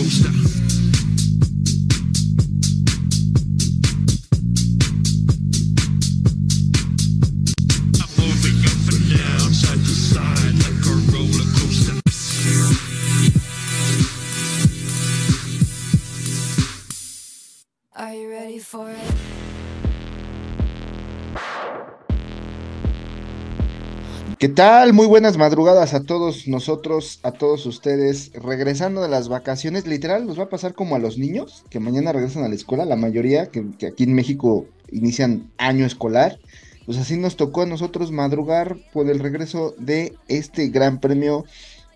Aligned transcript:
coaster. 0.00 0.69
¿Qué 24.40 24.48
tal? 24.48 24.94
Muy 24.94 25.06
buenas 25.06 25.36
madrugadas 25.36 25.92
a 25.92 26.04
todos 26.04 26.48
nosotros, 26.48 27.20
a 27.22 27.32
todos 27.32 27.66
ustedes. 27.66 28.32
Regresando 28.32 29.02
de 29.02 29.08
las 29.10 29.28
vacaciones, 29.28 29.86
literal, 29.86 30.26
nos 30.26 30.38
va 30.38 30.44
a 30.44 30.48
pasar 30.48 30.72
como 30.72 30.96
a 30.96 30.98
los 30.98 31.18
niños 31.18 31.66
que 31.68 31.78
mañana 31.78 32.10
regresan 32.10 32.44
a 32.44 32.48
la 32.48 32.54
escuela, 32.54 32.86
la 32.86 32.96
mayoría 32.96 33.50
que, 33.50 33.66
que 33.78 33.88
aquí 33.88 34.04
en 34.04 34.14
México 34.14 34.64
inician 34.90 35.50
año 35.58 35.84
escolar. 35.84 36.38
Pues 36.86 36.96
así 36.96 37.18
nos 37.18 37.36
tocó 37.36 37.60
a 37.60 37.66
nosotros 37.66 38.12
madrugar 38.12 38.78
por 38.94 39.10
el 39.10 39.18
regreso 39.18 39.74
de 39.76 40.14
este 40.28 40.68
gran 40.68 41.00
premio. 41.00 41.44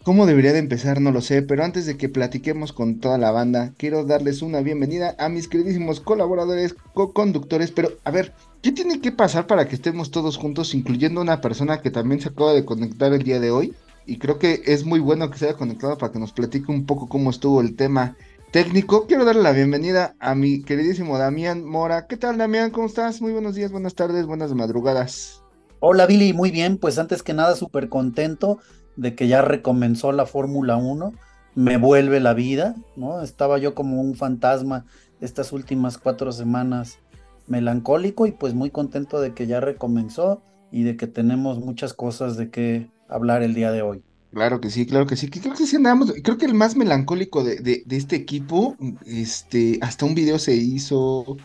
¿Cómo 0.02 0.27
debería 0.27 0.52
de 0.52 0.59
empezar? 0.59 1.01
No 1.01 1.13
lo 1.13 1.23
sé, 1.23 1.41
pero 1.41 1.65
antes 1.65 1.87
de 1.87 1.97
que 1.97 2.11
platiquemos 2.11 2.74
con 2.74 3.01
toda 3.01 3.16
la 3.16 3.30
banda, 3.30 3.73
quiero 3.79 4.05
darles 4.05 4.43
una 4.43 4.61
bienvenida 4.61 5.16
a 5.19 5.30
mis 5.30 5.49
queridísimos 5.49 6.01
colaboradores, 6.01 6.77
co-conductores. 6.93 7.71
Pero, 7.71 7.93
a 8.05 8.11
ver, 8.11 8.35
¿qué 8.64 8.73
tiene 8.73 8.98
que 8.98 9.12
pasar 9.12 9.46
para 9.46 9.68
que 9.68 9.74
estemos 9.74 10.10
todos 10.10 10.38
juntos, 10.38 10.74
incluyendo 10.74 11.20
una 11.20 11.42
persona 11.42 11.82
que 11.82 11.91
también 11.91 12.23
se 12.23 12.30
acaba 12.30 12.54
de 12.54 12.64
conectar 12.64 13.12
el 13.12 13.23
día 13.23 13.38
de 13.38 13.51
hoy? 13.51 13.74
Y 14.06 14.16
creo 14.16 14.38
que 14.38 14.62
es 14.65 14.87
muy 14.87 15.01
bueno 15.01 15.30
que 15.30 15.37
se 15.37 15.45
haya 15.45 15.59
conectado 15.59 15.98
para 15.98 16.10
que 16.10 16.18
nos 16.18 16.32
platique 16.32 16.73
un 16.73 16.87
poco 16.87 17.06
cómo 17.06 17.29
estuvo 17.29 17.60
el 17.60 17.76
tema 17.76 18.16
técnico. 18.52 19.06
Quiero 19.06 19.26
darle 19.26 19.43
la 19.43 19.52
bienvenida 19.52 20.16
a 20.18 20.34
mi 20.34 20.62
queridísimo 20.62 21.18
Damián 21.18 21.62
Mora. 21.62 22.06
¿Qué 22.06 22.16
tal, 22.16 22.38
Damián? 22.38 22.71
¿Cómo 22.71 22.87
estás? 22.87 23.21
Muy 23.21 23.32
buenos 23.32 23.54
días, 23.54 23.71
buenas 23.71 23.95
tardes, 23.95 24.24
buenas 24.24 24.54
madrugadas. 24.54 25.43
Hola 25.80 26.06
Billy, 26.06 26.32
muy 26.32 26.51
bien, 26.51 26.78
pues 26.78 26.99
antes 26.99 27.23
que 27.23 27.34
nada 27.34 27.56
súper 27.56 27.90
contento 27.90 28.60
de 28.96 29.15
que 29.15 29.28
ya 29.28 29.43
recomenzó 29.43 30.10
la 30.12 30.24
Fórmula 30.24 30.78
1, 30.78 31.12
me 31.54 31.76
vuelve 31.76 32.18
la 32.18 32.32
vida, 32.32 32.76
¿no? 32.96 33.21
Estaba 33.21 33.59
yo 33.59 33.74
como 33.74 34.01
un 34.01 34.15
fantasma 34.15 34.87
estas 35.21 35.52
últimas 35.52 35.99
cuatro 35.99 36.32
semanas 36.32 36.99
melancólico 37.46 38.26
y 38.26 38.32
pues 38.32 38.54
muy 38.54 38.70
contento 38.70 39.20
de 39.20 39.34
que 39.34 39.46
ya 39.46 39.60
recomenzó 39.60 40.42
y 40.70 40.82
de 40.84 40.96
que 40.96 41.06
tenemos 41.06 41.60
muchas 41.60 41.95
cosas 41.95 42.37
de 42.37 42.50
qué 42.50 42.90
hablar 43.09 43.42
el 43.42 43.54
día 43.54 43.70
de 43.73 43.82
hoy. 43.82 44.04
Claro 44.30 44.60
que 44.60 44.68
sí, 44.70 44.84
claro 44.87 45.06
que 45.06 45.14
sí. 45.16 45.30
Creo 45.30 45.54
que 45.54 45.65
sí 45.66 45.76
andamos. 45.76 46.12
Creo 46.24 46.37
que 46.38 46.46
el 46.46 46.54
más 46.54 46.74
melancólico 46.76 47.45
de, 47.45 47.56
de- 47.60 47.84
de 47.87 47.96
este 47.96 48.16
equipo, 48.16 48.76
este, 49.06 49.78
hasta 49.80 50.04
un 50.06 50.15
video 50.16 50.38
se 50.40 50.54
hizo. 50.56 51.37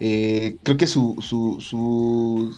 eh, 0.00 0.58
creo 0.64 0.76
que 0.78 0.86
su, 0.88 1.16
su, 1.22 1.60
su, 1.60 2.54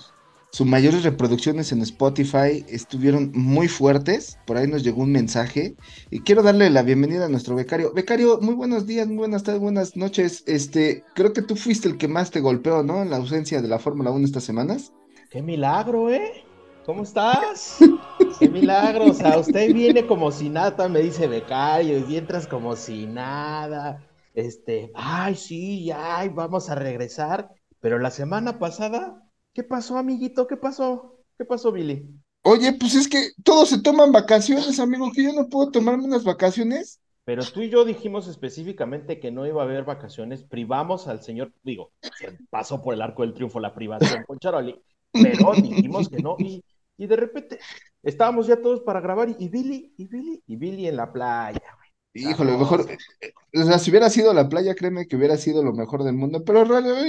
sus 0.55 0.69
mayores 0.69 1.03
reproducciones 1.03 1.73
en 1.73 1.83
Spotify 1.83 2.65
estuvieron 2.69 3.33
muy 3.35 3.67
fuertes. 3.67 4.39
Por 4.47 4.57
ahí 4.57 4.69
nos 4.69 4.85
llegó 4.85 5.03
un 5.03 5.11
mensaje. 5.11 5.75
Y 6.13 6.21
quiero 6.21 6.45
darle 6.45 6.71
la 6.71 6.83
bienvenida 6.83 7.25
a 7.25 7.29
nuestro 7.29 7.57
becario. 7.57 7.93
Becario, 7.93 8.39
muy 8.41 8.55
buenos 8.55 8.87
días, 8.87 9.09
muy 9.09 9.17
buenas 9.17 9.43
tardes, 9.43 9.61
buenas 9.61 9.97
noches. 9.97 10.45
Este, 10.47 11.03
creo 11.17 11.33
que 11.33 11.43
tú 11.43 11.57
fuiste 11.57 11.89
el 11.89 11.99
que 11.99 12.07
más 12.07 12.31
te 12.31 12.39
golpeó, 12.39 12.85
¿no? 12.85 13.03
En 13.03 13.11
la 13.11 13.17
ausencia 13.17 13.61
de 13.61 13.67
la 13.67 13.81
Fórmula 13.81 14.13
1 14.13 14.27
estas 14.27 14.45
semanas. 14.45 14.93
¡Qué 15.29 15.43
milagro, 15.43 16.09
eh! 16.09 16.45
¿Cómo 16.87 17.03
estás? 17.03 17.79
¡Qué 18.39 18.49
milagro! 18.49 19.07
O 19.07 19.13
sea, 19.13 19.37
usted 19.39 19.75
viene 19.75 20.07
como 20.07 20.31
si 20.31 20.51
nada, 20.51 20.89
me 20.89 21.01
dice 21.01 21.27
becario, 21.27 22.09
y 22.09 22.17
entras 22.17 22.47
como 22.47 22.77
si 22.77 23.07
nada. 23.07 24.07
Este, 24.35 24.93
ay, 24.95 25.35
sí, 25.35 25.91
ay, 25.91 26.29
vamos 26.29 26.71
a 26.71 26.77
regresar. 26.77 27.51
Pero 27.81 27.99
la 27.99 28.13
semana 28.13 28.61
pasada, 28.61 29.24
¿qué 29.55 29.63
pasó, 29.65 29.97
amiguito? 29.97 30.47
¿Qué 30.47 30.57
pasó? 30.59 31.21
¿Qué 31.39 31.45
pasó, 31.47 31.73
Billy? 31.73 32.07
Oye, 32.43 32.75
pues 32.75 32.95
es 32.95 33.09
que 33.09 33.31
todos 33.43 33.71
se 33.71 33.81
toman 33.81 34.13
vacaciones, 34.13 34.79
amigo, 34.79 35.11
que 35.13 35.23
yo 35.23 35.33
no 35.33 35.49
puedo 35.49 35.71
tomarme 35.71 36.05
unas 36.05 36.25
vacaciones. 36.25 37.01
Pero 37.25 37.43
tú 37.43 37.63
y 37.63 37.71
yo 37.71 37.87
dijimos 37.87 38.29
específicamente 38.29 39.19
que 39.19 39.31
no 39.31 39.47
iba 39.47 39.63
a 39.63 39.65
haber 39.65 39.85
vacaciones, 39.85 40.45
privamos 40.45 41.09
al 41.09 41.23
señor, 41.23 41.53
digo, 41.63 41.91
se 42.19 42.39
pasó 42.51 42.83
por 42.83 42.93
el 42.93 43.01
arco 43.01 43.23
del 43.23 43.33
triunfo 43.33 43.61
la 43.61 43.75
privación 43.75 44.25
con 44.25 44.39
Charoli, 44.39 44.79
pero 45.11 45.55
dijimos 45.55 46.11
que 46.11 46.21
no, 46.21 46.37
y, 46.39 46.63
y 46.99 47.07
de 47.07 47.17
repente 47.17 47.59
estábamos 48.03 48.47
ya 48.47 48.61
todos 48.61 48.81
para 48.83 49.01
grabar, 49.01 49.31
y, 49.31 49.37
y 49.39 49.49
Billy, 49.49 49.95
y 49.97 50.07
Billy, 50.07 50.43
y 50.47 50.57
Billy 50.57 50.87
en 50.87 50.97
la 50.97 51.11
playa, 51.11 51.63
güey. 51.79 51.84
Híjole, 52.17 52.53
Vamos. 52.53 52.61
mejor, 52.61 52.87
eh, 53.21 53.33
o 53.55 53.65
sea, 53.65 53.79
si 53.81 53.91
hubiera 53.91 54.09
sido 54.09 54.33
la 54.35 54.49
playa, 54.49 54.75
créeme 54.77 55.07
que 55.09 55.17
hubiera 55.17 55.37
sido 55.37 55.65
lo 55.65 55.73
mejor 55.73 56.05
del 56.05 56.15
mundo, 56.15 56.45
pero 56.45 56.63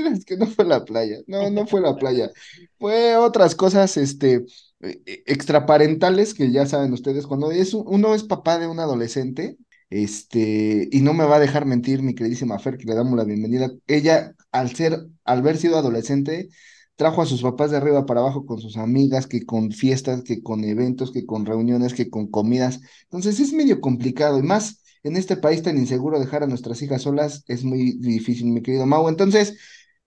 es 0.09 0.25
que 0.25 0.35
no 0.35 0.47
fue 0.47 0.65
la 0.65 0.83
playa, 0.83 1.17
no, 1.27 1.49
no 1.51 1.67
fue 1.67 1.79
la 1.81 1.95
playa, 1.95 2.31
fue 2.79 3.15
otras 3.15 3.53
cosas, 3.55 3.97
este, 3.97 4.45
eh, 4.81 5.01
eh, 5.05 5.23
extraparentales 5.27 6.33
que 6.33 6.51
ya 6.51 6.65
saben 6.65 6.91
ustedes, 6.93 7.27
cuando 7.27 7.51
es, 7.51 7.73
un- 7.75 7.83
uno 7.87 8.15
es 8.15 8.23
papá 8.23 8.57
de 8.57 8.67
un 8.67 8.79
adolescente, 8.79 9.57
este, 9.91 10.89
y 10.91 11.01
no 11.01 11.13
me 11.13 11.25
va 11.25 11.35
a 11.35 11.39
dejar 11.39 11.65
mentir 11.67 12.01
mi 12.01 12.15
queridísima 12.15 12.57
Fer, 12.57 12.77
que 12.77 12.85
le 12.85 12.95
damos 12.95 13.15
la 13.15 13.25
bienvenida, 13.25 13.69
ella, 13.87 14.33
al 14.51 14.75
ser, 14.75 14.93
al 15.23 15.39
haber 15.39 15.57
sido 15.57 15.77
adolescente, 15.77 16.49
trajo 16.95 17.21
a 17.21 17.25
sus 17.25 17.41
papás 17.41 17.71
de 17.71 17.77
arriba 17.77 18.05
para 18.05 18.21
abajo 18.21 18.45
con 18.45 18.59
sus 18.59 18.77
amigas, 18.77 19.27
que 19.27 19.45
con 19.45 19.71
fiestas, 19.71 20.23
que 20.23 20.41
con 20.41 20.63
eventos, 20.63 21.11
que 21.11 21.25
con 21.25 21.45
reuniones, 21.45 21.93
que 21.93 22.09
con 22.09 22.27
comidas, 22.27 22.79
entonces 23.03 23.39
es 23.39 23.53
medio 23.53 23.81
complicado, 23.81 24.39
y 24.39 24.43
más 24.43 24.81
en 25.05 25.17
este 25.17 25.37
país 25.37 25.63
tan 25.63 25.77
inseguro 25.77 26.19
dejar 26.19 26.43
a 26.43 26.47
nuestras 26.47 26.81
hijas 26.81 27.03
solas 27.03 27.43
es 27.47 27.63
muy 27.63 27.93
difícil, 27.99 28.47
mi 28.47 28.61
querido 28.61 28.85
Mau. 28.85 29.07
Entonces, 29.09 29.57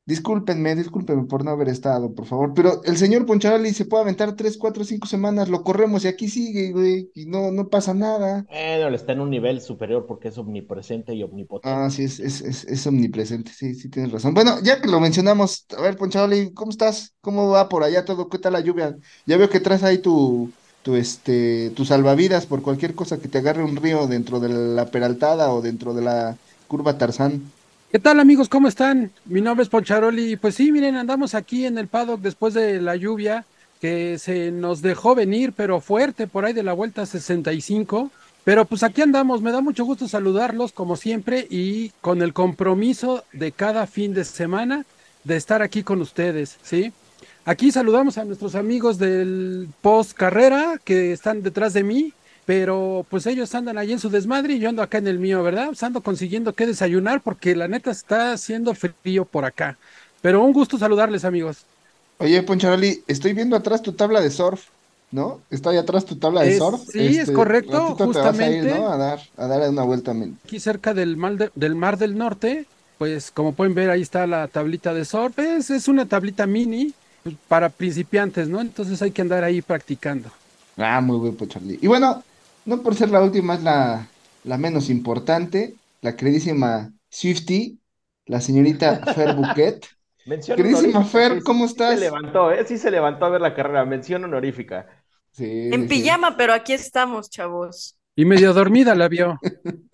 discúlpenme, 0.05 0.75
discúlpenme 0.75 1.25
por 1.27 1.45
no 1.45 1.51
haber 1.53 1.69
estado, 1.69 2.15
por 2.15 2.27
favor. 2.27 2.53
Pero 2.55 2.83
el 2.85 2.97
señor 2.97 3.27
Poncharoli 3.27 3.73
se 3.75 3.85
puede 3.87 4.03
aventar 4.05 4.37
tres, 4.37 4.57
cuatro, 4.59 4.85
cinco 4.85 5.07
semanas, 5.07 5.49
lo 5.49 5.63
corremos 5.63 6.05
y 6.05 6.09
aquí 6.09 6.29
sigue, 6.29 6.73
güey, 6.73 7.11
y 7.15 7.27
no, 7.27 7.51
no 7.53 7.69
pasa 7.69 7.95
nada. 7.95 8.47
Bueno, 8.49 8.95
está 8.95 9.13
en 9.13 9.21
un 9.21 9.31
nivel 9.31 9.61
superior 9.61 10.07
porque 10.07 10.29
es 10.29 10.39
omnipresente 10.39 11.15
y 11.15 11.23
omnipotente. 11.23 11.79
Ah, 11.85 11.91
sí, 11.91 12.05
es, 12.05 12.21
es, 12.21 12.41
es, 12.41 12.65
es 12.65 12.87
omnipresente, 12.87 13.53
sí, 13.53 13.75
sí, 13.75 13.91
tienes 13.91 14.13
razón. 14.13 14.33
Bueno, 14.33 14.61
ya 14.63 14.81
que 14.81 14.89
lo 14.89 15.01
mencionamos, 15.01 15.67
a 15.77 15.83
ver, 15.83 15.97
Poncharoli, 15.97 16.55
¿cómo 16.55 16.71
estás? 16.71 17.15
¿Cómo 17.21 17.51
va 17.51 17.69
por 17.69 17.83
allá 17.83 18.05
todo? 18.05 18.29
¿Qué 18.29 18.39
tal 18.39 18.53
la 18.55 18.61
lluvia? 18.61 18.97
Ya 19.27 19.37
veo 19.37 19.51
que 19.51 19.61
traes 19.61 19.83
ahí 19.83 19.99
tu, 19.99 20.57
tu, 20.89 20.97
este, 20.97 21.71
tu 21.77 21.85
salvavidas 21.85 22.47
por 22.47 22.63
cualquier 22.63 22.95
cosa 22.95 23.21
que 23.21 23.29
te 23.29 23.37
agarre 23.37 23.63
un 23.63 23.77
río 23.77 24.07
dentro 24.07 24.41
de 24.41 24.49
la 24.49 24.87
peraltada 24.87 25.53
o 25.53 25.61
dentro 25.61 25.93
de 25.93 26.01
la 26.01 26.39
curva 26.67 26.97
Tarzán. 26.97 27.43
¿Qué 27.93 27.99
tal 27.99 28.19
amigos? 28.21 28.49
¿Cómo 28.49 28.69
están? 28.69 29.11
Mi 29.27 29.43
nombre 29.43 29.65
es 29.65 29.69
Poncharoli 29.69 30.37
pues 30.37 30.55
sí, 30.55 30.73
miren, 30.73 30.97
andamos 30.97 31.35
aquí 31.35 31.67
en 31.67 31.77
el 31.77 31.89
paddock 31.89 32.23
después 32.23 32.55
de 32.55 32.81
la 32.81 32.97
lluvia 32.97 33.45
que 33.83 34.17
se 34.19 34.51
nos 34.51 34.81
dejó 34.81 35.15
venir, 35.15 35.53
pero 35.55 35.83
fuerte 35.83 36.27
por 36.27 36.47
ahí 36.47 36.55
de 36.55 36.63
la 36.63 36.73
vuelta 36.73 37.05
65. 37.05 38.11
Pero 38.45 38.65
pues 38.65 38.83
aquí 38.83 39.03
andamos, 39.03 39.43
me 39.43 39.53
da 39.53 39.61
mucho 39.61 39.85
gusto 39.85 40.09
saludarlos 40.09 40.73
como 40.73 40.97
siempre 40.97 41.47
y 41.51 41.91
con 42.01 42.23
el 42.23 42.33
compromiso 42.33 43.25
de 43.35 43.53
cada 43.53 43.87
fin 43.87 44.15
de 44.15 44.25
semana 44.25 44.87
de 45.25 45.37
estar 45.37 45.61
aquí 45.61 45.83
con 45.83 46.01
ustedes, 46.01 46.57
¿sí? 46.63 46.95
Aquí 47.49 47.73
saludamos 47.73 48.19
a 48.19 48.27
nuestros 48.27 48.55
amigos 48.55 48.99
del 48.99 49.69
post 49.81 50.13
carrera 50.13 50.79
que 50.85 51.13
están 51.13 51.43
detrás 51.43 51.73
de 51.73 51.83
mí, 51.83 52.13
pero 52.45 53.07
pues 53.09 53.25
ellos 53.25 53.55
andan 53.55 53.79
ahí 53.79 53.91
en 53.91 53.99
su 53.99 54.11
desmadre 54.11 54.53
y 54.53 54.59
yo 54.59 54.69
ando 54.69 54.83
acá 54.83 54.99
en 54.99 55.07
el 55.07 55.19
mío, 55.19 55.43
¿verdad? 55.43 55.69
Pues 55.69 55.83
ando 55.83 56.03
consiguiendo 56.03 56.53
qué 56.53 56.67
desayunar 56.67 57.23
porque 57.23 57.57
la 57.57 57.67
neta 57.67 57.91
está 57.91 58.33
haciendo 58.33 58.75
frío 58.75 59.25
por 59.25 59.47
acá. 59.47 59.79
Pero 60.21 60.45
un 60.45 60.53
gusto 60.53 60.77
saludarles, 60.77 61.25
amigos. 61.25 61.65
Oye, 62.19 62.43
Poncharoli, 62.43 63.03
estoy 63.07 63.33
viendo 63.33 63.57
atrás 63.57 63.81
tu 63.81 63.93
tabla 63.95 64.21
de 64.21 64.31
surf, 64.31 64.65
¿no? 65.11 65.41
Está 65.51 65.71
ahí 65.71 65.79
atrás 65.79 66.05
tu 66.05 66.17
tabla 66.17 66.43
de 66.43 66.51
Es- 66.53 66.59
surf. 66.59 66.83
sí, 66.93 67.17
es 67.17 67.31
correcto, 67.31 67.73
ratito 67.97 68.13
te 68.13 68.19
vas 68.19 68.39
a 68.39 68.47
ir, 68.51 68.59
justamente. 68.61 68.79
¿no? 68.79 68.89
A 68.93 68.97
dar, 68.99 69.21
a 69.39 69.47
dar 69.47 69.71
una 69.71 69.85
vuelta. 69.85 70.13
men. 70.13 70.37
Aquí 70.45 70.61
cerca 70.61 70.93
del 70.93 71.17
mar, 71.17 71.37
de- 71.39 71.51
del 71.55 71.75
mar 71.77 71.97
del 71.97 72.19
Norte, 72.19 72.67
pues 72.99 73.31
como 73.31 73.53
pueden 73.55 73.73
ver 73.75 73.89
ahí 73.89 74.03
está 74.03 74.27
la 74.27 74.49
tablita 74.49 74.93
de 74.93 75.07
surf. 75.07 75.39
Es, 75.39 75.71
es 75.71 75.89
una 75.89 76.05
tablita 76.05 76.47
mini 76.47 76.93
para 77.49 77.71
principiantes, 77.71 78.49
¿no? 78.49 78.61
Entonces 78.61 79.03
hay 79.03 79.13
que 79.13 79.23
andar 79.23 79.45
ahí 79.45 79.63
practicando. 79.63 80.31
Ah, 80.77 81.01
muy 81.01 81.21
bien, 81.21 81.37
Poncharoli. 81.37 81.79
Y 81.83 81.87
bueno, 81.89 82.23
no 82.65 82.83
por 82.83 82.95
ser 82.95 83.11
la 83.11 83.23
última, 83.23 83.55
es 83.55 83.63
la, 83.63 84.15
la 84.45 84.59
menos 84.59 84.91
importante, 84.91 85.81
la 86.01 86.15
queridísima 86.17 86.93
Swifty, 87.11 87.81
la 88.27 88.41
señorita 88.41 89.05
Fer 89.07 89.33
Bouquet. 89.33 89.85
Mención 90.25 90.63
Queridísima 90.65 91.05
Fer, 91.05 91.41
sí, 91.41 91.41
sí, 91.41 91.43
¿cómo 91.43 91.67
sí 91.73 91.81
estás? 91.81 91.87
se 91.87 91.97
levantó, 91.97 92.53
¿eh? 92.53 92.65
Sí 92.67 92.77
se 92.79 92.91
levantó 92.91 93.25
a 93.27 93.31
ver 93.31 93.41
la 93.41 93.55
carrera, 93.55 93.85
mención 93.85 94.25
honorífica. 94.25 94.87
Sí, 95.33 95.75
sí, 95.75 95.77
En 95.77 95.89
sí. 95.89 95.89
pijama, 95.89 96.37
pero 96.37 96.53
aquí 96.55 96.73
estamos, 96.75 97.31
chavos. 97.31 97.99
Y 98.17 98.25
medio 98.27 98.53
dormida 98.53 98.95
la 98.95 99.09
vio. 99.09 99.43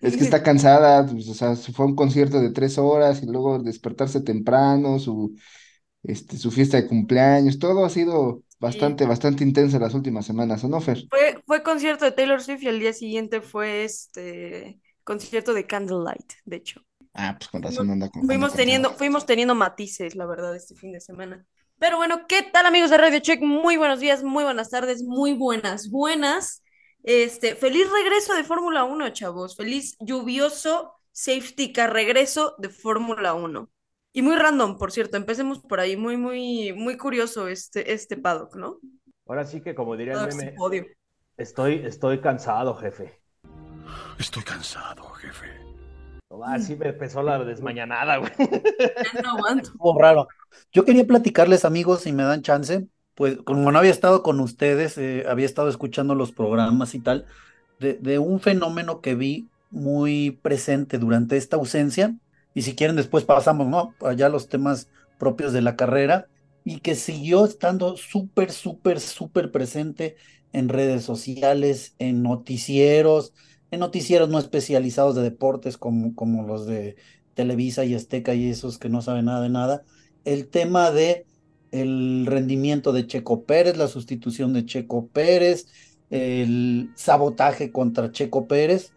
Es 0.00 0.16
que 0.16 0.24
está 0.24 0.42
cansada, 0.42 1.06
pues, 1.06 1.28
o 1.28 1.34
sea, 1.34 1.56
se 1.56 1.72
fue 1.72 1.84
a 1.86 1.88
un 1.88 1.96
concierto 1.96 2.40
de 2.40 2.50
tres 2.52 2.78
horas 2.78 3.22
y 3.22 3.26
luego 3.26 3.58
despertarse 3.58 4.20
temprano, 4.20 4.98
su, 4.98 5.36
este, 6.02 6.36
su 6.38 6.50
fiesta 6.50 6.76
de 6.76 6.86
cumpleaños, 6.86 7.58
todo 7.58 7.84
ha 7.84 7.90
sido 7.90 8.42
bastante, 8.58 9.06
bastante 9.06 9.44
intenso 9.44 9.78
las 9.78 9.94
últimas 9.94 10.26
semanas, 10.26 10.62
¿o 10.64 10.68
no, 10.68 10.80
Fer? 10.80 11.04
Fue, 11.08 11.42
fue 11.46 11.62
concierto 11.62 12.04
de 12.04 12.12
Taylor 12.12 12.42
Swift 12.42 12.62
y 12.62 12.68
al 12.68 12.78
día 12.78 12.92
siguiente 12.92 13.40
fue 13.40 13.84
este 13.84 14.80
concierto 15.04 15.54
de 15.54 15.66
Candlelight, 15.66 16.32
de 16.44 16.56
hecho. 16.56 16.82
Ah, 17.14 17.36
pues 17.38 17.48
con 17.48 17.62
razón 17.62 17.90
anda 17.90 18.08
con. 18.08 18.22
anda 18.22 18.32
Fuimos 18.32 18.54
teniendo, 18.54 18.92
fuimos 18.92 19.26
teniendo 19.26 19.54
matices, 19.54 20.14
la 20.14 20.26
verdad, 20.26 20.54
este 20.54 20.74
fin 20.74 20.92
de 20.92 21.00
semana. 21.00 21.44
Pero 21.78 21.96
bueno, 21.96 22.26
¿qué 22.28 22.42
tal 22.42 22.66
amigos 22.66 22.90
de 22.90 22.98
Radio 22.98 23.20
Check? 23.20 23.40
Muy 23.40 23.76
buenos 23.76 24.00
días, 24.00 24.22
muy 24.22 24.44
buenas 24.44 24.70
tardes, 24.70 25.02
muy 25.02 25.32
buenas, 25.32 25.90
buenas. 25.90 26.62
Este, 27.02 27.56
feliz 27.56 27.90
regreso 27.90 28.34
de 28.34 28.44
Fórmula 28.44 28.84
1, 28.84 29.08
chavos. 29.10 29.56
Feliz 29.56 29.96
lluvioso 29.98 30.92
safety 31.12 31.72
car 31.72 31.92
regreso 31.92 32.54
de 32.58 32.68
Fórmula 32.68 33.32
1. 33.34 33.70
Y 34.12 34.22
muy 34.22 34.36
random, 34.36 34.76
por 34.76 34.90
cierto, 34.90 35.16
empecemos 35.16 35.60
por 35.60 35.78
ahí, 35.78 35.96
muy, 35.96 36.16
muy, 36.16 36.72
muy 36.72 36.96
curioso 36.96 37.46
este, 37.46 37.92
este 37.92 38.16
paddock, 38.16 38.56
¿no? 38.56 38.78
Ahora 39.26 39.44
sí 39.44 39.60
que 39.60 39.74
como 39.74 39.96
diría 39.96 40.14
el 40.14 40.28
meme, 40.28 40.46
sin 40.46 40.54
podio. 40.56 40.84
estoy, 41.36 41.82
estoy 41.84 42.20
cansado, 42.20 42.74
jefe. 42.74 43.20
Estoy 44.18 44.42
cansado, 44.42 45.08
jefe. 45.10 45.46
Así 46.44 46.74
me 46.74 46.88
empezó 46.88 47.22
la 47.22 47.42
desmañanada, 47.44 48.16
güey. 48.16 48.32
Ya 48.38 49.22
no 49.22 49.30
aguanto. 49.30 49.70
Estuvo 49.70 49.98
raro. 49.98 50.28
Yo 50.72 50.84
quería 50.84 51.06
platicarles, 51.06 51.64
amigos, 51.64 52.02
si 52.02 52.12
me 52.12 52.24
dan 52.24 52.42
chance, 52.42 52.88
pues 53.14 53.36
como 53.44 53.70
no 53.70 53.78
había 53.78 53.90
estado 53.92 54.24
con 54.24 54.40
ustedes, 54.40 54.98
eh, 54.98 55.24
había 55.28 55.46
estado 55.46 55.68
escuchando 55.68 56.16
los 56.16 56.32
programas 56.32 56.94
y 56.96 57.00
tal, 57.00 57.26
de, 57.78 57.94
de 57.94 58.18
un 58.18 58.40
fenómeno 58.40 59.00
que 59.00 59.14
vi 59.14 59.48
muy 59.70 60.32
presente 60.42 60.98
durante 60.98 61.36
esta 61.36 61.56
ausencia, 61.56 62.14
y 62.54 62.62
si 62.62 62.74
quieren 62.74 62.96
después 62.96 63.24
pasamos, 63.24 63.66
¿no? 63.68 63.94
Allá 64.00 64.28
los 64.28 64.48
temas 64.48 64.88
propios 65.18 65.52
de 65.52 65.62
la 65.62 65.76
carrera, 65.76 66.28
y 66.64 66.80
que 66.80 66.94
siguió 66.94 67.44
estando 67.44 67.96
súper, 67.96 68.52
súper, 68.52 69.00
súper 69.00 69.50
presente 69.50 70.16
en 70.52 70.68
redes 70.68 71.04
sociales, 71.04 71.94
en 71.98 72.22
noticieros, 72.22 73.32
en 73.70 73.80
noticieros 73.80 74.28
no 74.28 74.38
especializados 74.38 75.14
de 75.14 75.22
deportes 75.22 75.78
como, 75.78 76.14
como 76.14 76.42
los 76.42 76.66
de 76.66 76.96
Televisa 77.34 77.84
y 77.84 77.94
Azteca 77.94 78.34
y 78.34 78.48
esos 78.48 78.78
que 78.78 78.88
no 78.88 79.00
saben 79.02 79.26
nada 79.26 79.42
de 79.42 79.48
nada, 79.48 79.84
el 80.24 80.48
tema 80.48 80.90
de 80.90 81.26
el 81.70 82.26
rendimiento 82.26 82.92
de 82.92 83.06
Checo 83.06 83.44
Pérez, 83.44 83.76
la 83.76 83.86
sustitución 83.86 84.52
de 84.52 84.64
Checo 84.64 85.06
Pérez, 85.08 85.66
el 86.10 86.90
sabotaje 86.96 87.70
contra 87.70 88.10
Checo 88.10 88.48
Pérez, 88.48 88.92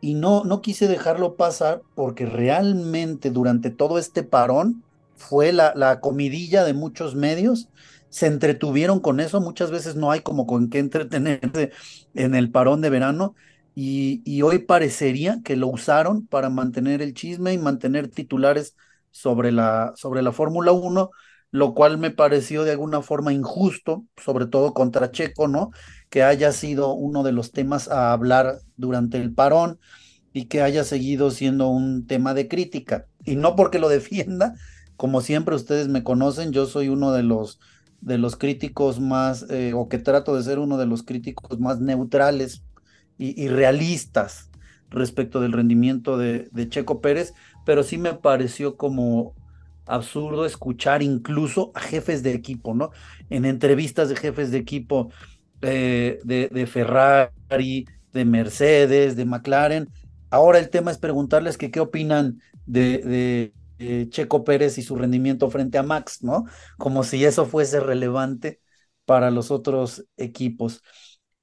y 0.00 0.14
no, 0.14 0.44
no 0.44 0.62
quise 0.62 0.88
dejarlo 0.88 1.36
pasar 1.36 1.82
porque 1.94 2.26
realmente 2.26 3.30
durante 3.30 3.70
todo 3.70 3.98
este 3.98 4.22
parón 4.22 4.82
fue 5.16 5.52
la, 5.52 5.72
la 5.76 6.00
comidilla 6.00 6.64
de 6.64 6.74
muchos 6.74 7.14
medios, 7.14 7.68
se 8.08 8.26
entretuvieron 8.26 9.00
con 9.00 9.20
eso, 9.20 9.40
muchas 9.40 9.70
veces 9.70 9.96
no 9.96 10.10
hay 10.10 10.20
como 10.20 10.46
con 10.46 10.70
qué 10.70 10.78
entretenerse 10.78 11.70
en 12.14 12.34
el 12.34 12.50
parón 12.50 12.80
de 12.80 12.90
verano, 12.90 13.34
y, 13.74 14.42
hoy 14.42 14.58
parecería 14.58 15.40
que 15.44 15.56
lo 15.56 15.68
usaron 15.68 16.26
para 16.26 16.50
mantener 16.50 17.02
el 17.02 17.14
chisme 17.14 17.52
y 17.52 17.58
mantener 17.58 18.08
titulares 18.08 18.76
sobre 19.10 19.52
la, 19.52 19.92
sobre 19.96 20.22
la 20.22 20.32
Fórmula 20.32 20.72
1, 20.72 21.10
lo 21.52 21.74
cual 21.74 21.98
me 21.98 22.10
pareció 22.10 22.64
de 22.64 22.72
alguna 22.72 23.00
forma 23.02 23.32
injusto, 23.32 24.04
sobre 24.16 24.46
todo 24.46 24.74
contra 24.74 25.10
Checo, 25.10 25.48
¿no? 25.48 25.70
Que 26.10 26.22
haya 26.22 26.52
sido 26.52 26.94
uno 26.94 27.22
de 27.22 27.32
los 27.32 27.52
temas 27.52 27.88
a 27.88 28.12
hablar 28.12 28.60
durante 28.76 29.18
el 29.18 29.32
parón 29.34 29.80
y 30.32 30.46
que 30.46 30.62
haya 30.62 30.84
seguido 30.84 31.30
siendo 31.30 31.68
un 31.68 32.06
tema 32.06 32.34
de 32.34 32.48
crítica. 32.48 33.06
Y 33.24 33.36
no 33.36 33.56
porque 33.56 33.78
lo 33.78 33.88
defienda, 33.90 34.54
como 34.96 35.22
siempre 35.22 35.54
ustedes 35.54 35.88
me 35.88 36.04
conocen, 36.04 36.52
yo 36.52 36.66
soy 36.66 36.88
uno 36.88 37.12
de 37.12 37.22
los 37.22 37.60
de 38.00 38.18
los 38.18 38.36
críticos 38.36 39.00
más, 39.00 39.46
eh, 39.50 39.72
o 39.74 39.88
que 39.88 39.98
trato 39.98 40.34
de 40.34 40.42
ser 40.42 40.58
uno 40.58 40.78
de 40.78 40.86
los 40.86 41.02
críticos 41.02 41.60
más 41.60 41.80
neutrales 41.80 42.64
y, 43.18 43.40
y 43.42 43.48
realistas 43.48 44.50
respecto 44.90 45.40
del 45.40 45.52
rendimiento 45.52 46.16
de, 46.18 46.48
de 46.52 46.68
Checo 46.68 47.00
Pérez, 47.00 47.34
pero 47.64 47.82
sí 47.82 47.98
me 47.98 48.14
pareció 48.14 48.76
como 48.76 49.34
absurdo 49.86 50.46
escuchar 50.46 51.02
incluso 51.02 51.72
a 51.74 51.80
jefes 51.80 52.22
de 52.22 52.32
equipo, 52.34 52.74
¿no? 52.74 52.90
En 53.28 53.44
entrevistas 53.44 54.08
de 54.08 54.16
jefes 54.16 54.50
de 54.50 54.58
equipo 54.58 55.10
eh, 55.62 56.20
de, 56.24 56.48
de 56.48 56.66
Ferrari, 56.66 57.86
de 58.12 58.24
Mercedes, 58.24 59.16
de 59.16 59.24
McLaren. 59.24 59.88
Ahora 60.30 60.58
el 60.58 60.70
tema 60.70 60.90
es 60.90 60.98
preguntarles 60.98 61.58
que 61.58 61.70
qué 61.70 61.80
opinan 61.80 62.40
de, 62.66 63.52
Checo 64.10 64.44
Pérez 64.44 64.76
y 64.76 64.82
su 64.82 64.94
rendimiento 64.94 65.50
frente 65.50 65.78
a 65.78 65.82
Max, 65.82 66.22
¿no? 66.22 66.44
Como 66.76 67.02
si 67.02 67.24
eso 67.24 67.46
fuese 67.46 67.80
relevante 67.80 68.60
para 69.06 69.30
los 69.30 69.50
otros 69.50 70.04
equipos. 70.18 70.82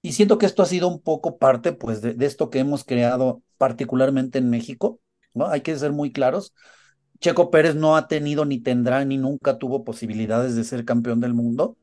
Y 0.04 0.14
siento 0.14 0.38
que 0.38 0.46
esto 0.46 0.62
ha 0.62 0.68
sido 0.68 0.88
un 0.88 1.02
poco 1.02 1.38
parte, 1.40 1.74
pues, 1.74 2.02
de, 2.02 2.14
de 2.14 2.26
esto 2.28 2.50
que 2.52 2.60
hemos 2.60 2.84
creado 2.84 3.42
particularmente 3.58 4.38
en 4.38 4.50
México, 4.52 5.02
¿no? 5.34 5.48
Hay 5.48 5.62
que 5.62 5.76
ser 5.78 5.92
muy 5.94 6.12
claros. 6.12 6.54
Checo 7.20 7.50
Pérez 7.50 7.76
no 7.76 7.96
ha 7.96 8.08
tenido 8.08 8.46
ni 8.46 8.60
tendrá 8.60 9.04
ni 9.04 9.18
nunca 9.18 9.58
tuvo 9.58 9.84
posibilidades 9.84 10.56
de 10.56 10.64
ser 10.64 10.86
campeón 10.86 11.20
del 11.20 11.34
mundo, 11.34 11.78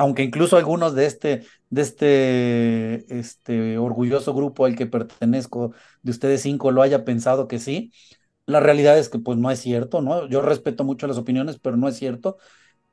aunque 0.00 0.22
incluso 0.24 0.56
algunos 0.56 0.94
de 0.94 1.06
este, 1.06 1.42
de 1.70 1.82
este, 1.82 3.18
este 3.18 3.78
orgulloso 3.78 4.34
grupo 4.34 4.64
al 4.64 4.74
que 4.76 4.86
pertenezco, 4.86 5.74
de 6.02 6.10
ustedes 6.10 6.42
cinco, 6.42 6.70
lo 6.70 6.82
haya 6.82 7.04
pensado 7.04 7.48
que 7.48 7.58
sí. 7.58 7.92
La 8.46 8.60
realidad 8.60 8.98
es 8.98 9.08
que 9.08 9.18
pues 9.18 9.38
no 9.38 9.50
es 9.50 9.60
cierto, 9.60 10.02
¿no? 10.02 10.28
Yo 10.28 10.42
respeto 10.42 10.84
mucho 10.84 11.06
las 11.06 11.18
opiniones, 11.18 11.58
pero 11.60 11.76
no 11.76 11.88
es 11.88 11.96
cierto. 11.98 12.38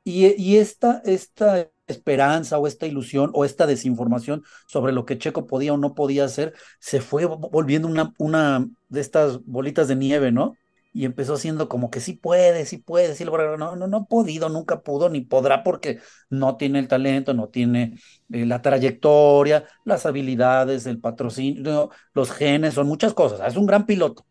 Y, 0.04 0.26
y 0.42 0.58
esta, 0.58 1.02
esta 1.04 1.70
esperanza 1.86 2.58
o 2.58 2.66
esta 2.66 2.86
ilusión 2.86 3.30
o 3.34 3.44
esta 3.44 3.66
desinformación 3.66 4.44
sobre 4.66 4.92
lo 4.92 5.04
que 5.06 5.18
Checo 5.18 5.46
podía 5.46 5.74
o 5.74 5.78
no 5.78 5.94
podía 5.94 6.24
hacer 6.26 6.54
se 6.80 7.00
fue 7.00 7.26
volviendo 7.26 7.88
una, 7.88 8.14
una 8.18 8.68
de 8.88 9.00
estas 9.00 9.44
bolitas 9.44 9.88
de 9.88 9.96
nieve, 9.96 10.32
¿no? 10.32 10.58
Y 10.98 11.04
empezó 11.04 11.36
siendo 11.36 11.68
como 11.68 11.90
que 11.90 12.00
sí 12.00 12.14
puede, 12.14 12.66
sí 12.66 12.78
puede, 12.78 13.14
sí 13.14 13.24
logra, 13.24 13.56
no, 13.56 13.76
no, 13.76 13.86
no 13.86 13.96
ha 13.98 14.04
podido, 14.06 14.48
nunca 14.48 14.82
pudo, 14.82 15.08
ni 15.08 15.20
podrá 15.20 15.62
porque 15.62 16.00
no 16.28 16.56
tiene 16.56 16.80
el 16.80 16.88
talento, 16.88 17.34
no 17.34 17.48
tiene 17.50 17.94
eh, 18.32 18.44
la 18.44 18.62
trayectoria, 18.62 19.64
las 19.84 20.06
habilidades, 20.06 20.86
el 20.86 20.98
patrocinio, 21.00 21.90
los 22.14 22.32
genes, 22.32 22.74
son 22.74 22.88
muchas 22.88 23.14
cosas. 23.14 23.46
Es 23.48 23.56
un 23.56 23.66
gran 23.66 23.86
piloto, 23.86 24.26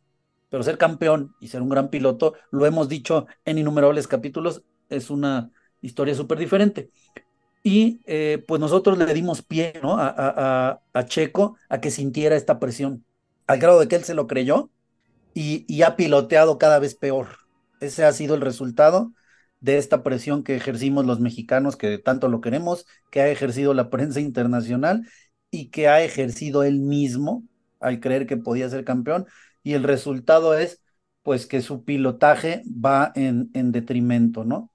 pero 0.50 0.64
ser 0.64 0.78
campeón 0.78 1.36
y 1.40 1.50
ser 1.50 1.62
un 1.62 1.70
gran 1.70 1.90
piloto, 1.90 2.34
lo 2.52 2.66
hemos 2.66 2.90
dicho 2.90 3.28
en 3.46 3.60
innumerables 3.60 4.08
capítulos, 4.08 4.64
es 4.90 5.10
una 5.10 5.52
historia 5.82 6.16
súper 6.16 6.38
diferente. 6.40 6.92
Y 7.64 8.02
eh, 8.06 8.44
pues 8.48 8.62
nosotros 8.62 8.98
le 8.98 9.14
dimos 9.14 9.42
pie 9.42 9.74
¿no? 9.84 9.98
a, 9.98 10.14
a, 10.18 10.82
a 10.94 11.06
Checo 11.06 11.58
a 11.70 11.82
que 11.82 11.92
sintiera 11.92 12.36
esta 12.36 12.60
presión, 12.60 13.06
al 13.48 13.60
grado 13.60 13.80
de 13.80 13.88
que 13.88 13.96
él 13.98 14.04
se 14.06 14.14
lo 14.14 14.28
creyó 14.28 14.72
y, 15.38 15.82
ha 15.84 15.96
piloteado 15.96 16.58
cada 16.58 16.80
vez 16.80 16.96
peor. 16.96 17.28
Ese 17.80 18.04
ha 18.06 18.12
sido 18.12 18.36
el 18.36 18.42
resultado 18.42 19.14
de 19.60 19.78
esta 19.78 20.04
presión 20.04 20.44
que 20.44 20.56
ejercimos 20.56 21.06
los 21.06 21.20
mexicanos, 21.20 21.76
que 21.76 22.00
tanto 22.00 22.28
lo 22.28 22.42
queremos, 22.42 22.86
que 23.12 23.22
ha 23.22 23.30
ejercido 23.30 23.74
la 23.74 23.90
prensa 23.92 24.20
internacional 24.20 25.08
y 25.52 25.70
que 25.70 25.88
ha 25.88 26.04
ejercido 26.04 26.64
él 26.64 26.80
mismo 26.80 27.44
al 27.80 28.00
creer 28.00 28.26
que 28.26 28.38
podía 28.38 28.70
ser 28.70 28.84
campeón. 28.84 29.28
Y 29.64 29.74
el 29.74 29.84
resultado 29.84 30.58
es, 30.58 30.82
pues, 31.22 31.46
que 31.46 31.62
su 31.62 31.84
pilotaje 31.84 32.64
va 32.68 33.12
en, 33.16 33.52
en 33.54 33.72
detrimento, 33.72 34.44
¿no? 34.44 34.72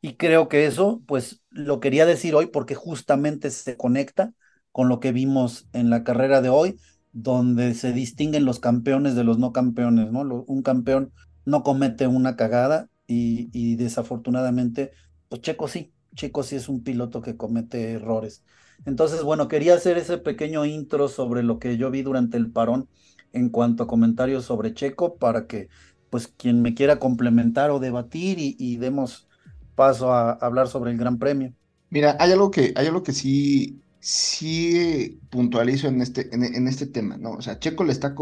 Y 0.00 0.16
creo 0.16 0.48
que 0.48 0.66
eso, 0.66 1.02
pues, 1.06 1.42
lo 1.50 1.80
quería 1.80 2.06
decir 2.06 2.34
hoy 2.34 2.46
porque 2.46 2.74
justamente 2.74 3.50
se 3.50 3.76
conecta 3.76 4.32
con 4.70 4.88
lo 4.88 5.00
que 5.00 5.12
vimos 5.12 5.66
en 5.72 5.90
la 5.90 6.04
carrera 6.04 6.40
de 6.40 6.50
hoy, 6.50 6.78
donde 7.14 7.74
se 7.74 7.92
distinguen 7.92 8.44
los 8.44 8.58
campeones 8.58 9.14
de 9.14 9.22
los 9.24 9.38
no 9.38 9.52
campeones, 9.52 10.10
¿no? 10.10 10.22
Un 10.22 10.62
campeón 10.62 11.12
no 11.46 11.62
comete 11.62 12.08
una 12.08 12.36
cagada 12.36 12.88
y, 13.06 13.76
desafortunadamente, 13.76 14.90
pues 15.28 15.40
Checo 15.40 15.68
sí, 15.68 15.92
Checo 16.16 16.42
sí 16.42 16.56
es 16.56 16.68
un 16.68 16.82
piloto 16.82 17.22
que 17.22 17.36
comete 17.36 17.92
errores. 17.92 18.42
Entonces, 18.84 19.22
bueno, 19.22 19.46
quería 19.46 19.74
hacer 19.74 19.96
ese 19.96 20.18
pequeño 20.18 20.64
intro 20.64 21.08
sobre 21.08 21.44
lo 21.44 21.58
que 21.60 21.76
yo 21.76 21.90
vi 21.90 22.02
durante 22.02 22.36
el 22.36 22.50
parón 22.50 22.88
en 23.32 23.48
cuanto 23.48 23.84
a 23.84 23.86
comentarios 23.86 24.44
sobre 24.44 24.74
Checo 24.74 25.16
para 25.16 25.46
que, 25.46 25.68
pues, 26.10 26.26
quien 26.26 26.62
me 26.62 26.74
quiera 26.74 26.98
complementar 26.98 27.70
o 27.70 27.78
debatir 27.78 28.40
y, 28.40 28.56
y 28.58 28.76
demos 28.78 29.28
paso 29.76 30.12
a, 30.12 30.30
a 30.30 30.32
hablar 30.32 30.66
sobre 30.66 30.90
el 30.90 30.98
Gran 30.98 31.18
Premio. 31.18 31.52
Mira, 31.90 32.16
hay 32.18 32.32
algo 32.32 32.50
que, 32.50 32.72
hay 32.74 32.88
algo 32.88 33.04
que 33.04 33.12
sí 33.12 33.83
sí 34.04 35.18
puntualizo 35.30 35.88
en 35.88 36.02
este, 36.02 36.28
en, 36.34 36.68
este 36.68 36.84
tema, 36.84 37.16
¿no? 37.16 37.32
O 37.32 37.40
sea, 37.40 37.58
Checo 37.58 37.84
le 37.84 37.92
está, 37.92 38.14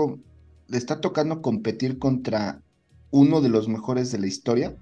le 0.68 0.78
está 0.78 1.00
tocando 1.00 1.42
competir 1.42 1.98
contra 1.98 2.62
uno 3.10 3.40
de 3.40 3.48
los 3.48 3.68
mejores 3.68 4.12
de 4.12 4.20
la 4.20 4.28
historia, 4.28 4.76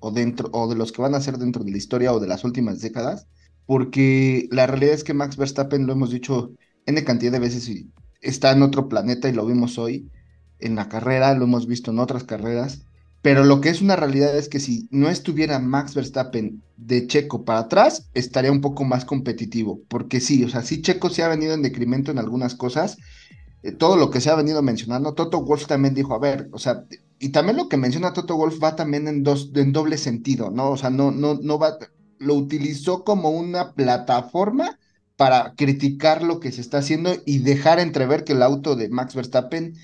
o 0.00 0.12
dentro, 0.12 0.48
o 0.52 0.66
de 0.66 0.74
los 0.74 0.92
que 0.92 1.02
van 1.02 1.14
a 1.14 1.20
ser 1.20 1.36
dentro 1.36 1.62
de 1.62 1.72
la 1.72 1.76
historia 1.76 2.14
o 2.14 2.20
de 2.20 2.26
las 2.26 2.42
últimas 2.42 2.80
décadas, 2.80 3.26
porque 3.66 4.48
la 4.50 4.66
realidad 4.66 4.94
es 4.94 5.04
que 5.04 5.12
Max 5.12 5.36
Verstappen, 5.36 5.86
lo 5.86 5.92
hemos 5.92 6.10
dicho 6.10 6.52
N 6.86 7.04
cantidad 7.04 7.32
de 7.32 7.38
veces, 7.38 7.68
y 7.68 7.90
está 8.22 8.52
en 8.52 8.62
otro 8.62 8.88
planeta 8.88 9.28
y 9.28 9.32
lo 9.32 9.44
vimos 9.44 9.76
hoy 9.76 10.10
en 10.58 10.74
la 10.74 10.88
carrera, 10.88 11.34
lo 11.34 11.44
hemos 11.44 11.66
visto 11.66 11.90
en 11.90 11.98
otras 11.98 12.24
carreras, 12.24 12.85
pero 13.26 13.42
lo 13.42 13.60
que 13.60 13.70
es 13.70 13.82
una 13.82 13.96
realidad 13.96 14.38
es 14.38 14.48
que 14.48 14.60
si 14.60 14.86
no 14.92 15.08
estuviera 15.08 15.58
Max 15.58 15.96
Verstappen 15.96 16.62
de 16.76 17.08
Checo 17.08 17.44
para 17.44 17.58
atrás, 17.58 18.08
estaría 18.14 18.52
un 18.52 18.60
poco 18.60 18.84
más 18.84 19.04
competitivo. 19.04 19.80
Porque 19.88 20.20
sí, 20.20 20.44
o 20.44 20.48
sea, 20.48 20.62
sí 20.62 20.80
Checo 20.80 21.10
se 21.10 21.24
ha 21.24 21.28
venido 21.28 21.52
en 21.52 21.60
decremento 21.60 22.12
en 22.12 22.20
algunas 22.20 22.54
cosas, 22.54 22.98
eh, 23.64 23.72
todo 23.72 23.96
lo 23.96 24.12
que 24.12 24.20
se 24.20 24.30
ha 24.30 24.36
venido 24.36 24.62
mencionando, 24.62 25.14
Toto 25.14 25.42
Wolf 25.42 25.66
también 25.66 25.92
dijo, 25.92 26.14
a 26.14 26.20
ver, 26.20 26.48
o 26.52 26.60
sea, 26.60 26.84
y 27.18 27.30
también 27.30 27.56
lo 27.56 27.68
que 27.68 27.76
menciona 27.76 28.12
Toto 28.12 28.36
Wolf 28.36 28.62
va 28.62 28.76
también 28.76 29.08
en 29.08 29.24
dos, 29.24 29.50
en 29.56 29.72
doble 29.72 29.98
sentido, 29.98 30.52
¿no? 30.52 30.70
O 30.70 30.76
sea, 30.76 30.90
no, 30.90 31.10
no, 31.10 31.34
no 31.34 31.58
va, 31.58 31.78
lo 32.20 32.34
utilizó 32.34 33.02
como 33.02 33.30
una 33.30 33.72
plataforma 33.72 34.78
para 35.16 35.54
criticar 35.56 36.22
lo 36.22 36.38
que 36.38 36.52
se 36.52 36.60
está 36.60 36.78
haciendo 36.78 37.10
y 37.26 37.38
dejar 37.38 37.80
entrever 37.80 38.22
que 38.22 38.34
el 38.34 38.42
auto 38.44 38.76
de 38.76 38.88
Max 38.88 39.16
Verstappen 39.16 39.74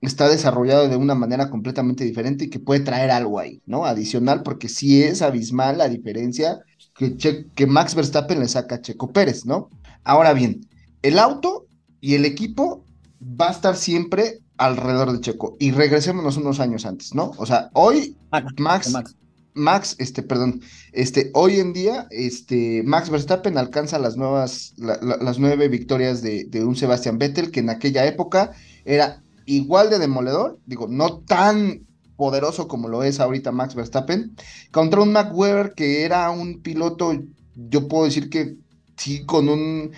está 0.00 0.28
desarrollado 0.28 0.88
de 0.88 0.96
una 0.96 1.14
manera 1.14 1.50
completamente 1.50 2.04
diferente 2.04 2.44
y 2.44 2.50
que 2.50 2.58
puede 2.58 2.80
traer 2.80 3.10
algo 3.10 3.38
ahí, 3.38 3.62
¿no? 3.66 3.84
Adicional, 3.84 4.42
porque 4.42 4.68
sí 4.68 5.02
es 5.02 5.22
abismal 5.22 5.78
la 5.78 5.88
diferencia 5.88 6.58
que, 6.94 7.16
Che- 7.16 7.46
que 7.54 7.66
Max 7.66 7.94
Verstappen 7.94 8.40
le 8.40 8.48
saca 8.48 8.76
a 8.76 8.80
Checo 8.80 9.12
Pérez, 9.12 9.44
¿no? 9.46 9.68
Ahora 10.04 10.32
bien, 10.32 10.66
el 11.02 11.18
auto 11.18 11.66
y 12.00 12.14
el 12.14 12.24
equipo 12.24 12.84
va 13.22 13.48
a 13.48 13.52
estar 13.52 13.76
siempre 13.76 14.40
alrededor 14.56 15.12
de 15.12 15.20
Checo. 15.20 15.56
Y 15.58 15.70
regresémonos 15.72 16.36
unos 16.36 16.60
años 16.60 16.86
antes, 16.86 17.14
¿no? 17.14 17.32
O 17.36 17.46
sea, 17.46 17.70
hoy 17.74 18.16
Max, 18.30 18.52
Max, 18.58 18.90
Max. 18.90 19.16
Max, 19.52 19.96
este, 19.98 20.22
perdón, 20.22 20.60
este, 20.92 21.30
hoy 21.34 21.58
en 21.58 21.72
día, 21.72 22.06
este, 22.10 22.82
Max 22.84 23.10
Verstappen 23.10 23.58
alcanza 23.58 23.98
las 23.98 24.16
nuevas, 24.16 24.72
la- 24.76 24.98
la- 25.02 25.16
las 25.16 25.38
nueve 25.38 25.68
victorias 25.68 26.22
de, 26.22 26.44
de 26.44 26.64
un 26.64 26.76
Sebastian 26.76 27.18
Vettel, 27.18 27.50
que 27.50 27.60
en 27.60 27.68
aquella 27.70 28.06
época 28.06 28.52
era 28.84 29.22
igual 29.56 29.90
de 29.90 29.98
demoledor, 29.98 30.58
digo, 30.66 30.86
no 30.88 31.20
tan 31.20 31.86
poderoso 32.16 32.68
como 32.68 32.88
lo 32.88 33.02
es 33.02 33.18
ahorita 33.18 33.52
Max 33.52 33.74
Verstappen, 33.74 34.36
contra 34.70 35.00
un 35.00 35.12
Mac 35.12 35.34
Webber 35.34 35.72
que 35.74 36.04
era 36.04 36.30
un 36.30 36.60
piloto, 36.60 37.12
yo 37.54 37.88
puedo 37.88 38.04
decir 38.04 38.28
que 38.28 38.56
sí, 38.96 39.24
con 39.24 39.48
un, 39.48 39.92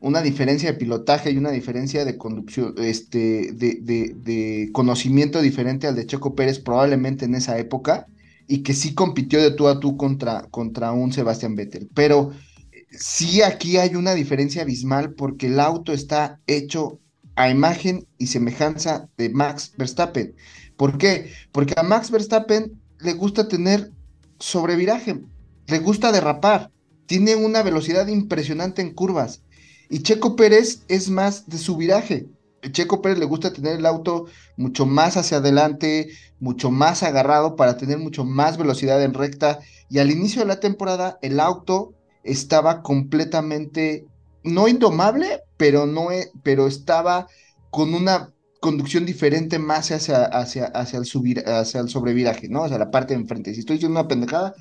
una 0.00 0.20
diferencia 0.20 0.70
de 0.70 0.78
pilotaje 0.78 1.30
y 1.30 1.38
una 1.38 1.50
diferencia 1.50 2.04
de 2.04 2.18
conducción, 2.18 2.74
este, 2.78 3.52
de, 3.52 3.80
de, 4.14 4.70
conocimiento 4.72 5.40
diferente 5.40 5.86
al 5.86 5.94
de 5.94 6.06
Checo 6.06 6.34
Pérez 6.34 6.58
probablemente 6.58 7.24
en 7.24 7.34
esa 7.34 7.58
época 7.58 8.06
y 8.46 8.62
que 8.62 8.74
sí 8.74 8.94
compitió 8.94 9.40
de 9.40 9.52
tú 9.52 9.68
a 9.68 9.80
tú 9.80 9.96
contra, 9.96 10.42
contra 10.50 10.92
un 10.92 11.12
Sebastian 11.12 11.54
Vettel. 11.54 11.88
Pero 11.94 12.32
eh, 12.72 12.84
sí 12.90 13.42
aquí 13.42 13.78
hay 13.78 13.94
una 13.94 14.14
diferencia 14.14 14.62
abismal 14.62 15.14
porque 15.14 15.46
el 15.46 15.60
auto 15.60 15.92
está 15.92 16.40
hecho 16.46 16.98
a 17.36 17.50
imagen 17.50 18.06
y 18.18 18.26
semejanza 18.26 19.08
de 19.16 19.30
Max 19.30 19.72
Verstappen. 19.76 20.34
¿Por 20.76 20.98
qué? 20.98 21.32
Porque 21.52 21.74
a 21.76 21.82
Max 21.82 22.10
Verstappen 22.10 22.80
le 23.00 23.12
gusta 23.14 23.48
tener 23.48 23.90
sobreviraje, 24.38 25.20
le 25.66 25.78
gusta 25.78 26.12
derrapar, 26.12 26.70
tiene 27.06 27.36
una 27.36 27.62
velocidad 27.62 28.06
impresionante 28.06 28.82
en 28.82 28.94
curvas. 28.94 29.42
Y 29.88 30.02
Checo 30.02 30.36
Pérez 30.36 30.84
es 30.88 31.10
más 31.10 31.48
de 31.48 31.58
su 31.58 31.76
viraje. 31.76 32.26
Checo 32.70 33.02
Pérez 33.02 33.18
le 33.18 33.26
gusta 33.26 33.52
tener 33.52 33.76
el 33.76 33.86
auto 33.86 34.26
mucho 34.56 34.86
más 34.86 35.16
hacia 35.16 35.38
adelante, 35.38 36.08
mucho 36.38 36.70
más 36.70 37.02
agarrado 37.02 37.56
para 37.56 37.76
tener 37.76 37.98
mucho 37.98 38.24
más 38.24 38.56
velocidad 38.56 39.02
en 39.02 39.14
recta. 39.14 39.58
Y 39.90 39.98
al 39.98 40.10
inicio 40.10 40.42
de 40.42 40.48
la 40.48 40.60
temporada 40.60 41.18
el 41.22 41.40
auto 41.40 41.92
estaba 42.22 42.82
completamente, 42.82 44.06
no 44.44 44.68
indomable, 44.68 45.40
pero, 45.62 45.86
no, 45.86 46.10
e- 46.10 46.32
pero 46.42 46.66
estaba 46.66 47.28
con 47.70 47.94
una 47.94 48.34
conducción 48.60 49.06
diferente 49.06 49.60
más 49.60 49.92
hacia, 49.92 50.24
hacia, 50.24 50.64
hacia, 50.64 50.98
el, 50.98 51.04
subir, 51.04 51.48
hacia 51.48 51.78
el 51.80 51.88
sobreviraje, 51.88 52.48
¿no? 52.48 52.64
Hacia 52.64 52.78
la 52.78 52.90
parte 52.90 53.14
de 53.14 53.20
enfrente. 53.20 53.54
Si 53.54 53.60
estoy 53.60 53.76
diciendo 53.76 54.00
una 54.00 54.08
pendejada, 54.08 54.54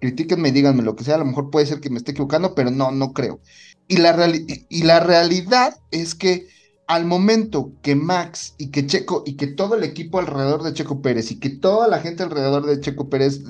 critíquenme, 0.00 0.52
díganme 0.52 0.84
lo 0.84 0.94
que 0.94 1.02
sea, 1.02 1.16
a 1.16 1.18
lo 1.18 1.24
mejor 1.24 1.50
puede 1.50 1.66
ser 1.66 1.80
que 1.80 1.90
me 1.90 1.96
esté 1.98 2.12
equivocando, 2.12 2.54
pero 2.54 2.70
no, 2.70 2.92
no 2.92 3.12
creo. 3.12 3.40
Y 3.88 3.96
la, 3.96 4.16
reali- 4.16 4.66
y 4.68 4.84
la 4.84 5.00
realidad 5.00 5.74
es 5.90 6.14
que 6.14 6.46
al 6.86 7.04
momento 7.04 7.74
que 7.82 7.96
Max 7.96 8.54
y 8.58 8.70
que 8.70 8.86
Checo 8.86 9.24
y 9.26 9.36
que 9.36 9.48
todo 9.48 9.74
el 9.74 9.82
equipo 9.84 10.20
alrededor 10.20 10.62
de 10.62 10.72
Checo 10.72 11.02
Pérez 11.02 11.32
y 11.32 11.40
que 11.40 11.50
toda 11.50 11.88
la 11.88 11.98
gente 12.00 12.22
alrededor 12.22 12.64
de 12.66 12.80
Checo 12.80 13.08
Pérez, 13.10 13.40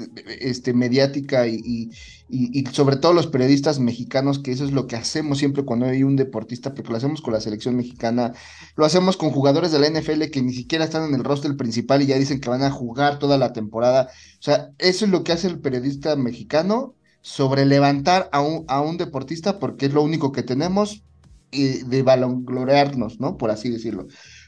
este, 0.41 0.73
mediática 0.73 1.47
y, 1.47 1.57
y, 1.63 1.91
y- 2.29 2.61
y 2.61 2.67
sobre 2.73 2.97
todo 2.97 3.13
los 3.13 3.27
periodistas 3.27 3.79
mexicanos, 3.79 4.39
que 4.39 4.53
eso 4.53 4.65
es 4.65 4.73
lo 4.73 4.87
que 4.87 4.97
hacemos 4.97 5.39
siempre 5.39 5.65
cuando 5.65 5.87
hay 5.87 6.03
un 6.03 6.17
deportista, 6.17 6.73
porque 6.75 6.91
lo 6.91 6.97
hacemos 6.97 7.21
con 7.21 7.35
la 7.35 7.41
selección 7.41 7.77
mexicana, 7.77 8.33
lo 8.77 8.85
hacemos 8.87 9.17
con 9.17 9.31
jugadores 9.31 9.73
de 9.73 9.79
la 9.81 9.87
NFL 9.89 10.31
que 10.31 10.43
ni 10.43 10.53
siquiera 10.55 10.85
están 10.85 11.05
en 11.09 11.15
el 11.15 11.25
roster 11.25 11.57
principal 11.57 12.03
y 12.03 12.07
ya 12.07 12.19
dicen 12.19 12.41
que 12.41 12.49
van 12.51 12.63
a 12.63 12.71
jugar 12.71 13.19
toda 13.19 13.39
la 13.39 13.53
temporada. 13.53 14.09
O 14.41 14.43
sea, 14.43 14.71
eso 14.79 15.05
es 15.05 15.11
lo 15.11 15.25
que 15.25 15.33
hace 15.33 15.47
el 15.49 15.61
periodista 15.61 16.17
mexicano 16.17 16.97
sobre 17.21 17.67
levantar 17.67 18.29
a 18.33 18.41
un, 18.41 18.65
a 18.69 18.81
un 18.81 18.97
deportista 18.99 19.59
porque 19.59 19.87
es 19.87 19.93
lo 19.95 20.03
único 20.03 20.33
que 20.33 20.43
tenemos 20.43 21.05
y 21.51 21.85
de 21.85 22.03
balonglorearnos, 22.03 23.21
¿no? 23.21 23.37
Por 23.37 23.51
así 23.51 23.71
decirlo. 23.71 24.07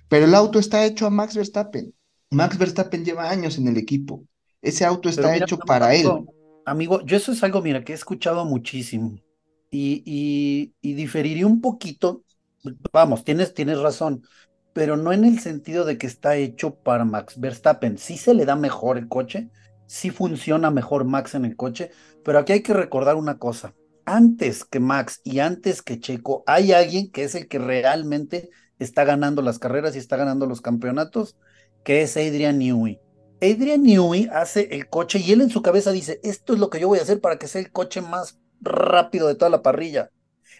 Pero 0.09 0.26
el 0.26 0.35
auto 0.35 0.59
está 0.59 0.85
hecho 0.85 1.07
a 1.07 1.11
Max 1.11 1.37
Verstappen. 1.37 1.95
Max 2.31 2.59
Verstappen 2.59 3.05
lleva 3.05 3.31
años 3.31 3.59
en 3.59 3.69
el 3.69 3.76
equipo. 3.76 4.25
Ese 4.62 4.85
auto 4.85 5.09
está 5.09 5.33
mira, 5.33 5.38
hecho 5.38 5.64
para 5.64 5.95
él. 5.95 6.07
amigo, 6.07 6.35
amigo, 6.64 7.00
yo 7.05 7.17
eso 7.17 7.33
es 7.33 7.43
algo, 7.45 7.62
mira, 7.62 7.85
que 7.85 7.93
he 7.93 7.95
escuchado 7.97 8.45
muchísimo 8.45 9.21
y, 9.71 10.02
y, 10.07 10.75
y 10.81 10.95
diferiría 10.95 11.47
un 11.47 11.61
poquito, 11.61 12.25
vamos, 12.93 13.25
tienes, 13.25 13.55
tienes 13.55 13.78
razón, 13.81 14.23
pero 14.73 14.97
no 14.97 15.12
en 15.12 15.25
el 15.25 15.40
sentido 15.40 15.85
de 15.85 15.99
que 15.99 16.07
está 16.07 16.37
hecho 16.37 16.76
para 16.76 17.05
Max 17.05 17.38
Verstappen. 17.40 17.99
Sí 17.99 18.17
se 18.19 18.35
le 18.35 18.45
da 18.47 18.57
mejor 18.57 18.99
el 18.99 19.09
coche, 19.09 19.50
sí 19.87 20.11
funciona 20.11 20.71
mejor 20.71 21.05
Max 21.05 21.35
en 21.35 21.45
el 21.45 21.57
coche, 21.57 21.90
pero 22.25 22.38
aquí 22.38 22.52
hay 22.55 22.62
que 22.62 22.75
recordar 22.75 23.17
una 23.17 23.38
cosa. 23.38 23.75
Antes 24.11 24.65
que 24.65 24.81
Max 24.81 25.21
y 25.23 25.41
antes 25.41 25.83
que 25.83 26.00
Checo, 26.00 26.43
hay 26.47 26.73
alguien 26.73 27.11
que 27.11 27.25
es 27.25 27.35
el 27.35 27.47
que 27.47 27.59
realmente 27.59 28.49
está 28.79 29.05
ganando 29.05 29.43
las 29.43 29.59
carreras 29.59 29.95
y 29.95 29.99
está 29.99 30.17
ganando 30.17 30.47
los 30.47 30.62
campeonatos, 30.62 31.37
que 31.85 32.00
es 32.00 32.17
Adrian 32.17 32.59
Newey. 32.59 32.99
Adrian 33.43 33.83
Newey 33.83 34.27
hace 34.33 34.75
el 34.75 34.88
coche 34.88 35.19
y 35.19 35.33
él 35.33 35.43
en 35.43 35.50
su 35.50 35.61
cabeza 35.61 35.93
dice, 35.93 36.21
esto 36.23 36.55
es 36.55 36.59
lo 36.59 36.71
que 36.71 36.81
yo 36.81 36.88
voy 36.88 37.00
a 37.00 37.03
hacer 37.03 37.21
para 37.21 37.38
que 37.38 37.49
sea 37.49 37.61
el 37.61 37.71
coche 37.71 38.00
más 38.00 38.38
rápido 38.62 39.29
de 39.29 39.35
toda 39.35 39.50
la 39.50 39.61
parrilla. 39.61 40.11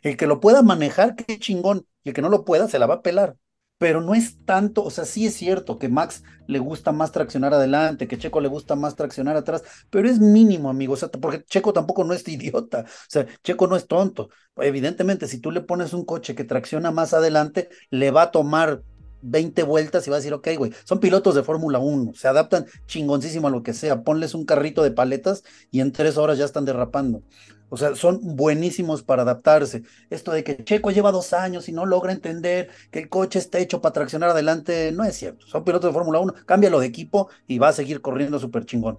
El 0.03 0.19
que 0.19 0.27
lo 0.27 0.41
pueda 0.41 0.61
manejar, 0.61 1.17
qué 1.17 1.39
chingón, 1.39 1.87
y 2.05 2.11
el 2.11 2.15
que 2.15 2.21
no 2.21 2.29
lo 2.29 2.45
pueda, 2.45 2.69
se 2.69 2.79
la 2.79 2.87
va 2.87 2.97
a 2.97 3.03
pelar. 3.03 3.35
Pero 3.79 4.01
no 4.01 4.15
es 4.15 4.45
tanto, 4.45 4.85
o 4.85 4.91
sea, 4.91 5.05
sí 5.05 5.27
es 5.27 5.35
cierto 5.35 5.79
que 5.79 5.89
Max 5.89 6.25
le 6.49 6.59
gusta 6.59 6.91
más 6.93 7.13
traccionar 7.13 7.55
adelante, 7.55 8.09
que 8.09 8.19
Checo 8.19 8.41
le 8.41 8.49
gusta 8.49 8.75
más 8.75 8.97
traccionar 8.97 9.37
atrás, 9.37 9.63
pero 9.91 10.09
es 10.09 10.19
mínimo, 10.19 10.69
amigo, 10.69 10.95
o 10.95 10.97
sea, 10.97 11.09
porque 11.11 11.45
Checo 11.45 11.73
tampoco 11.73 12.05
no 12.05 12.13
es 12.15 12.27
idiota, 12.29 12.81
o 12.81 13.07
sea, 13.09 13.27
Checo 13.45 13.67
no 13.69 13.77
es 13.77 13.87
tonto. 13.87 14.31
Evidentemente, 14.57 15.29
si 15.29 15.41
tú 15.41 15.51
le 15.53 15.61
pones 15.61 15.93
un 15.93 16.05
coche 16.05 16.35
que 16.35 16.45
tracciona 16.45 16.91
más 16.91 17.15
adelante, 17.15 17.69
le 17.91 18.11
va 18.11 18.23
a 18.23 18.31
tomar 18.33 18.83
20 19.23 19.63
vueltas 19.63 20.07
y 20.07 20.11
va 20.11 20.17
a 20.17 20.21
decir, 20.21 20.33
ok, 20.35 20.49
güey, 20.57 20.73
son 20.85 21.01
pilotos 21.01 21.35
de 21.35 21.43
Fórmula 21.43 21.79
1, 21.79 22.13
se 22.15 22.29
adaptan 22.29 22.67
chingoncísimo 22.87 23.49
a 23.49 23.51
lo 23.51 23.63
que 23.63 23.75
sea, 23.75 24.03
ponles 24.03 24.35
un 24.35 24.45
carrito 24.45 24.83
de 24.83 24.91
paletas 24.93 25.45
y 25.71 25.81
en 25.81 25.93
tres 25.93 26.17
horas 26.17 26.39
ya 26.39 26.45
están 26.45 26.65
derrapando. 26.65 27.23
O 27.71 27.77
sea, 27.77 27.95
son 27.95 28.21
buenísimos 28.37 29.03
para 29.03 29.23
adaptarse. 29.23 29.83
Esto 30.11 30.33
de 30.33 30.45
que 30.45 30.65
Checo 30.65 30.91
lleva 30.91 31.13
dos 31.13 31.33
años 31.33 31.69
y 31.69 31.73
no 31.73 31.87
logra 31.87 32.13
entender 32.13 32.71
que 32.91 33.01
el 33.01 33.09
coche 33.09 33.39
está 33.39 33.59
hecho 33.59 33.81
para 33.83 33.93
traccionar 33.93 34.31
adelante, 34.31 34.91
no 34.93 35.05
es 35.05 35.17
cierto. 35.17 35.47
Son 35.47 35.65
pilotos 35.65 35.91
de 35.91 35.95
Fórmula 35.95 36.21
1, 36.21 36.35
cámbialo 36.47 36.81
de 36.81 36.87
equipo 36.87 37.29
y 37.47 37.59
va 37.59 37.69
a 37.69 37.73
seguir 37.73 38.01
corriendo 38.01 38.39
súper 38.39 38.65
chingón. 38.65 38.99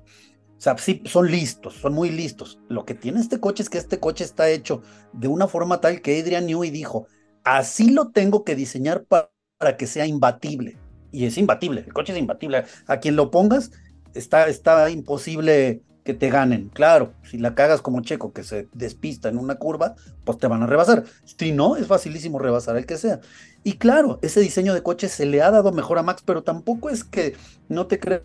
O 0.57 0.61
sea, 0.61 0.77
sí, 0.77 1.01
son 1.05 1.31
listos, 1.31 1.75
son 1.75 1.93
muy 1.93 2.09
listos. 2.09 2.59
Lo 2.67 2.83
que 2.85 2.93
tiene 2.93 3.19
este 3.21 3.39
coche 3.39 3.63
es 3.63 3.69
que 3.69 3.77
este 3.77 3.99
coche 3.99 4.25
está 4.25 4.49
hecho 4.49 4.81
de 5.13 5.27
una 5.29 5.47
forma 5.47 5.79
tal 5.79 6.01
que 6.01 6.19
Adrian 6.19 6.45
Newey 6.45 6.69
dijo, 6.69 7.07
así 7.43 7.91
lo 7.91 8.11
tengo 8.11 8.43
que 8.43 8.55
diseñar 8.55 9.05
pa- 9.05 9.31
para 9.57 9.77
que 9.77 9.87
sea 9.87 10.05
imbatible. 10.05 10.81
Y 11.11 11.25
es 11.25 11.37
imbatible, 11.37 11.81
el 11.87 11.93
coche 11.93 12.11
es 12.13 12.19
imbatible. 12.19 12.65
A 12.87 12.99
quien 12.99 13.15
lo 13.15 13.31
pongas, 13.31 13.71
está, 14.13 14.47
está 14.49 14.89
imposible 14.89 15.81
que 16.09 16.15
te 16.15 16.31
ganen. 16.31 16.69
Claro, 16.69 17.13
si 17.21 17.37
la 17.37 17.53
cagas 17.53 17.83
como 17.83 18.01
Checo, 18.01 18.33
que 18.33 18.43
se 18.43 18.67
despista 18.73 19.29
en 19.29 19.37
una 19.37 19.57
curva, 19.59 19.93
pues 20.23 20.39
te 20.39 20.47
van 20.47 20.63
a 20.63 20.65
rebasar. 20.65 21.03
Si 21.23 21.51
no, 21.51 21.75
es 21.75 21.85
facilísimo 21.85 22.39
rebasar 22.39 22.75
al 22.75 22.87
que 22.87 22.97
sea. 22.97 23.19
Y 23.63 23.73
claro, 23.73 24.17
ese 24.23 24.39
diseño 24.39 24.73
de 24.73 24.81
coche 24.81 25.07
se 25.07 25.27
le 25.27 25.43
ha 25.43 25.51
dado 25.51 25.71
mejor 25.71 25.99
a 25.99 26.01
Max, 26.01 26.23
pero 26.25 26.41
tampoco 26.41 26.89
es 26.89 27.03
que 27.03 27.35
no 27.67 27.85
te 27.85 27.99
creas 27.99 28.23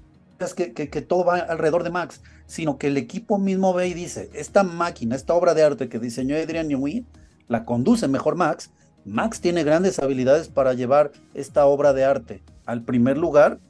que, 0.55 1.03
todo 1.07 1.27
va 1.27 1.41
alrededor 1.41 1.83
de 1.83 1.91
Max, 1.91 2.23
sino 2.47 2.79
que 2.79 2.87
el 2.87 2.97
equipo 2.97 3.39
mismo 3.39 3.75
ve 3.75 3.89
y 3.89 3.93
dice, 3.93 4.31
esta 4.33 4.63
máquina, 4.63 5.15
esta 5.15 5.35
obra 5.35 5.53
de 5.53 5.63
arte 5.63 5.91
que 5.91 5.99
diseñó 5.99 6.37
Adrian 6.37 6.69
Newey, 6.69 7.05
la 7.49 7.67
conduce 7.67 8.09
mejor 8.09 8.35
Max. 8.35 8.71
Max 9.05 9.43
tiene 9.43 9.63
grandes 9.63 9.99
habilidades 9.99 10.49
para 10.49 10.73
llevar 10.73 11.13
esta 11.35 11.67
obra 11.67 11.93
de 11.93 12.05
arte 12.07 12.43
al 12.65 12.83
primer 12.83 13.19
lugar 13.19 13.61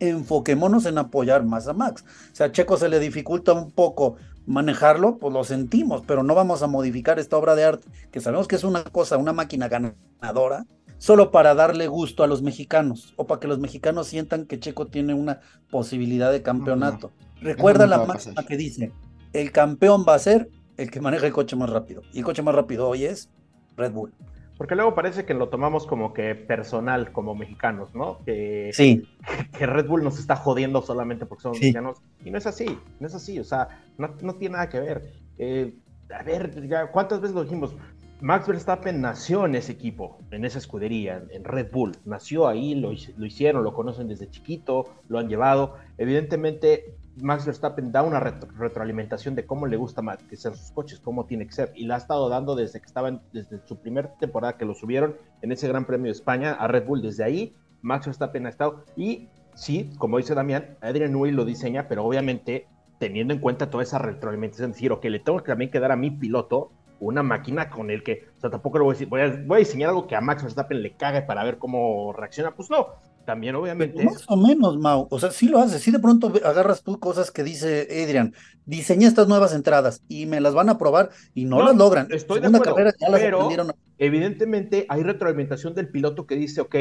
enfoquémonos 0.00 0.86
en 0.86 0.98
apoyar 0.98 1.44
más 1.44 1.68
a 1.68 1.72
Max. 1.72 2.04
O 2.32 2.34
sea, 2.34 2.46
a 2.46 2.52
Checo 2.52 2.76
se 2.76 2.88
le 2.88 2.98
dificulta 2.98 3.52
un 3.52 3.70
poco 3.70 4.16
manejarlo, 4.46 5.18
pues 5.18 5.32
lo 5.32 5.44
sentimos, 5.44 6.02
pero 6.06 6.22
no 6.22 6.34
vamos 6.34 6.62
a 6.62 6.66
modificar 6.66 7.18
esta 7.18 7.36
obra 7.36 7.54
de 7.54 7.64
arte, 7.64 7.88
que 8.12 8.20
sabemos 8.20 8.46
que 8.46 8.56
es 8.56 8.64
una 8.64 8.84
cosa, 8.84 9.16
una 9.16 9.32
máquina 9.32 9.68
ganadora, 9.68 10.66
solo 10.98 11.30
para 11.30 11.54
darle 11.54 11.88
gusto 11.88 12.22
a 12.22 12.26
los 12.26 12.42
mexicanos 12.42 13.12
o 13.16 13.26
para 13.26 13.40
que 13.40 13.48
los 13.48 13.58
mexicanos 13.58 14.06
sientan 14.06 14.46
que 14.46 14.60
Checo 14.60 14.86
tiene 14.86 15.14
una 15.14 15.40
posibilidad 15.70 16.30
de 16.30 16.42
campeonato. 16.42 17.12
Recuerda 17.40 17.86
la 17.86 18.04
máxima 18.04 18.44
que 18.44 18.56
dice, 18.56 18.92
el 19.32 19.52
campeón 19.52 20.04
va 20.08 20.14
a 20.14 20.18
ser 20.18 20.48
el 20.76 20.90
que 20.90 21.00
maneja 21.00 21.26
el 21.26 21.32
coche 21.32 21.56
más 21.56 21.70
rápido. 21.70 22.02
Y 22.12 22.18
el 22.18 22.24
coche 22.24 22.42
más 22.42 22.54
rápido 22.54 22.88
hoy 22.88 23.04
es 23.04 23.30
Red 23.76 23.92
Bull. 23.92 24.12
Porque 24.56 24.74
luego 24.74 24.94
parece 24.94 25.24
que 25.26 25.34
lo 25.34 25.48
tomamos 25.48 25.86
como 25.86 26.14
que 26.14 26.34
personal, 26.34 27.12
como 27.12 27.34
mexicanos, 27.34 27.94
¿no? 27.94 28.18
Que, 28.24 28.70
Sí, 28.72 29.02
que 29.58 29.66
Red 29.66 29.86
Bull 29.86 30.02
nos 30.04 30.18
está 30.18 30.36
jodiendo 30.36 30.80
solamente 30.82 31.26
porque 31.26 31.42
somos 31.42 31.58
Sí. 31.58 31.64
mexicanos. 31.66 31.98
Y 32.24 32.30
no 32.30 32.38
es 32.38 32.46
así, 32.46 32.78
no 33.00 33.06
es 33.06 33.14
así, 33.14 33.38
o 33.38 33.44
sea, 33.44 33.68
no, 33.98 34.14
no 34.22 34.34
tiene 34.36 34.54
nada 34.54 34.68
que 34.68 34.80
ver. 34.80 35.12
Eh, 35.38 35.74
a 36.16 36.22
ver, 36.22 36.66
ya, 36.68 36.86
¿cuántas 36.90 37.20
veces 37.20 37.34
lo 37.34 37.42
dijimos? 37.44 37.74
Max 38.22 38.48
Verstappen 38.48 39.02
nació 39.02 39.44
en 39.44 39.56
ese 39.56 39.72
equipo, 39.72 40.18
en 40.30 40.46
esa 40.46 40.56
escudería, 40.58 41.22
en 41.30 41.44
Red 41.44 41.70
Bull. 41.70 41.92
Nació 42.06 42.48
ahí, 42.48 42.74
lo, 42.74 42.92
lo 43.18 43.26
hicieron, 43.26 43.62
lo 43.62 43.74
conocen 43.74 44.08
desde 44.08 44.30
chiquito, 44.30 44.86
lo 45.08 45.18
han 45.18 45.28
llevado. 45.28 45.74
Evidentemente, 45.98 46.94
Max 47.16 47.46
Verstappen 47.46 47.92
da 47.92 48.02
una 48.02 48.20
retro- 48.20 48.50
retroalimentación 48.58 49.34
de 49.34 49.46
cómo 49.46 49.66
le 49.66 49.76
gusta 49.76 50.02
más 50.02 50.18
que 50.22 50.36
sean 50.36 50.56
sus 50.56 50.70
coches, 50.70 51.00
cómo 51.00 51.26
tiene 51.26 51.46
que 51.46 51.52
ser. 51.52 51.72
Y 51.74 51.86
la 51.86 51.94
ha 51.94 51.98
estado 51.98 52.28
dando 52.28 52.54
desde 52.54 52.80
que 52.80 52.86
estaban, 52.86 53.22
desde 53.32 53.60
su 53.66 53.76
primera 53.78 54.14
temporada 54.18 54.56
que 54.56 54.64
lo 54.64 54.74
subieron 54.74 55.16
en 55.42 55.52
ese 55.52 55.68
Gran 55.68 55.84
Premio 55.86 56.06
de 56.06 56.12
España 56.12 56.52
a 56.52 56.68
Red 56.68 56.86
Bull. 56.86 57.02
Desde 57.02 57.24
ahí, 57.24 57.54
Max 57.82 58.06
Verstappen 58.06 58.46
ha 58.46 58.50
estado. 58.50 58.84
Y 58.96 59.28
sí, 59.54 59.92
como 59.98 60.18
dice 60.18 60.34
Damián, 60.34 60.76
Adrian 60.80 61.12
Newey 61.12 61.32
lo 61.32 61.44
diseña, 61.44 61.88
pero 61.88 62.04
obviamente 62.04 62.66
teniendo 62.98 63.34
en 63.34 63.40
cuenta 63.40 63.68
toda 63.70 63.82
esa 63.82 63.98
retroalimentación, 63.98 64.72
decir, 64.72 64.92
ok, 64.92 65.04
le 65.04 65.18
tengo 65.20 65.38
que 65.40 65.52
también 65.52 65.70
que 65.70 65.80
dar 65.80 65.92
a 65.92 65.96
mi 65.96 66.10
piloto 66.10 66.70
una 66.98 67.22
máquina 67.22 67.68
con 67.68 67.90
el 67.90 68.02
que, 68.02 68.28
o 68.38 68.40
sea, 68.40 68.48
tampoco 68.48 68.78
le 68.78 68.84
voy 68.84 68.94
a 68.94 68.98
decir, 68.98 69.08
a, 69.14 69.44
voy 69.46 69.56
a 69.56 69.58
diseñar 69.58 69.90
algo 69.90 70.06
que 70.06 70.16
a 70.16 70.22
Max 70.22 70.42
Verstappen 70.42 70.82
le 70.82 70.96
cague 70.96 71.20
para 71.20 71.44
ver 71.44 71.58
cómo 71.58 72.14
reacciona. 72.14 72.52
Pues 72.52 72.70
no, 72.70 72.88
también 73.26 73.54
obviamente. 73.56 74.02
más 74.04 74.24
o 74.28 74.36
menos, 74.36 74.78
Mau. 74.78 75.06
O 75.10 75.18
sea, 75.18 75.30
sí 75.30 75.48
lo 75.48 75.58
haces. 75.58 75.82
Sí 75.82 75.90
de 75.90 75.98
pronto 75.98 76.32
agarras 76.44 76.82
tú 76.82 76.98
cosas 76.98 77.30
que 77.30 77.42
dice 77.42 77.86
Adrian. 78.02 78.32
Diseñé 78.64 79.06
estas 79.06 79.28
nuevas 79.28 79.52
entradas 79.54 80.02
y 80.08 80.24
me 80.26 80.40
las 80.40 80.54
van 80.54 80.68
a 80.70 80.78
probar 80.78 81.10
y 81.34 81.44
no, 81.44 81.58
No, 81.58 81.64
las 81.66 81.76
logran. 81.76 82.06
estoy 82.10 82.40
de 82.40 82.46
Segunda 82.46 82.58
acuerdo, 82.58 82.74
carrera 82.76 82.96
ya 82.98 83.08
las 83.10 83.20
pero- 83.20 83.36
aprendieron. 83.42 83.72
Evidentemente 83.98 84.86
hay 84.88 85.02
retroalimentación 85.02 85.74
del 85.74 85.88
piloto 85.90 86.26
que 86.26 86.36
dice, 86.36 86.60
ok, 86.62 86.76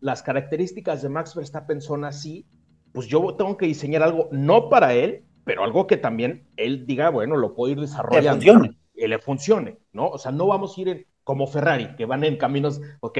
las 0.00 0.22
características 0.22 1.02
de 1.02 1.08
Max 1.08 1.34
Verstappen 1.34 1.80
son 1.80 2.04
así, 2.04 2.46
pues 2.92 3.06
yo 3.06 3.34
tengo 3.36 3.56
que 3.56 3.66
diseñar 3.66 4.02
algo 4.02 4.28
no 4.32 4.68
para 4.68 4.94
él, 4.94 5.24
pero 5.44 5.62
algo 5.64 5.86
que 5.86 5.96
también 5.96 6.48
él 6.56 6.86
diga, 6.86 7.10
bueno, 7.10 7.36
lo 7.36 7.54
puedo 7.54 7.70
ir 7.72 7.76
Que 7.78 7.82
desarrollando. 7.82 8.32
funcione. 8.44 8.78
y 8.94 9.06
le 9.08 9.18
funcione, 9.18 9.78
¿no? 9.92 10.08
O 10.08 10.18
sea, 10.18 10.30
no 10.32 10.46
vamos 10.46 10.76
a 10.76 10.80
ir 10.80 10.88
en- 10.88 11.06
como 11.24 11.46
Ferrari, 11.46 11.94
que 11.96 12.04
van 12.04 12.24
en 12.24 12.36
caminos, 12.36 12.80
ok, 13.00 13.18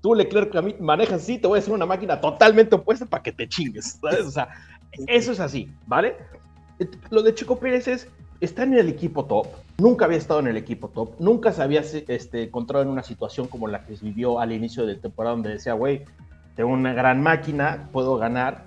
tú 0.00 0.14
Leclerc 0.14 0.80
manejas 0.80 1.22
así, 1.22 1.38
te 1.38 1.48
voy 1.48 1.58
a 1.58 1.60
hacer 1.60 1.72
una 1.72 1.86
máquina 1.86 2.20
totalmente 2.20 2.74
opuesta 2.74 3.06
para 3.06 3.22
que 3.22 3.32
te 3.32 3.48
chingues, 3.48 3.98
¿sabes? 4.00 4.26
O 4.26 4.30
sea, 4.30 4.48
eso 5.06 5.32
es 5.32 5.40
así, 5.40 5.70
¿vale? 5.86 6.16
Lo 7.10 7.22
de 7.22 7.34
Chico 7.34 7.58
Pérez 7.58 7.88
es, 7.88 8.08
está 8.40 8.64
en 8.64 8.74
el 8.74 8.88
equipo 8.88 9.24
top, 9.24 9.46
nunca 9.78 10.04
había 10.04 10.18
estado 10.18 10.40
en 10.40 10.48
el 10.48 10.56
equipo 10.56 10.88
top, 10.88 11.12
nunca 11.18 11.52
se 11.52 11.62
había 11.62 11.80
este, 11.80 12.42
encontrado 12.42 12.84
en 12.84 12.90
una 12.90 13.02
situación 13.02 13.48
como 13.48 13.66
la 13.66 13.84
que 13.84 13.94
vivió 14.00 14.40
al 14.40 14.52
inicio 14.52 14.84
de 14.86 14.96
temporada, 14.96 15.34
donde 15.34 15.50
decía, 15.50 15.72
güey, 15.72 16.04
tengo 16.54 16.70
una 16.70 16.92
gran 16.92 17.22
máquina, 17.22 17.88
puedo 17.92 18.18
ganar, 18.18 18.64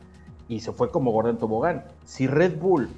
y 0.48 0.60
se 0.60 0.72
fue 0.74 0.92
como 0.92 1.12
Gordon 1.12 1.38
Tobogán. 1.38 1.86
Si 2.06 2.28
Red 2.28 2.58
Bull 2.58 2.90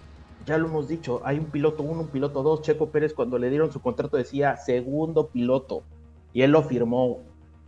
ya 0.46 0.58
lo 0.58 0.68
hemos 0.68 0.88
dicho, 0.88 1.22
hay 1.24 1.40
un 1.40 1.46
piloto 1.46 1.84
uno, 1.84 2.02
un 2.02 2.08
piloto 2.08 2.44
dos. 2.44 2.62
Checo 2.62 2.90
Pérez 2.90 3.14
cuando 3.14 3.38
le 3.38 3.50
dieron 3.50 3.72
su 3.72 3.82
contrato 3.82 4.18
decía 4.18 4.58
segundo 4.58 5.28
piloto 5.28 5.84
y 6.34 6.42
él 6.42 6.52
lo 6.52 6.64
firmó 6.64 7.20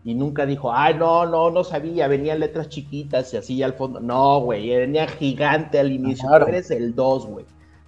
y 0.04 0.14
nunca 0.14 0.46
dijo, 0.46 0.72
ay, 0.72 0.94
no, 0.96 1.26
no, 1.26 1.50
no 1.50 1.64
sabía, 1.64 2.08
venían 2.08 2.40
letras 2.40 2.70
chiquitas 2.70 3.34
y 3.34 3.38
así 3.38 3.64
al 3.64 3.74
fondo. 3.74 4.00
No, 4.00 4.40
güey, 4.42 4.70
venía 4.70 5.08
gigante 5.08 5.80
al 5.80 5.92
inicio. 5.92 6.28
Claro. 6.28 6.46
Tú 6.46 6.52
eres 6.52 6.70
el 6.70 6.94
dos, 6.94 7.26
güey. 7.26 7.46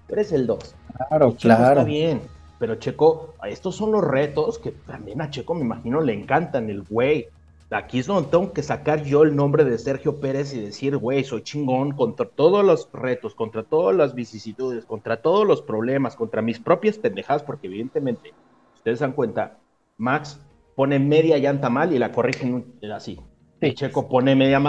Tú 0.07 0.13
eres 0.13 0.31
el 0.31 0.47
dos. 0.47 0.73
Claro, 1.09 1.33
Checo 1.33 1.53
Está 1.53 1.57
claro. 1.57 1.85
bien, 1.85 2.21
pero 2.57 2.75
Checo, 2.75 3.35
estos 3.47 3.75
son 3.75 3.91
los 3.91 4.03
retos 4.03 4.57
que 4.57 4.71
también 4.71 5.21
a 5.21 5.29
Checo 5.29 5.53
me 5.53 5.61
imagino 5.61 6.01
le 6.01 6.13
encantan, 6.13 6.71
el 6.71 6.81
güey. 6.81 7.27
Aquí 7.69 7.99
es 7.99 8.07
donde 8.07 8.29
tengo 8.29 8.53
que 8.53 8.63
sacar 8.63 9.03
yo 9.03 9.23
el 9.23 9.35
nombre 9.35 9.65
de 9.65 9.77
Sergio 9.77 10.21
Pérez 10.21 10.53
y 10.53 10.61
decir, 10.61 10.95
güey, 10.95 11.25
soy 11.25 11.43
chingón 11.43 11.91
contra 11.91 12.25
todos 12.25 12.63
los 12.63 12.89
retos, 12.93 13.35
contra 13.35 13.63
todas 13.63 13.93
las 13.93 14.15
vicisitudes, 14.15 14.85
contra 14.85 15.21
todos 15.21 15.45
los 15.45 15.61
problemas, 15.61 16.15
contra 16.15 16.41
mis 16.41 16.59
propias 16.59 16.97
pendejadas, 16.97 17.43
porque 17.43 17.67
evidentemente, 17.67 18.33
ustedes 18.73 18.99
dan 18.99 19.11
cuenta, 19.11 19.59
Max 19.97 20.39
pone 20.75 20.97
media 20.97 21.37
llanta 21.39 21.69
mal 21.69 21.91
y 21.93 21.99
la 21.99 22.13
corrigen 22.13 22.73
así. 22.93 23.19
Y 23.59 23.73
Checo 23.73 24.07
pone 24.07 24.33
media 24.33 24.59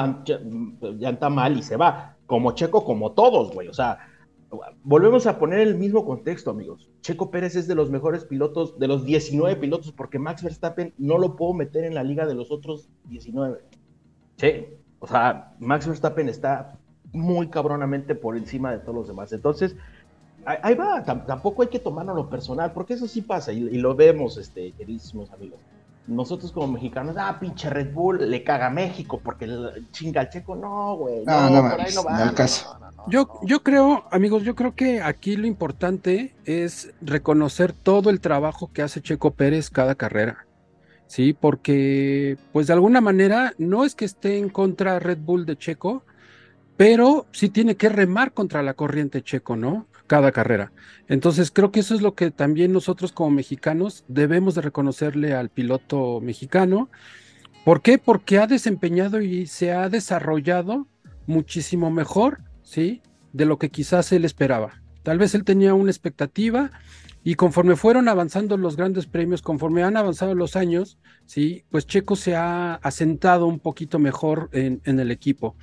llanta 0.81 1.29
mal 1.29 1.57
y 1.57 1.63
se 1.63 1.77
va. 1.77 2.17
Como 2.27 2.53
Checo, 2.53 2.85
como 2.85 3.13
todos, 3.13 3.53
güey. 3.53 3.69
O 3.69 3.75
sea, 3.75 3.99
volvemos 4.83 5.27
a 5.27 5.39
poner 5.39 5.61
el 5.61 5.77
mismo 5.77 6.05
contexto, 6.05 6.51
amigos. 6.51 6.89
Checo 7.03 7.31
Pérez 7.31 7.55
es 7.57 7.69
de 7.69 7.75
los 7.75 7.91
mejores 7.91 8.25
pilotos, 8.25 8.79
de 8.79 8.89
los 8.89 9.05
19 9.05 9.57
pilotos, 9.57 9.93
porque 9.93 10.19
Max 10.19 10.43
Verstappen 10.43 10.95
no 10.99 11.19
lo 11.19 11.37
puedo 11.37 11.53
meter 11.55 11.85
en 11.85 11.95
la 11.95 12.03
liga 12.03 12.27
de 12.27 12.35
los 12.35 12.51
otros 12.51 12.89
19. 13.05 13.61
Sí, 14.37 14.67
o 15.01 15.07
sea, 15.07 15.55
Max 15.59 15.87
Verstappen 15.87 16.29
está 16.29 16.79
muy 17.13 17.49
cabronamente 17.49 18.15
por 18.15 18.37
encima 18.37 18.73
de 18.73 18.79
todos 18.79 18.95
los 18.95 19.09
demás. 19.09 19.33
Entonces, 19.33 19.77
ahí 20.45 20.75
va, 20.75 21.05
Tam- 21.05 21.27
tampoco 21.27 21.63
hay 21.63 21.69
que 21.69 21.79
tomarlo 21.79 22.15
lo 22.15 22.31
personal, 22.31 22.73
porque 22.73 22.95
eso 22.95 23.07
sí 23.07 23.23
pasa 23.23 23.53
y, 23.53 23.59
y 23.59 23.79
lo 23.79 23.95
vemos, 23.95 24.37
este, 24.39 24.73
queridísimos 24.73 25.31
amigos. 25.31 25.59
Nosotros 26.09 26.53
como 26.53 26.73
mexicanos, 26.73 27.17
ah, 27.19 27.39
pinche 27.39 27.69
Red 27.71 27.93
Bull, 27.93 28.31
le 28.31 28.43
caga 28.43 28.67
a 28.67 28.71
México 28.71 29.21
porque 29.23 29.47
chinga 29.93 30.23
al 30.23 30.31
checo. 30.31 30.57
No, 30.57 30.97
güey, 30.97 31.25
no, 31.25 31.51
No, 31.51 31.63
no 31.63 31.71
por 31.71 31.81
ahí 31.81 31.95
no 31.95 32.03
va. 32.03 32.25
no, 32.25 32.35
caso. 32.35 32.79
no, 32.81 32.91
no, 32.91 32.93
no, 32.93 33.05
Yo, 33.11 33.29
no. 33.29 33.41
yo 33.43 33.63
creo, 33.63 34.05
amigos, 34.11 34.43
yo 34.43 34.55
creo 34.55 34.75
que 34.75 35.03
aquí 35.03 35.37
lo 35.37 35.47
importante 35.47 36.35
es 36.45 36.93
reconocer 37.01 37.73
todo 37.73 38.11
el 38.11 38.21
trabajo 38.21 38.71
que 38.73 38.83
hace 38.83 39.03
Checo 39.03 39.33
Pérez 39.33 39.71
cada 39.71 39.95
carrera. 39.95 40.47
Sí, 41.07 41.33
porque 41.33 42.37
pues 42.53 42.67
de 42.67 42.75
alguna 42.75 43.01
manera 43.01 43.53
no 43.59 43.85
es 43.85 43.95
que 43.95 44.05
esté 44.05 44.39
en 44.39 44.49
contra 44.51 44.99
Red 44.99 45.19
Bull 45.21 45.47
de 45.47 45.57
Checo, 45.57 46.05
pero 46.79 47.27
sí 47.33 47.49
tiene 47.49 47.77
que 47.77 47.89
remar 47.89 48.33
contra 48.33 48.63
la 48.63 48.75
corriente 48.75 49.21
Checo, 49.21 49.57
¿no? 49.57 49.89
Cada 50.07 50.31
carrera. 50.31 50.71
Entonces 51.09 51.51
creo 51.51 51.73
que 51.73 51.81
eso 51.81 51.93
es 51.93 52.03
lo 52.03 52.15
que 52.15 52.31
también 52.31 52.73
nosotros 52.73 53.11
como 53.11 53.31
mexicanos 53.31 54.05
debemos 54.07 54.55
de 54.55 54.63
reconocerle 54.63 55.35
al 55.35 55.51
piloto 55.51 56.21
mexicano. 56.21 56.89
¿Por 57.65 57.83
qué? 57.83 57.99
Porque 57.99 58.39
ha 58.39 58.47
desempeñado 58.47 59.21
y 59.21 59.47
se 59.47 59.73
ha 59.73 59.89
desarrollado 59.89 60.87
muchísimo 61.27 61.91
mejor, 61.91 62.43
¿sí? 62.63 63.03
De 63.33 63.45
lo 63.45 63.59
que 63.59 63.71
quizás 63.71 64.13
él 64.13 64.25
esperaba. 64.25 64.81
Tal 65.03 65.19
vez 65.19 65.35
él 65.35 65.43
tenía 65.43 65.75
una 65.75 65.91
expectativa 65.91 66.71
y 67.25 67.35
conforme 67.35 67.75
fueron 67.75 68.09
avanzando 68.09 68.57
los 68.57 68.77
grandes 68.77 69.07
premios, 69.07 69.43
conforme 69.43 69.83
han 69.83 69.97
avanzado 69.97 70.37
los 70.37 70.55
años, 70.55 70.97
sí, 71.27 71.65
pues 71.71 71.89
Checo 71.89 72.15
se 72.15 72.37
ha 72.37 72.75
asentado 72.77 73.47
un 73.47 73.59
poquito 73.59 73.99
mejor 73.99 74.49
en, 74.53 74.81
en 74.85 75.01
el 75.01 75.11
equipo. 75.11 75.57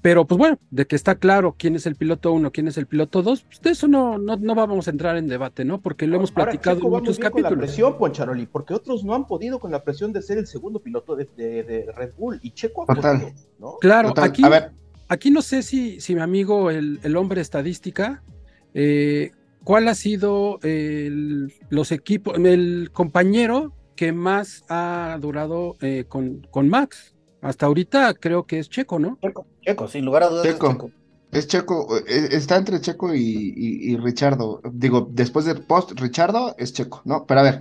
Pero 0.00 0.26
pues 0.26 0.38
bueno, 0.38 0.58
de 0.70 0.86
que 0.86 0.94
está 0.94 1.16
claro 1.16 1.56
quién 1.58 1.74
es 1.74 1.84
el 1.86 1.96
piloto 1.96 2.32
uno, 2.32 2.52
quién 2.52 2.68
es 2.68 2.76
el 2.78 2.86
piloto 2.86 3.20
dos, 3.22 3.42
pues 3.42 3.60
de 3.60 3.70
eso 3.70 3.88
no, 3.88 4.16
no, 4.16 4.36
no 4.36 4.54
vamos 4.54 4.86
a 4.86 4.90
entrar 4.92 5.16
en 5.16 5.26
debate, 5.26 5.64
¿no? 5.64 5.80
Porque 5.80 6.06
lo 6.06 6.16
hemos 6.16 6.30
Ahora, 6.30 6.44
platicado 6.52 6.76
Checo 6.76 6.86
en 6.86 6.92
muchos 6.92 7.18
bien 7.18 7.30
con 7.32 7.42
la 7.42 7.48
capítulos. 7.48 7.66
presión, 7.68 7.98
Poncharoli, 7.98 8.46
porque 8.46 8.74
otros 8.74 9.02
no 9.04 9.14
han 9.14 9.26
podido 9.26 9.58
con 9.58 9.72
la 9.72 9.82
presión 9.82 10.12
de 10.12 10.22
ser 10.22 10.38
el 10.38 10.46
segundo 10.46 10.78
piloto 10.80 11.16
de, 11.16 11.28
de- 11.36 11.62
de 11.64 11.92
Red 11.96 12.12
Bull 12.16 12.38
y 12.42 12.52
Checo 12.52 12.84
ha 12.84 12.86
podido, 12.94 13.32
¿no? 13.58 13.78
Claro, 13.80 14.10
Total, 14.10 14.24
aquí, 14.30 14.44
A 14.44 14.48
ver, 14.48 14.70
aquí 15.08 15.30
no 15.32 15.42
sé 15.42 15.62
si, 15.64 16.00
si 16.00 16.14
mi 16.14 16.20
amigo, 16.20 16.70
el, 16.70 17.00
el 17.02 17.16
hombre 17.16 17.40
estadística, 17.40 18.22
eh, 18.74 19.32
cuál 19.64 19.88
ha 19.88 19.94
sido 19.96 20.60
el, 20.62 21.52
los 21.70 21.90
equipos, 21.90 22.38
el 22.38 22.90
compañero 22.92 23.72
que 23.96 24.12
más 24.12 24.64
ha 24.68 25.18
durado 25.20 25.76
eh, 25.80 26.04
con, 26.08 26.46
con 26.52 26.68
Max. 26.68 27.16
Hasta 27.40 27.66
ahorita 27.66 28.14
creo 28.14 28.46
que 28.46 28.58
es 28.58 28.68
Checo, 28.68 28.98
¿no? 28.98 29.18
Checo, 29.22 29.46
Checo, 29.62 29.88
sin 29.88 30.04
lugar 30.04 30.22
a 30.24 30.28
dudas. 30.28 30.46
es 30.46 30.54
Checo. 30.54 30.90
Es 31.30 31.46
Checo, 31.46 31.98
eh, 31.98 32.28
está 32.32 32.56
entre 32.56 32.80
Checo 32.80 33.14
y, 33.14 33.20
y, 33.20 33.92
y 33.92 33.96
Richardo. 33.96 34.60
Digo, 34.72 35.08
después 35.12 35.44
del 35.44 35.64
post, 35.64 35.92
Richardo 36.00 36.54
es 36.58 36.72
Checo, 36.72 37.02
¿no? 37.04 37.26
Pero 37.26 37.40
a 37.40 37.42
ver, 37.42 37.60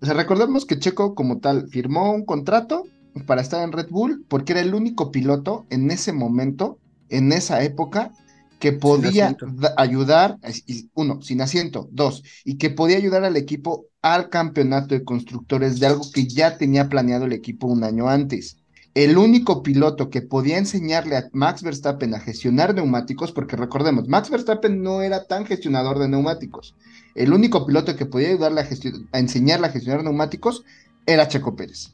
o 0.00 0.06
sea, 0.06 0.14
recordemos 0.14 0.64
que 0.66 0.78
Checo 0.78 1.14
como 1.14 1.40
tal 1.40 1.68
firmó 1.68 2.12
un 2.12 2.24
contrato 2.24 2.84
para 3.26 3.40
estar 3.42 3.62
en 3.64 3.72
Red 3.72 3.88
Bull 3.90 4.24
porque 4.28 4.52
era 4.52 4.60
el 4.60 4.74
único 4.74 5.10
piloto 5.10 5.66
en 5.70 5.90
ese 5.90 6.12
momento, 6.12 6.78
en 7.08 7.32
esa 7.32 7.62
época, 7.64 8.12
que 8.60 8.72
podía 8.72 9.36
ayudar, 9.76 10.38
y- 10.66 10.90
uno, 10.94 11.20
sin 11.22 11.40
asiento, 11.40 11.88
dos, 11.92 12.22
y 12.44 12.58
que 12.58 12.70
podía 12.70 12.96
ayudar 12.96 13.24
al 13.24 13.36
equipo 13.36 13.86
al 14.02 14.28
campeonato 14.30 14.94
de 14.94 15.04
constructores 15.04 15.78
de 15.80 15.86
algo 15.86 16.10
que 16.12 16.26
ya 16.26 16.56
tenía 16.56 16.88
planeado 16.88 17.24
el 17.26 17.32
equipo 17.32 17.66
un 17.66 17.84
año 17.84 18.08
antes. 18.08 18.58
El 18.98 19.16
único 19.16 19.62
piloto 19.62 20.10
que 20.10 20.22
podía 20.22 20.58
enseñarle 20.58 21.16
a 21.16 21.30
Max 21.32 21.62
Verstappen 21.62 22.16
a 22.16 22.18
gestionar 22.18 22.74
neumáticos, 22.74 23.30
porque 23.30 23.54
recordemos, 23.54 24.08
Max 24.08 24.28
Verstappen 24.28 24.82
no 24.82 25.02
era 25.02 25.28
tan 25.28 25.46
gestionador 25.46 26.00
de 26.00 26.08
neumáticos. 26.08 26.74
El 27.14 27.32
único 27.32 27.64
piloto 27.64 27.94
que 27.94 28.06
podía 28.06 28.30
ayudarle 28.30 28.62
a, 28.62 29.18
enseñarle 29.20 29.68
a 29.68 29.70
gestionar 29.70 30.02
neumáticos 30.02 30.64
era 31.06 31.28
Checo 31.28 31.54
Pérez. 31.54 31.92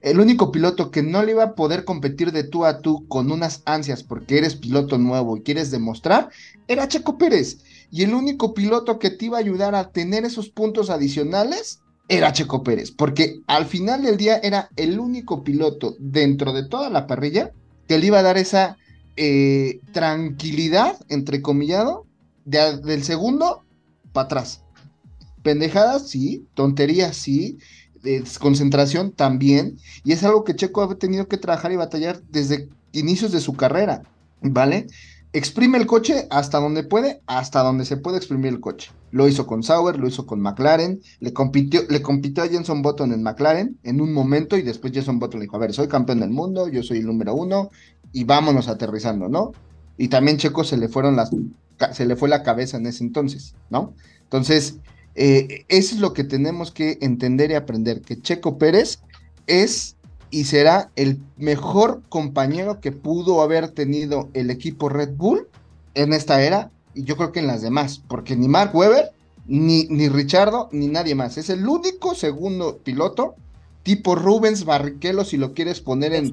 El 0.00 0.18
único 0.18 0.50
piloto 0.50 0.90
que 0.90 1.04
no 1.04 1.22
le 1.22 1.30
iba 1.30 1.44
a 1.44 1.54
poder 1.54 1.84
competir 1.84 2.32
de 2.32 2.42
tú 2.42 2.64
a 2.64 2.80
tú 2.80 3.06
con 3.06 3.30
unas 3.30 3.62
ansias 3.64 4.02
porque 4.02 4.38
eres 4.38 4.56
piloto 4.56 4.98
nuevo 4.98 5.36
y 5.36 5.42
quieres 5.42 5.70
demostrar 5.70 6.30
era 6.66 6.88
Checo 6.88 7.16
Pérez. 7.16 7.58
Y 7.92 8.02
el 8.02 8.12
único 8.12 8.54
piloto 8.54 8.98
que 8.98 9.10
te 9.10 9.26
iba 9.26 9.36
a 9.36 9.40
ayudar 9.40 9.76
a 9.76 9.92
tener 9.92 10.24
esos 10.24 10.48
puntos 10.48 10.90
adicionales 10.90 11.80
era 12.10 12.32
Checo 12.32 12.64
Pérez, 12.64 12.90
porque 12.90 13.40
al 13.46 13.66
final 13.66 14.02
del 14.02 14.16
día 14.16 14.38
era 14.42 14.68
el 14.76 14.98
único 14.98 15.44
piloto 15.44 15.94
dentro 16.00 16.52
de 16.52 16.68
toda 16.68 16.90
la 16.90 17.06
parrilla 17.06 17.52
que 17.86 17.98
le 17.98 18.06
iba 18.06 18.18
a 18.18 18.22
dar 18.22 18.36
esa 18.36 18.76
eh, 19.16 19.78
tranquilidad, 19.92 20.96
entrecomillado, 21.08 22.06
de- 22.44 22.78
del 22.78 23.04
segundo 23.04 23.62
para 24.12 24.24
atrás. 24.24 24.62
Pendejadas, 25.42 26.08
sí, 26.08 26.46
tonterías, 26.54 27.16
sí, 27.16 27.58
desconcentración 28.02 29.12
también, 29.12 29.78
y 30.04 30.12
es 30.12 30.24
algo 30.24 30.42
que 30.42 30.56
Checo 30.56 30.82
ha 30.82 30.98
tenido 30.98 31.28
que 31.28 31.38
trabajar 31.38 31.70
y 31.70 31.76
batallar 31.76 32.22
desde 32.28 32.68
inicios 32.92 33.30
de 33.30 33.40
su 33.40 33.54
carrera, 33.54 34.02
¿vale? 34.42 34.86
Exprime 35.32 35.78
el 35.78 35.86
coche 35.86 36.26
hasta 36.30 36.58
donde 36.58 36.82
puede, 36.82 37.22
hasta 37.26 37.62
donde 37.62 37.84
se 37.84 37.96
puede 37.96 38.16
exprimir 38.16 38.48
el 38.48 38.58
coche. 38.58 38.90
Lo 39.12 39.28
hizo 39.28 39.46
con 39.46 39.62
Sauber, 39.62 39.96
lo 39.96 40.08
hizo 40.08 40.26
con 40.26 40.40
McLaren, 40.40 41.00
le 41.20 41.32
compitió, 41.32 41.82
le 41.88 42.02
compitió 42.02 42.42
a 42.42 42.48
Jenson 42.48 42.82
Button 42.82 43.12
en 43.12 43.22
McLaren 43.22 43.78
en 43.84 44.00
un 44.00 44.12
momento 44.12 44.56
y 44.56 44.62
después 44.62 44.92
Jenson 44.92 45.20
Button 45.20 45.38
le 45.38 45.44
dijo, 45.46 45.56
a 45.56 45.60
ver, 45.60 45.72
soy 45.72 45.86
campeón 45.86 46.20
del 46.20 46.30
mundo, 46.30 46.66
yo 46.66 46.82
soy 46.82 46.98
el 46.98 47.06
número 47.06 47.34
uno 47.34 47.70
y 48.12 48.24
vámonos 48.24 48.66
aterrizando, 48.66 49.28
¿no? 49.28 49.52
Y 49.96 50.08
también 50.08 50.36
Checo 50.36 50.64
se 50.64 50.76
le 50.76 50.88
fueron 50.88 51.14
las, 51.14 51.30
se 51.92 52.06
le 52.06 52.16
fue 52.16 52.28
la 52.28 52.42
cabeza 52.42 52.78
en 52.78 52.86
ese 52.86 53.04
entonces, 53.04 53.54
¿no? 53.70 53.94
Entonces, 54.22 54.78
eh, 55.14 55.64
eso 55.68 55.94
es 55.94 56.00
lo 56.00 56.12
que 56.12 56.24
tenemos 56.24 56.72
que 56.72 56.98
entender 57.02 57.52
y 57.52 57.54
aprender, 57.54 58.00
que 58.00 58.20
Checo 58.20 58.58
Pérez 58.58 59.00
es 59.46 59.96
y 60.30 60.44
será 60.44 60.90
el 60.96 61.18
mejor 61.36 62.02
compañero 62.08 62.80
que 62.80 62.92
pudo 62.92 63.42
haber 63.42 63.68
tenido 63.70 64.28
el 64.34 64.50
equipo 64.50 64.88
Red 64.88 65.10
Bull 65.16 65.48
en 65.94 66.12
esta 66.12 66.42
era, 66.42 66.70
y 66.94 67.04
yo 67.04 67.16
creo 67.16 67.32
que 67.32 67.40
en 67.40 67.46
las 67.46 67.62
demás, 67.62 68.02
porque 68.08 68.36
ni 68.36 68.46
Mark 68.48 68.74
Webber, 68.74 69.10
ni, 69.46 69.84
ni 69.88 70.08
Richardo, 70.08 70.68
ni 70.70 70.86
nadie 70.86 71.14
más. 71.14 71.36
Es 71.36 71.50
el 71.50 71.66
único 71.66 72.14
segundo 72.14 72.78
piloto, 72.78 73.34
tipo 73.82 74.14
Rubens 74.14 74.64
Barrichello, 74.64 75.24
si 75.24 75.36
lo 75.36 75.52
quieres 75.54 75.80
poner 75.80 76.12
en, 76.14 76.30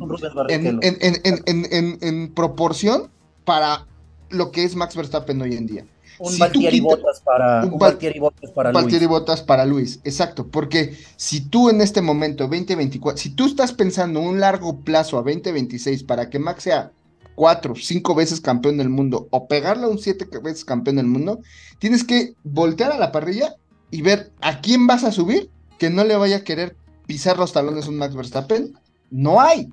en- 1.45 1.67
en- 1.71 1.97
en 2.01 2.33
proporción 2.33 3.09
para 3.45 3.87
lo 4.29 4.51
que 4.51 4.63
es 4.63 4.75
Max 4.75 4.95
Verstappen 4.95 5.41
hoy 5.41 5.55
en 5.55 5.65
día. 5.65 5.85
Un 6.19 6.31
si 6.31 6.39
Valtieri 6.39 6.79
Bottas 6.79 7.21
para 7.21 7.65
un 7.65 7.73
un 7.73 7.79
Val- 7.79 7.91
Valtieri 7.91 8.19
Bottas 8.19 8.51
para 8.51 8.71
Luis. 8.71 9.07
Bottas 9.07 9.41
para 9.41 9.65
Luis, 9.65 9.99
exacto, 10.03 10.47
porque 10.47 10.97
si 11.15 11.41
tú 11.41 11.69
en 11.69 11.81
este 11.81 12.01
momento 12.01 12.47
2024, 12.47 13.21
si 13.21 13.29
tú 13.31 13.45
estás 13.45 13.73
pensando 13.73 14.19
un 14.19 14.39
largo 14.39 14.79
plazo 14.81 15.17
a 15.17 15.21
2026 15.23 16.03
para 16.03 16.29
que 16.29 16.39
Max 16.39 16.63
sea 16.63 16.91
cuatro, 17.35 17.75
cinco 17.75 18.15
veces 18.15 18.41
campeón 18.41 18.77
del 18.77 18.89
mundo 18.89 19.27
o 19.31 19.47
pegarle 19.47 19.85
a 19.85 19.89
un 19.89 19.99
siete 19.99 20.25
veces 20.41 20.65
campeón 20.65 20.95
del 20.95 21.05
mundo, 21.07 21.39
tienes 21.79 22.03
que 22.03 22.33
voltear 22.43 22.91
a 22.91 22.97
la 22.97 23.11
parrilla 23.11 23.55
y 23.91 24.01
ver 24.01 24.31
a 24.41 24.59
quién 24.61 24.87
vas 24.87 25.03
a 25.03 25.11
subir 25.11 25.49
que 25.77 25.89
no 25.89 26.03
le 26.03 26.15
vaya 26.17 26.37
a 26.37 26.43
querer 26.43 26.75
pisar 27.05 27.37
los 27.37 27.53
talones 27.53 27.85
a 27.85 27.89
un 27.89 27.97
Max 27.97 28.15
Verstappen. 28.15 28.73
No 29.11 29.39
hay. 29.39 29.69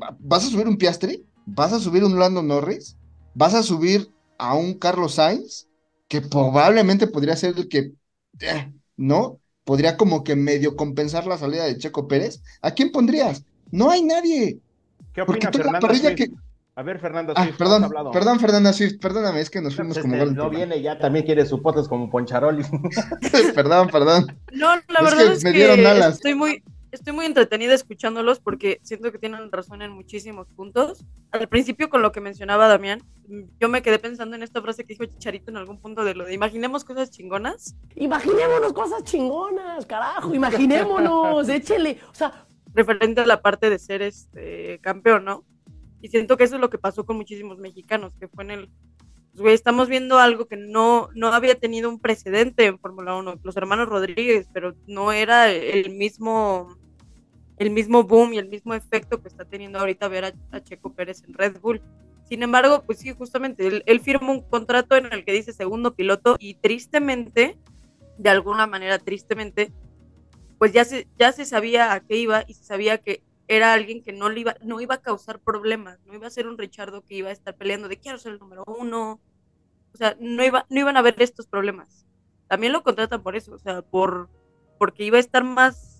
Va- 0.00 0.16
¿Vas 0.20 0.44
a 0.44 0.48
subir 0.50 0.68
un 0.68 0.76
Piastri? 0.78 1.24
¿Vas 1.44 1.72
a 1.72 1.80
subir 1.80 2.04
un 2.04 2.18
Lando 2.18 2.42
Norris? 2.42 2.96
¿Vas 3.34 3.54
a 3.54 3.62
subir 3.62 4.10
a 4.38 4.54
un 4.54 4.74
Carlos 4.74 5.14
Sainz? 5.14 5.66
Que 6.12 6.20
probablemente 6.20 7.06
podría 7.06 7.36
ser 7.36 7.54
el 7.56 7.68
que, 7.68 7.92
eh, 8.40 8.72
¿no? 8.96 9.40
Podría 9.64 9.96
como 9.96 10.22
que 10.24 10.36
medio 10.36 10.76
compensar 10.76 11.26
la 11.26 11.38
salida 11.38 11.64
de 11.64 11.78
Checo 11.78 12.06
Pérez. 12.06 12.42
¿A 12.60 12.72
quién 12.72 12.92
pondrías? 12.92 13.44
No 13.70 13.90
hay 13.90 14.02
nadie. 14.02 14.60
¿Qué 15.14 15.24
Porque 15.24 15.46
opina 15.46 15.52
Fernanda 15.64 15.80
Swift? 15.94 16.16
que. 16.16 16.30
A 16.74 16.82
ver, 16.82 16.98
Fernanda 16.98 17.32
Ah, 17.36 17.44
Swift, 17.44 17.56
perdón, 17.58 17.82
perdón, 18.12 18.40
Fernanda 18.40 18.72
Swift, 18.72 18.98
perdóname, 19.00 19.40
es 19.40 19.50
que 19.50 19.60
nos 19.62 19.74
fuimos 19.76 19.98
como 19.98 20.14
este, 20.14 20.26
gol. 20.26 20.34
no 20.34 20.50
viene 20.50 20.80
ya, 20.82 20.98
también 20.98 21.24
quiere 21.24 21.46
su 21.46 21.62
potes 21.62 21.88
como 21.88 22.10
Poncharoli. 22.10 22.64
perdón, 23.54 23.88
perdón. 23.88 24.26
No, 24.52 24.68
la 24.88 25.00
Es 25.00 25.04
verdad 25.04 25.18
que 25.26 25.32
es 25.32 25.44
me 25.44 25.52
que 25.52 25.56
dieron 25.58 25.86
alas. 25.86 26.14
estoy 26.16 26.34
muy, 26.34 26.62
estoy 26.92 27.14
muy 27.14 27.24
entretenida 27.24 27.74
escuchándolos 27.74 28.38
porque 28.38 28.78
siento 28.82 29.10
que 29.10 29.18
tienen 29.18 29.50
razón 29.50 29.82
en 29.82 29.92
muchísimos 29.92 30.46
puntos. 30.48 31.04
Al 31.30 31.48
principio, 31.48 31.88
con 31.88 32.02
lo 32.02 32.12
que 32.12 32.20
mencionaba 32.20 32.68
Damián, 32.68 33.02
yo 33.58 33.68
me 33.68 33.82
quedé 33.82 33.98
pensando 33.98 34.36
en 34.36 34.42
esta 34.42 34.60
frase 34.60 34.84
que 34.84 34.94
dijo 34.94 35.06
Chicharito 35.06 35.50
en 35.50 35.56
algún 35.56 35.80
punto 35.80 36.04
de 36.04 36.14
lo 36.14 36.26
de 36.26 36.34
imaginemos 36.34 36.84
cosas 36.84 37.10
chingonas. 37.10 37.74
Imaginémonos 37.96 38.72
cosas 38.74 39.02
chingonas, 39.04 39.86
carajo, 39.86 40.34
imaginémonos, 40.34 41.48
échele. 41.48 41.98
O 42.10 42.14
sea, 42.14 42.46
referente 42.74 43.22
a 43.22 43.26
la 43.26 43.40
parte 43.40 43.70
de 43.70 43.78
ser 43.78 44.02
este 44.02 44.78
campeón, 44.80 45.24
¿no? 45.24 45.44
Y 46.02 46.08
siento 46.08 46.36
que 46.36 46.44
eso 46.44 46.56
es 46.56 46.60
lo 46.60 46.68
que 46.68 46.78
pasó 46.78 47.06
con 47.06 47.16
muchísimos 47.16 47.58
mexicanos, 47.58 48.12
que 48.18 48.28
fue 48.28 48.44
en 48.44 48.50
el 48.50 48.70
pues, 49.32 49.40
güey, 49.40 49.54
estamos 49.54 49.88
viendo 49.88 50.18
algo 50.18 50.46
que 50.46 50.58
no, 50.58 51.08
no 51.14 51.28
había 51.28 51.54
tenido 51.54 51.88
un 51.88 51.98
precedente 51.98 52.66
en 52.66 52.78
Fórmula 52.78 53.16
1, 53.16 53.40
los 53.42 53.56
hermanos 53.56 53.88
Rodríguez, 53.88 54.46
pero 54.52 54.74
no 54.86 55.10
era 55.10 55.50
el 55.50 55.88
mismo 55.90 56.76
el 57.58 57.70
mismo 57.70 58.02
boom 58.02 58.34
y 58.34 58.38
el 58.38 58.48
mismo 58.48 58.74
efecto 58.74 59.20
que 59.20 59.28
está 59.28 59.44
teniendo 59.44 59.78
ahorita 59.78 60.08
ver 60.08 60.24
a, 60.24 60.32
a 60.50 60.60
Checo 60.60 60.92
Pérez 60.92 61.22
en 61.26 61.34
Red 61.34 61.60
Bull. 61.60 61.82
Sin 62.28 62.42
embargo, 62.42 62.82
pues 62.86 62.98
sí, 62.98 63.12
justamente, 63.12 63.66
él, 63.66 63.82
él 63.86 64.00
firma 64.00 64.30
un 64.30 64.42
contrato 64.42 64.96
en 64.96 65.12
el 65.12 65.24
que 65.24 65.32
dice 65.32 65.52
segundo 65.52 65.94
piloto 65.94 66.36
y 66.38 66.54
tristemente, 66.54 67.58
de 68.18 68.30
alguna 68.30 68.66
manera 68.66 68.98
tristemente, 68.98 69.72
pues 70.58 70.72
ya 70.72 70.84
se, 70.84 71.08
ya 71.18 71.32
se 71.32 71.44
sabía 71.44 71.92
a 71.92 72.00
qué 72.00 72.16
iba 72.16 72.44
y 72.46 72.54
se 72.54 72.64
sabía 72.64 72.98
que 72.98 73.22
era 73.48 73.72
alguien 73.72 74.02
que 74.02 74.12
no 74.12 74.28
le 74.28 74.40
iba, 74.40 74.56
no 74.62 74.80
iba 74.80 74.94
a 74.94 75.02
causar 75.02 75.40
problemas, 75.40 75.98
no 76.06 76.14
iba 76.14 76.26
a 76.26 76.30
ser 76.30 76.46
un 76.46 76.56
Richardo 76.56 77.04
que 77.04 77.16
iba 77.16 77.28
a 77.28 77.32
estar 77.32 77.56
peleando 77.56 77.88
de 77.88 77.98
quiero 77.98 78.16
ser 78.16 78.34
el 78.34 78.38
número 78.38 78.64
uno, 78.66 79.20
o 79.92 79.96
sea, 79.96 80.16
no, 80.20 80.44
iba, 80.44 80.64
no 80.70 80.80
iban 80.80 80.96
a 80.96 81.00
haber 81.00 81.20
estos 81.20 81.46
problemas. 81.46 82.06
También 82.48 82.72
lo 82.72 82.82
contratan 82.82 83.22
por 83.22 83.36
eso, 83.36 83.54
o 83.54 83.58
sea, 83.58 83.82
por, 83.82 84.30
porque 84.78 85.04
iba 85.04 85.16
a 85.16 85.20
estar 85.20 85.44
más, 85.44 85.91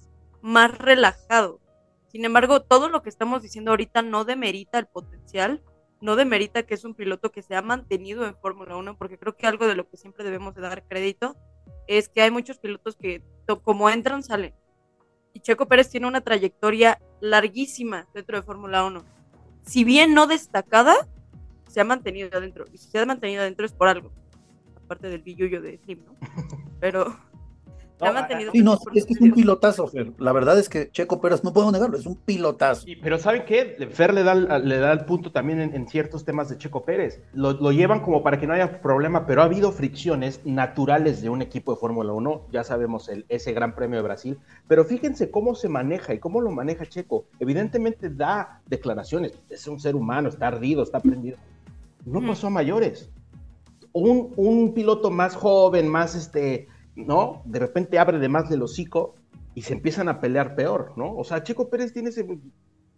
más 0.43 0.77
relajado. 0.77 1.61
Sin 2.09 2.25
embargo, 2.25 2.61
todo 2.61 2.89
lo 2.89 3.03
que 3.03 3.09
estamos 3.09 3.43
diciendo 3.43 3.71
ahorita 3.71 4.03
no 4.03 4.25
demerita 4.25 4.79
el 4.79 4.87
potencial, 4.87 5.63
no 6.01 6.17
demerita 6.17 6.65
que 6.65 6.75
es 6.75 6.85
un 6.85 6.95
piloto 6.95 7.33
que 7.33 7.43
se 7.43 7.55
ha 7.55 7.63
mantenido 7.63 8.27
en 8.27 8.37
Fórmula 8.37 8.77
1, 8.77 8.99
porque 8.99 9.19
creo 9.19 9.37
que 9.37 9.47
algo 9.47 9.67
de 9.67 9.77
lo 9.77 9.89
que 9.89 9.97
siempre 9.97 10.25
debemos 10.25 10.55
de 10.55 10.63
dar 10.63 10.85
crédito 10.87 11.37
es 11.87 12.09
que 12.09 12.23
hay 12.23 12.31
muchos 12.31 12.59
pilotos 12.59 12.97
que 12.97 13.23
como 13.63 13.89
entran, 13.89 14.23
salen. 14.23 14.55
Y 15.33 15.41
Checo 15.41 15.67
Pérez 15.67 15.89
tiene 15.89 16.07
una 16.07 16.21
trayectoria 16.21 17.01
larguísima 17.21 18.07
dentro 18.15 18.37
de 18.37 18.43
Fórmula 18.43 18.85
1. 18.85 19.05
Si 19.65 19.85
bien 19.85 20.15
no 20.15 20.27
destacada, 20.27 20.95
se 21.69 21.81
ha 21.81 21.85
mantenido 21.85 22.29
adentro. 22.37 22.67
Y 22.73 22.79
si 22.79 22.91
se 22.91 22.99
ha 22.99 23.07
mantenido 23.07 23.41
adentro 23.43 23.65
es 23.65 23.73
por 23.73 23.89
algo. 23.89 24.13
Aparte 24.85 25.09
del 25.09 25.23
billullo 25.23 25.63
de 25.63 25.79
Slim, 25.79 26.05
¿no? 26.05 26.17
Pero 26.81 27.17
ha 28.03 28.09
No, 28.09 28.15
mantenido. 28.15 28.53
Sí, 28.53 28.63
no, 28.63 28.77
por 28.79 28.97
es 28.97 29.05
que 29.07 29.15
es 29.15 29.21
un 29.21 29.33
pilotazo, 29.33 29.87
Fer. 29.87 30.13
La 30.19 30.33
verdad 30.33 30.59
es 30.59 30.69
que 30.69 30.91
Checo 30.91 31.21
Pérez, 31.21 31.43
no 31.45 31.53
puedo 31.53 31.71
negarlo, 31.73 31.97
es 31.97 32.07
un 32.07 32.17
pilotazo. 32.17 32.89
Y- 32.89 32.97
pero 32.97 33.19
¿saben 33.19 33.45
qué? 33.47 33.77
Fer 33.91 34.13
le 34.15 34.23
da, 34.23 34.33
el- 34.33 34.69
le 34.69 34.79
da 34.79 34.93
el 34.93 35.05
punto 35.05 35.33
también 35.33 35.61
en, 35.61 35.75
en 35.75 35.89
ciertos 35.89 36.25
temas 36.25 36.49
de 36.49 36.59
Checo 36.59 36.85
Pérez. 36.85 37.21
Lo, 37.35 37.53
lo 37.53 37.73
llevan 37.73 38.01
como 38.01 38.23
para 38.23 38.39
que 38.39 38.47
no 38.47 38.55
haya 38.55 38.81
problema, 38.81 39.27
pero 39.27 39.43
ha 39.43 39.45
habido 39.45 39.73
fricciones 39.73 40.41
naturales 40.45 41.23
de 41.23 41.29
un 41.31 41.43
equipo 41.43 41.73
de 41.73 41.79
Fórmula 41.81 42.13
1. 42.13 42.47
Ya 42.53 42.65
sabemos 42.65 43.09
el, 43.09 43.25
ese 43.29 43.53
Gran 43.53 43.75
Premio 43.75 43.97
de 43.99 44.03
Brasil. 44.03 44.39
Pero 44.69 44.85
fíjense 44.85 45.31
cómo 45.31 45.55
se 45.55 45.69
maneja 45.69 46.15
y 46.15 46.19
cómo 46.19 46.41
lo 46.41 46.51
maneja 46.51 46.87
Checo. 46.87 47.25
Evidentemente 47.41 48.11
da 48.11 48.61
declaraciones. 48.67 49.33
Es 49.51 49.67
un 49.67 49.79
ser 49.81 49.95
humano, 49.97 50.29
está 50.29 50.49
ardido, 50.49 50.83
está 50.83 51.01
prendido. 51.01 51.37
No 52.05 52.21
pasó 52.27 52.49
a 52.49 52.51
mayores. 52.51 53.11
Un, 53.93 54.33
un 54.37 54.73
piloto 54.73 55.11
más 55.11 55.37
joven, 55.37 55.87
más 55.87 56.15
este, 56.15 56.67
¿no? 56.97 57.43
De 57.45 57.59
repente 57.59 57.99
abre 57.99 58.19
de 58.19 58.29
más 58.29 58.49
del 58.49 58.63
hocico 58.63 59.15
y 59.55 59.63
se 59.63 59.75
empiezan 59.75 60.09
a 60.09 60.21
pelear 60.21 60.55
peor, 60.55 60.93
¿no? 60.97 61.15
O 61.17 61.25
sea, 61.25 61.43
Checo 61.43 61.69
Pérez 61.69 61.93
tiene 61.93 62.11
ese. 62.11 62.27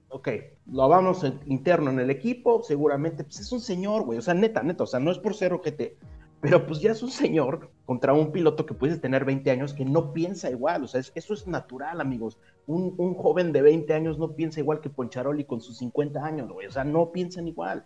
Ok, 0.09 0.29
lo 0.71 0.89
vamos 0.89 1.25
interno 1.47 1.91
en 1.91 1.99
el 1.99 2.11
equipo, 2.11 2.63
seguramente, 2.63 3.25
pues 3.25 3.41
es 3.41 3.51
un 3.51 3.61
señor, 3.61 4.05
güey, 4.05 4.19
o 4.19 4.23
sea, 4.23 4.35
neta, 4.35 4.63
neta, 4.63 4.85
o 4.85 4.87
sea, 4.87 5.01
no 5.01 5.11
es 5.11 5.19
por 5.19 5.35
ser 5.35 5.53
ojete, 5.53 5.97
pero 6.41 6.67
pues 6.67 6.79
ya 6.81 6.93
es 6.93 7.03
un 7.03 7.11
señor 7.11 7.71
contra 7.85 8.13
un 8.13 8.31
piloto 8.31 8.65
que 8.65 8.75
puede 8.75 8.97
tener 8.99 9.25
20 9.25 9.51
años 9.51 9.75
que 9.75 9.85
no 9.85 10.13
piensa 10.13 10.51
igual, 10.51 10.85
o 10.85 10.87
sea, 10.87 11.01
es- 11.01 11.11
eso 11.17 11.35
es 11.35 11.49
natural, 11.49 12.01
amigos. 12.01 12.39
Un, 12.69 12.95
un 12.97 13.15
joven 13.15 13.51
de 13.53 13.63
20 13.63 13.93
años 13.93 14.17
no 14.19 14.37
piensa 14.37 14.61
igual 14.61 14.81
que 14.81 14.89
Poncharoli 14.89 15.45
con 15.47 15.61
sus 15.61 15.79
50 15.79 16.25
años, 16.25 16.49
güey, 16.49 16.69
o 16.69 16.71
sea, 16.71 16.85
no 16.85 17.11
piensan 17.11 17.49
igual. 17.49 17.85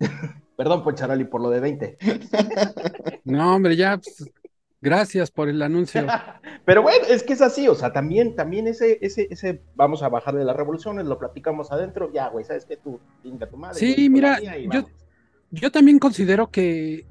Perdón, 0.56 0.82
Poncharoli, 0.84 1.24
por 1.24 1.40
lo 1.40 1.48
de 1.48 1.60
20. 1.60 1.98
No, 3.24 3.54
hombre, 3.54 3.76
ya, 3.76 3.96
pues, 3.98 4.30
gracias 4.80 5.30
por 5.30 5.48
el 5.48 5.62
anuncio. 5.62 6.06
Pero 6.64 6.82
bueno, 6.82 7.06
es 7.08 7.22
que 7.22 7.32
es 7.32 7.42
así, 7.42 7.68
o 7.68 7.74
sea, 7.74 7.92
también, 7.92 8.36
también 8.36 8.66
ese, 8.66 8.98
ese, 9.00 9.28
ese, 9.30 9.62
vamos 9.74 10.02
a 10.02 10.08
bajar 10.08 10.34
de 10.34 10.44
las 10.44 10.56
revoluciones, 10.56 11.06
lo 11.06 11.18
platicamos 11.18 11.72
adentro, 11.72 12.12
ya, 12.12 12.28
güey, 12.28 12.44
¿sabes 12.44 12.64
qué? 12.64 12.76
Tú, 12.76 13.00
venga 13.24 13.48
tu 13.48 13.56
madre. 13.56 13.78
Sí, 13.78 14.08
mira, 14.08 14.38
yo-. 14.40 14.88
Yo 15.52 15.72
también 15.72 15.98
considero 15.98 16.50
que 16.50 17.06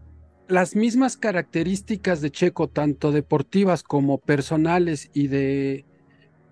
las 0.47 0.75
mismas 0.75 1.17
características 1.17 2.21
de 2.21 2.31
Checo, 2.31 2.69
tanto 2.69 3.11
deportivas 3.11 3.83
como 3.83 4.17
personales 4.17 5.09
y 5.13 5.27
de, 5.27 5.85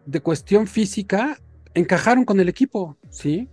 de 0.06 0.19
cuestión 0.19 0.67
física, 0.67 1.39
encajaron 1.73 2.25
con 2.25 2.39
el 2.39 2.49
equipo, 2.49 2.97
¿sí? 3.10 3.47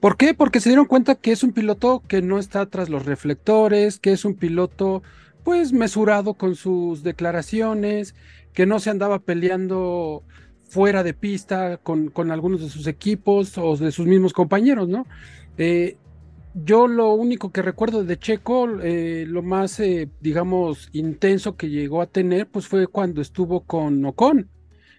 ¿Por 0.00 0.16
qué? 0.16 0.34
Porque 0.34 0.60
se 0.60 0.68
dieron 0.68 0.84
cuenta 0.84 1.14
que 1.14 1.32
es 1.32 1.42
un 1.42 1.52
piloto 1.52 2.02
que 2.06 2.20
no 2.22 2.38
está 2.38 2.66
tras 2.66 2.88
los 2.88 3.06
reflectores, 3.06 3.98
que 3.98 4.12
es 4.12 4.24
un 4.24 4.34
piloto 4.34 5.02
pues 5.48 5.72
mesurado 5.72 6.34
con 6.34 6.56
sus 6.56 7.02
declaraciones, 7.02 8.14
que 8.52 8.66
no 8.66 8.80
se 8.80 8.90
andaba 8.90 9.20
peleando 9.20 10.22
fuera 10.68 11.02
de 11.02 11.14
pista 11.14 11.78
con, 11.78 12.10
con 12.10 12.30
algunos 12.30 12.60
de 12.60 12.68
sus 12.68 12.86
equipos 12.86 13.56
o 13.56 13.74
de 13.74 13.90
sus 13.90 14.06
mismos 14.06 14.34
compañeros, 14.34 14.90
¿no? 14.90 15.06
Eh, 15.56 15.96
yo 16.52 16.86
lo 16.86 17.14
único 17.14 17.50
que 17.50 17.62
recuerdo 17.62 18.04
de 18.04 18.18
Checo, 18.18 18.68
eh, 18.82 19.24
lo 19.26 19.42
más, 19.42 19.80
eh, 19.80 20.10
digamos, 20.20 20.90
intenso 20.92 21.56
que 21.56 21.70
llegó 21.70 22.02
a 22.02 22.10
tener, 22.10 22.46
pues 22.46 22.66
fue 22.66 22.86
cuando 22.86 23.22
estuvo 23.22 23.62
con 23.62 24.04
Ocon. 24.04 24.50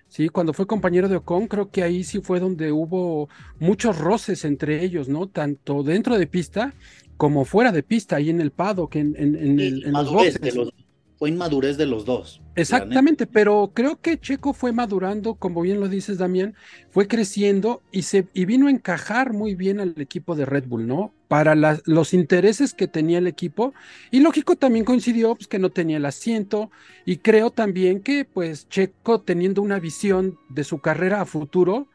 Sí, 0.07 0.29
cuando 0.29 0.53
fue 0.53 0.65
compañero 0.65 1.07
de 1.09 1.17
Ocon, 1.17 1.45
creo 1.45 1.69
que 1.69 1.83
ahí 1.83 2.03
sí 2.03 2.21
fue 2.21 2.39
donde 2.39 2.71
hubo 2.71 3.29
muchos 3.59 3.99
roces 3.99 4.45
entre 4.45 4.83
ellos, 4.83 5.09
¿no? 5.09 5.27
Tanto 5.27 5.83
dentro 5.83 6.17
de 6.17 6.25
pista 6.25 6.73
como 7.19 7.45
fuera 7.45 7.71
de 7.71 7.83
pista, 7.83 8.15
ahí 8.17 8.29
en 8.31 8.41
el 8.41 8.51
paddock, 8.51 8.95
en, 8.95 9.15
en, 9.17 9.35
en, 9.35 9.59
el- 9.59 9.85
en 9.85 9.97
los 9.99 10.09
Madurez 10.09 10.11
boxes. 10.11 10.41
de 10.41 10.51
los- 10.53 10.73
fue 11.19 11.29
inmadurez 11.29 11.77
de 11.77 11.85
los 11.85 12.05
dos. 12.05 12.41
Exactamente, 12.55 13.27
pero 13.27 13.71
creo 13.73 14.01
que 14.01 14.19
Checo 14.19 14.53
fue 14.53 14.73
madurando, 14.73 15.35
como 15.35 15.61
bien 15.61 15.79
lo 15.79 15.87
dices, 15.89 16.17
Damián, 16.17 16.55
fue 16.91 17.07
creciendo 17.07 17.81
y 17.91 18.03
se 18.03 18.27
y 18.33 18.45
vino 18.45 18.67
a 18.67 18.71
encajar 18.71 19.33
muy 19.33 19.55
bien 19.55 19.79
al 19.79 19.93
equipo 19.97 20.35
de 20.35 20.45
Red 20.45 20.65
Bull, 20.67 20.87
¿no? 20.87 21.13
Para 21.29 21.55
los 21.85 22.13
intereses 22.13 22.73
que 22.73 22.87
tenía 22.89 23.19
el 23.19 23.27
equipo 23.27 23.73
y 24.11 24.19
lógico 24.21 24.57
también 24.57 24.85
coincidió 24.85 25.35
pues, 25.35 25.47
que 25.47 25.59
no 25.59 25.69
tenía 25.71 25.97
el 25.97 26.05
asiento 26.05 26.71
y 27.05 27.17
creo 27.17 27.51
también 27.51 28.01
que 28.01 28.25
pues 28.25 28.67
Checo 28.69 29.21
teniendo 29.21 29.61
una 29.61 29.79
visión 29.79 30.37
de 30.49 30.63
su 30.65 30.79
carrera 30.79 31.21
a 31.21 31.25
futuro, 31.25 31.87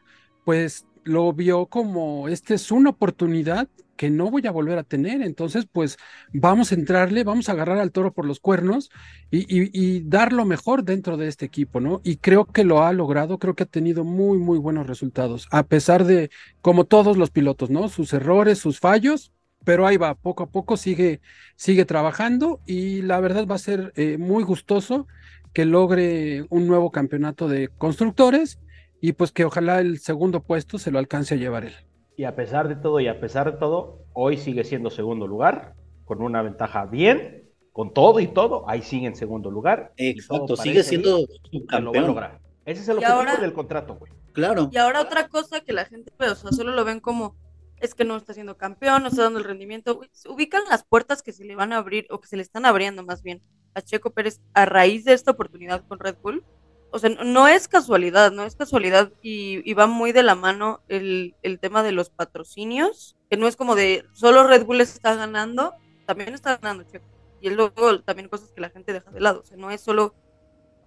pues 0.45 0.85
lo 1.03 1.33
vio 1.33 1.67
como 1.67 2.27
esta 2.29 2.53
es 2.55 2.71
una 2.71 2.91
oportunidad 2.91 3.67
que 3.95 4.09
no 4.09 4.29
voy 4.29 4.45
a 4.47 4.51
volver 4.51 4.77
a 4.77 4.83
tener, 4.83 5.21
entonces 5.21 5.67
pues 5.71 5.97
vamos 6.33 6.71
a 6.71 6.75
entrarle, 6.75 7.23
vamos 7.23 7.49
a 7.49 7.53
agarrar 7.53 7.79
al 7.79 7.91
toro 7.91 8.13
por 8.13 8.25
los 8.25 8.39
cuernos 8.39 8.89
y, 9.31 10.01
dar 10.01 10.33
lo 10.33 10.45
mejor 10.45 10.83
dentro 10.83 11.17
de 11.17 11.27
este 11.27 11.45
equipo, 11.45 11.79
¿no? 11.79 12.01
Y 12.03 12.17
creo 12.17 12.45
que 12.45 12.63
lo 12.63 12.83
ha 12.83 12.93
logrado, 12.93 13.39
creo 13.39 13.55
que 13.55 13.63
ha 13.63 13.67
tenido 13.67 14.03
muy, 14.03 14.37
muy 14.37 14.57
buenos 14.57 14.87
resultados, 14.87 15.47
a 15.51 15.63
pesar 15.63 16.05
de, 16.05 16.29
como 16.61 16.85
todos 16.85 17.17
los 17.17 17.31
pilotos, 17.31 17.69
¿no? 17.69 17.89
Sus 17.89 18.13
errores, 18.13 18.59
sus 18.59 18.79
fallos, 18.79 19.31
pero 19.63 19.87
ahí 19.87 19.97
va, 19.97 20.15
poco 20.15 20.43
a 20.43 20.49
poco 20.49 20.77
sigue, 20.77 21.21
sigue 21.55 21.85
trabajando 21.85 22.61
y 22.65 23.01
la 23.01 23.19
verdad 23.19 23.47
va 23.47 23.55
a 23.55 23.59
ser 23.59 23.93
eh, 23.95 24.17
muy 24.17 24.43
gustoso 24.43 25.07
que 25.53 25.65
logre 25.65 26.45
un 26.49 26.67
nuevo 26.67 26.91
campeonato 26.91 27.47
de 27.47 27.69
constructores 27.69 28.59
y 29.01 29.13
pues 29.13 29.31
que 29.31 29.45
ojalá 29.45 29.79
el 29.79 29.99
segundo 29.99 30.43
puesto 30.43 30.77
se 30.77 30.91
lo 30.91 30.99
alcance 30.99 31.35
a 31.35 31.37
llevar 31.37 31.65
él. 31.65 31.73
Y 32.17 32.23
a 32.23 32.35
pesar 32.35 32.67
de 32.67 32.75
todo, 32.75 32.99
y 32.99 33.07
a 33.07 33.19
pesar 33.19 33.51
de 33.51 33.57
todo, 33.57 33.99
hoy 34.13 34.37
sigue 34.37 34.63
siendo 34.63 34.89
segundo 34.89 35.27
lugar, 35.27 35.73
con 36.05 36.21
una 36.21 36.41
ventaja 36.41 36.85
bien, 36.85 37.49
con 37.73 37.93
todo 37.93 38.19
y 38.21 38.27
todo, 38.27 38.63
ahí 38.69 38.81
sigue 38.81 39.07
en 39.07 39.15
segundo 39.15 39.51
lugar. 39.51 39.91
Exacto, 39.97 40.55
sigue 40.55 40.83
siendo 40.83 41.17
que 41.17 41.21
lo 41.21 41.25
va 41.25 41.33
a 41.33 41.49
subcampeón. 41.51 42.07
lograr. 42.07 42.39
Ese 42.65 42.81
es 42.81 42.87
el 42.87 42.95
Y 42.95 42.97
objetivo 42.99 43.19
ahora- 43.19 43.35
del 43.37 43.53
contrato, 43.53 43.95
güey. 43.95 44.11
Claro. 44.31 44.69
Y 44.71 44.77
ahora 44.77 45.01
otra 45.01 45.27
cosa 45.27 45.61
que 45.61 45.73
la 45.73 45.85
gente, 45.85 46.11
pues, 46.17 46.31
o 46.31 46.35
sea, 46.35 46.51
solo 46.51 46.71
lo 46.71 46.85
ven 46.85 46.99
como, 46.99 47.35
es 47.77 47.93
que 47.95 48.05
no 48.05 48.15
está 48.15 48.33
siendo 48.33 48.57
campeón, 48.57 49.03
no 49.03 49.09
está 49.09 49.23
dando 49.23 49.39
el 49.39 49.45
rendimiento. 49.45 49.95
Güey, 49.95 50.09
se 50.13 50.29
Ubican 50.29 50.63
las 50.69 50.83
puertas 50.85 51.21
que 51.21 51.33
se 51.33 51.43
le 51.45 51.55
van 51.55 51.73
a 51.73 51.77
abrir, 51.77 52.07
o 52.09 52.19
que 52.19 52.27
se 52.27 52.37
le 52.37 52.41
están 52.43 52.65
abriendo 52.65 53.03
más 53.03 53.21
bien, 53.23 53.41
a 53.73 53.81
Checo 53.81 54.11
Pérez 54.11 54.41
a 54.53 54.65
raíz 54.65 55.03
de 55.03 55.13
esta 55.13 55.31
oportunidad 55.31 55.85
con 55.87 55.99
Red 55.99 56.15
Bull. 56.23 56.43
O 56.91 56.99
sea, 56.99 57.09
no- 57.09 57.47
es 57.47 57.67
casualidad, 57.67 58.31
no 58.31 58.43
es 58.43 58.55
casualidad 58.55 59.11
y, 59.21 59.69
y 59.69 59.73
va 59.73 59.85
muy 59.87 60.11
de 60.13 60.23
la 60.23 60.35
mano 60.35 60.81
el, 60.87 61.35
el 61.43 61.59
tema 61.59 61.83
de 61.83 61.91
los 61.91 62.09
patrocinios, 62.09 63.15
que 63.29 63.37
no 63.37 63.47
es 63.47 63.55
como 63.55 63.75
de 63.75 64.05
solo 64.13 64.47
Red 64.47 64.65
Bull 64.65 64.81
está 64.81 65.15
ganando, 65.15 65.73
también 66.05 66.33
está 66.33 66.57
ganando 66.57 66.83
Checo. 66.89 67.05
Y 67.41 67.47
es 67.49 67.53
luego 67.55 67.99
también 68.01 68.29
cosas 68.29 68.51
que 68.53 68.61
la 68.61 68.69
gente 68.69 68.93
deja 68.93 69.11
de 69.11 69.19
lado, 69.19 69.41
o 69.41 69.43
sea, 69.43 69.57
no 69.57 69.71
es 69.71 69.81
solo, 69.81 70.15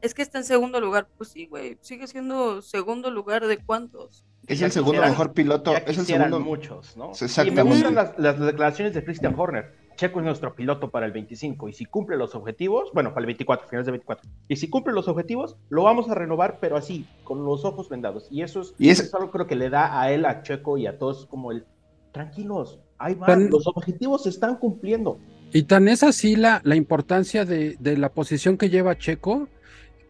es 0.01 0.15
que 0.15 0.23
está 0.23 0.39
en 0.39 0.45
segundo 0.45 0.81
lugar, 0.81 1.09
pues 1.19 1.31
sí, 1.31 1.47
güey, 1.47 1.77
sigue 1.83 2.07
siendo 2.07 2.63
segundo 2.63 3.11
lugar 3.11 3.47
de 3.47 3.59
cuántos. 3.59 4.25
Es 4.47 4.63
el 4.63 4.73
segundo 4.73 5.03
mejor 5.03 5.35
piloto. 5.35 5.77
Es 5.77 5.99
el 5.99 6.07
segundo. 6.07 6.41
muchos, 6.41 6.97
¿no? 6.97 7.13
Y 7.49 7.51
me 7.51 7.63
gustan 7.63 7.95
las, 7.95 8.19
las 8.19 8.39
declaraciones 8.41 8.95
de 8.95 9.05
Christian 9.05 9.35
Horner. 9.39 9.77
Checo 9.99 10.21
es 10.21 10.25
nuestro 10.25 10.55
piloto 10.55 10.91
para 10.91 11.07
el 11.07 11.13
25 11.13 11.69
y 11.69 11.73
si 11.73 11.85
cumple 11.85 12.17
los 12.17 12.35
objetivos, 12.37 12.91
bueno, 12.95 13.11
para 13.11 13.21
el 13.23 13.27
24, 13.27 13.69
finales 13.69 13.85
de 13.87 13.93
24, 13.93 14.31
y 14.49 14.55
si 14.57 14.71
cumple 14.71 14.95
los 14.95 15.09
objetivos, 15.09 15.57
lo 15.71 15.83
vamos 15.83 16.09
a 16.09 16.15
renovar, 16.15 16.59
pero 16.61 16.77
así, 16.77 17.05
con 17.25 17.45
los 17.45 17.65
ojos 17.65 17.89
vendados. 17.89 18.29
Y 18.31 18.43
eso 18.43 18.61
es, 18.61 18.75
Y 18.79 18.91
es- 18.91 19.01
eso 19.01 19.09
es 19.09 19.15
algo 19.15 19.33
creo 19.33 19.49
que 19.49 19.57
le 19.57 19.71
da 19.71 20.01
a 20.01 20.13
él, 20.13 20.25
a 20.25 20.43
Checo 20.43 20.79
y 20.79 20.87
a 20.87 20.97
todos 20.99 21.27
como 21.27 21.51
el, 21.51 21.65
tranquilos, 22.13 22.79
ahí 22.97 23.17
van, 23.17 23.27
Tan- 23.27 23.51
los 23.51 23.67
objetivos 23.67 24.23
se 24.23 24.29
están 24.31 24.57
cumpliendo. 24.57 25.19
Y 25.53 25.65
tan 25.65 25.89
es 25.89 26.03
así 26.05 26.37
la, 26.37 26.61
la 26.65 26.77
importancia 26.77 27.45
de, 27.45 27.77
de 27.81 27.97
la 27.97 28.11
posición 28.11 28.57
que 28.57 28.71
lleva 28.71 28.97
Checo, 28.99 29.49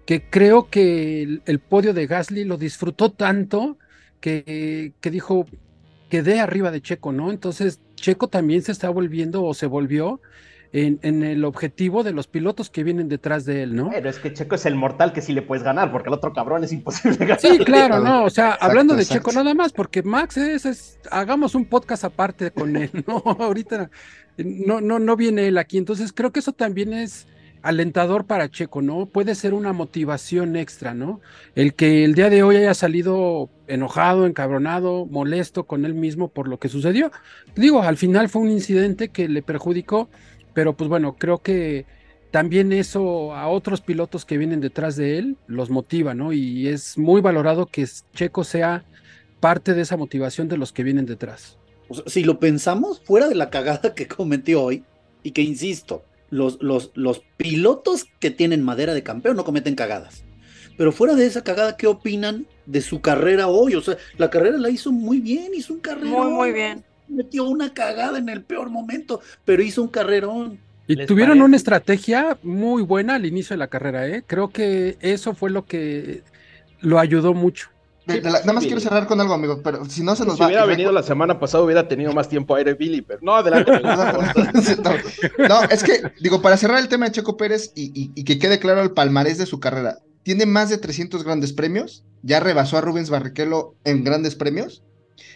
que 0.04 0.28
creo 0.28 0.68
que 0.68 1.22
el, 1.22 1.42
el 1.46 1.60
podio 1.60 1.94
de 1.94 2.06
Gasly 2.06 2.44
lo 2.44 2.58
disfrutó 2.58 3.10
tanto 3.12 3.78
que, 4.20 4.92
que 5.00 5.10
dijo, 5.10 5.46
quedé 6.10 6.40
arriba 6.40 6.70
de 6.70 6.82
Checo, 6.82 7.12
¿no? 7.12 7.30
Entonces 7.30 7.80
Checo 8.00 8.28
también 8.28 8.62
se 8.62 8.72
está 8.72 8.90
volviendo 8.90 9.44
o 9.44 9.54
se 9.54 9.66
volvió 9.66 10.20
en, 10.72 10.98
en 11.02 11.22
el 11.22 11.44
objetivo 11.46 12.02
de 12.02 12.12
los 12.12 12.26
pilotos 12.26 12.68
que 12.68 12.84
vienen 12.84 13.08
detrás 13.08 13.44
de 13.46 13.62
él, 13.62 13.74
¿no? 13.74 13.88
Pero 13.90 14.10
es 14.10 14.18
que 14.18 14.32
Checo 14.34 14.54
es 14.54 14.66
el 14.66 14.74
mortal 14.74 15.12
que 15.14 15.22
sí 15.22 15.32
le 15.32 15.40
puedes 15.40 15.62
ganar, 15.64 15.90
porque 15.90 16.08
el 16.08 16.14
otro 16.14 16.32
cabrón 16.34 16.62
es 16.64 16.72
imposible 16.72 17.16
ganar. 17.20 17.40
Sí, 17.40 17.58
claro, 17.60 18.00
no, 18.00 18.24
o 18.24 18.30
sea, 18.30 18.48
Exacto, 18.48 18.66
hablando 18.66 18.94
de 18.94 19.02
exacto. 19.02 19.30
Checo 19.30 19.42
nada 19.42 19.54
más, 19.54 19.72
porque 19.72 20.02
Max 20.02 20.36
es, 20.36 20.66
es- 20.66 20.98
hagamos 21.10 21.54
un 21.54 21.64
podcast 21.64 22.04
aparte 22.04 22.50
con 22.50 22.76
él, 22.76 22.90
¿no? 23.06 23.22
Ahorita 23.24 23.90
no, 24.36 24.80
no, 24.82 24.98
no 24.98 25.16
viene 25.16 25.48
él 25.48 25.56
aquí, 25.58 25.78
entonces 25.78 26.12
creo 26.12 26.32
que 26.32 26.40
eso 26.40 26.52
también 26.52 26.92
es 26.92 27.26
alentador 27.62 28.24
para 28.26 28.50
Checo, 28.50 28.82
¿no? 28.82 29.06
Puede 29.06 29.34
ser 29.34 29.54
una 29.54 29.72
motivación 29.72 30.56
extra, 30.56 30.94
¿no? 30.94 31.20
El 31.54 31.74
que 31.74 32.04
el 32.04 32.14
día 32.14 32.30
de 32.30 32.42
hoy 32.42 32.56
haya 32.56 32.74
salido 32.74 33.50
enojado, 33.66 34.26
encabronado, 34.26 35.06
molesto 35.06 35.64
con 35.64 35.84
él 35.84 35.94
mismo 35.94 36.28
por 36.28 36.48
lo 36.48 36.58
que 36.58 36.68
sucedió. 36.68 37.10
Digo, 37.56 37.82
al 37.82 37.96
final 37.96 38.28
fue 38.28 38.42
un 38.42 38.50
incidente 38.50 39.08
que 39.08 39.28
le 39.28 39.42
perjudicó, 39.42 40.08
pero 40.54 40.76
pues 40.76 40.88
bueno, 40.88 41.16
creo 41.16 41.38
que 41.38 41.86
también 42.30 42.72
eso 42.72 43.34
a 43.34 43.48
otros 43.48 43.80
pilotos 43.80 44.24
que 44.24 44.38
vienen 44.38 44.60
detrás 44.60 44.96
de 44.96 45.18
él 45.18 45.36
los 45.46 45.70
motiva, 45.70 46.14
¿no? 46.14 46.32
Y 46.32 46.68
es 46.68 46.98
muy 46.98 47.20
valorado 47.20 47.66
que 47.66 47.86
Checo 48.14 48.44
sea 48.44 48.84
parte 49.40 49.74
de 49.74 49.82
esa 49.82 49.96
motivación 49.96 50.48
de 50.48 50.58
los 50.58 50.72
que 50.72 50.82
vienen 50.82 51.06
detrás. 51.06 51.58
Si 52.06 52.22
lo 52.24 52.38
pensamos, 52.38 53.00
fuera 53.00 53.28
de 53.28 53.34
la 53.34 53.50
cagada 53.50 53.94
que 53.94 54.08
cometió 54.08 54.62
hoy, 54.62 54.84
y 55.22 55.32
que 55.32 55.42
insisto, 55.42 56.04
los, 56.30 56.62
los, 56.62 56.90
los 56.94 57.22
pilotos 57.36 58.06
que 58.20 58.30
tienen 58.30 58.62
madera 58.62 58.94
de 58.94 59.02
campeón 59.02 59.36
no 59.36 59.44
cometen 59.44 59.74
cagadas. 59.74 60.24
Pero 60.76 60.92
fuera 60.92 61.14
de 61.14 61.26
esa 61.26 61.42
cagada, 61.42 61.76
¿qué 61.76 61.86
opinan 61.88 62.46
de 62.66 62.80
su 62.80 63.00
carrera 63.00 63.48
hoy? 63.48 63.74
O 63.74 63.80
sea, 63.80 63.96
la 64.16 64.30
carrera 64.30 64.58
la 64.58 64.70
hizo 64.70 64.92
muy 64.92 65.20
bien, 65.20 65.52
hizo 65.54 65.74
un 65.74 65.80
carrerón. 65.80 66.10
Muy, 66.10 66.32
muy 66.32 66.52
bien. 66.52 66.84
Metió 67.08 67.44
una 67.44 67.74
cagada 67.74 68.18
en 68.18 68.28
el 68.28 68.42
peor 68.42 68.70
momento, 68.70 69.20
pero 69.44 69.62
hizo 69.62 69.82
un 69.82 69.88
carrerón. 69.88 70.60
Y 70.86 70.94
¿Les 70.94 71.06
tuvieron 71.06 71.38
parece? 71.38 71.44
una 71.46 71.56
estrategia 71.56 72.38
muy 72.42 72.82
buena 72.82 73.16
al 73.16 73.26
inicio 73.26 73.54
de 73.54 73.58
la 73.58 73.66
carrera, 73.68 74.06
¿eh? 74.08 74.22
Creo 74.26 74.50
que 74.50 74.96
eso 75.00 75.34
fue 75.34 75.50
lo 75.50 75.64
que 75.66 76.22
lo 76.80 76.98
ayudó 76.98 77.34
mucho. 77.34 77.70
De- 78.14 78.20
de 78.22 78.30
la- 78.30 78.40
nada 78.40 78.52
más 78.54 78.64
quiero 78.64 78.80
cerrar 78.80 79.06
con 79.06 79.20
algo, 79.20 79.34
amigo, 79.34 79.60
pero 79.62 79.84
si 79.84 80.02
no 80.02 80.16
se 80.16 80.24
nos 80.24 80.34
Si 80.34 80.40
va. 80.40 80.46
hubiera 80.46 80.64
y 80.64 80.68
venido 80.68 80.92
la 80.92 81.02
semana 81.02 81.38
pasada, 81.38 81.62
hubiera 81.64 81.86
tenido 81.88 82.12
más 82.12 82.28
tiempo 82.28 82.54
aire 82.54 82.74
Billy, 82.74 83.02
pero 83.02 83.20
no, 83.22 83.34
adelante. 83.36 83.70
no, 83.82 85.48
no, 85.48 85.62
es 85.70 85.82
que, 85.82 86.02
digo, 86.20 86.40
para 86.42 86.56
cerrar 86.56 86.78
el 86.80 86.88
tema 86.88 87.06
de 87.06 87.12
Checo 87.12 87.36
Pérez 87.36 87.72
y, 87.74 87.86
y- 88.00 88.12
y 88.14 88.24
que 88.24 88.38
quede 88.38 88.58
claro 88.58 88.82
el 88.82 88.92
palmarés 88.92 89.38
de 89.38 89.46
su 89.46 89.60
carrera, 89.60 89.98
tiene 90.22 90.46
más 90.46 90.68
de 90.68 90.78
300 90.78 91.24
grandes 91.24 91.52
premios, 91.52 92.04
ya 92.22 92.40
rebasó 92.40 92.76
a 92.78 92.80
Rubens 92.80 93.10
Barrichello 93.10 93.74
en 93.84 94.04
grandes 94.04 94.34
premios. 94.34 94.82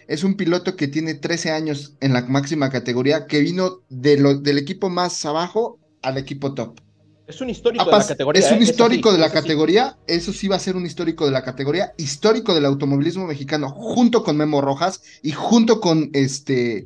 Es 0.07 0.23
un 0.23 0.35
piloto 0.35 0.75
que 0.75 0.87
tiene 0.87 1.13
13 1.13 1.51
años 1.51 1.95
en 1.99 2.13
la 2.13 2.21
máxima 2.23 2.69
categoría, 2.69 3.25
que 3.27 3.39
vino 3.41 3.81
de 3.89 4.17
lo- 4.17 4.35
del 4.39 4.57
equipo 4.57 4.89
más 4.89 5.23
abajo 5.25 5.79
al 6.01 6.17
equipo 6.17 6.53
top. 6.53 6.79
Es 7.27 7.39
un 7.41 7.49
histórico 7.49 7.83
Ha 7.83 7.85
de 7.85 7.91
la 7.99 8.07
categoría. 8.07 8.39
es 8.41 8.51
un 8.51 8.57
¿eh? 8.59 8.63
Eso 8.63 8.71
histórico 8.71 9.09
sí, 9.09 9.15
de 9.15 9.19
la 9.21 9.27
eso 9.27 9.35
sí. 9.35 9.41
categoría, 9.41 9.97
eso 10.07 10.33
sí 10.33 10.47
va 10.47 10.55
a 10.57 10.59
ser 10.59 10.75
un 10.75 10.85
histórico 10.85 11.25
de 11.25 11.31
la 11.31 11.43
categoría, 11.43 11.93
histórico 11.97 12.53
del 12.53 12.65
automovilismo 12.65 13.25
mexicano, 13.27 13.69
junto 13.69 14.23
con 14.23 14.35
Memo 14.37 14.61
Rojas 14.61 15.01
y 15.21 15.31
junto 15.31 15.79
con 15.79 16.09
este 16.13 16.85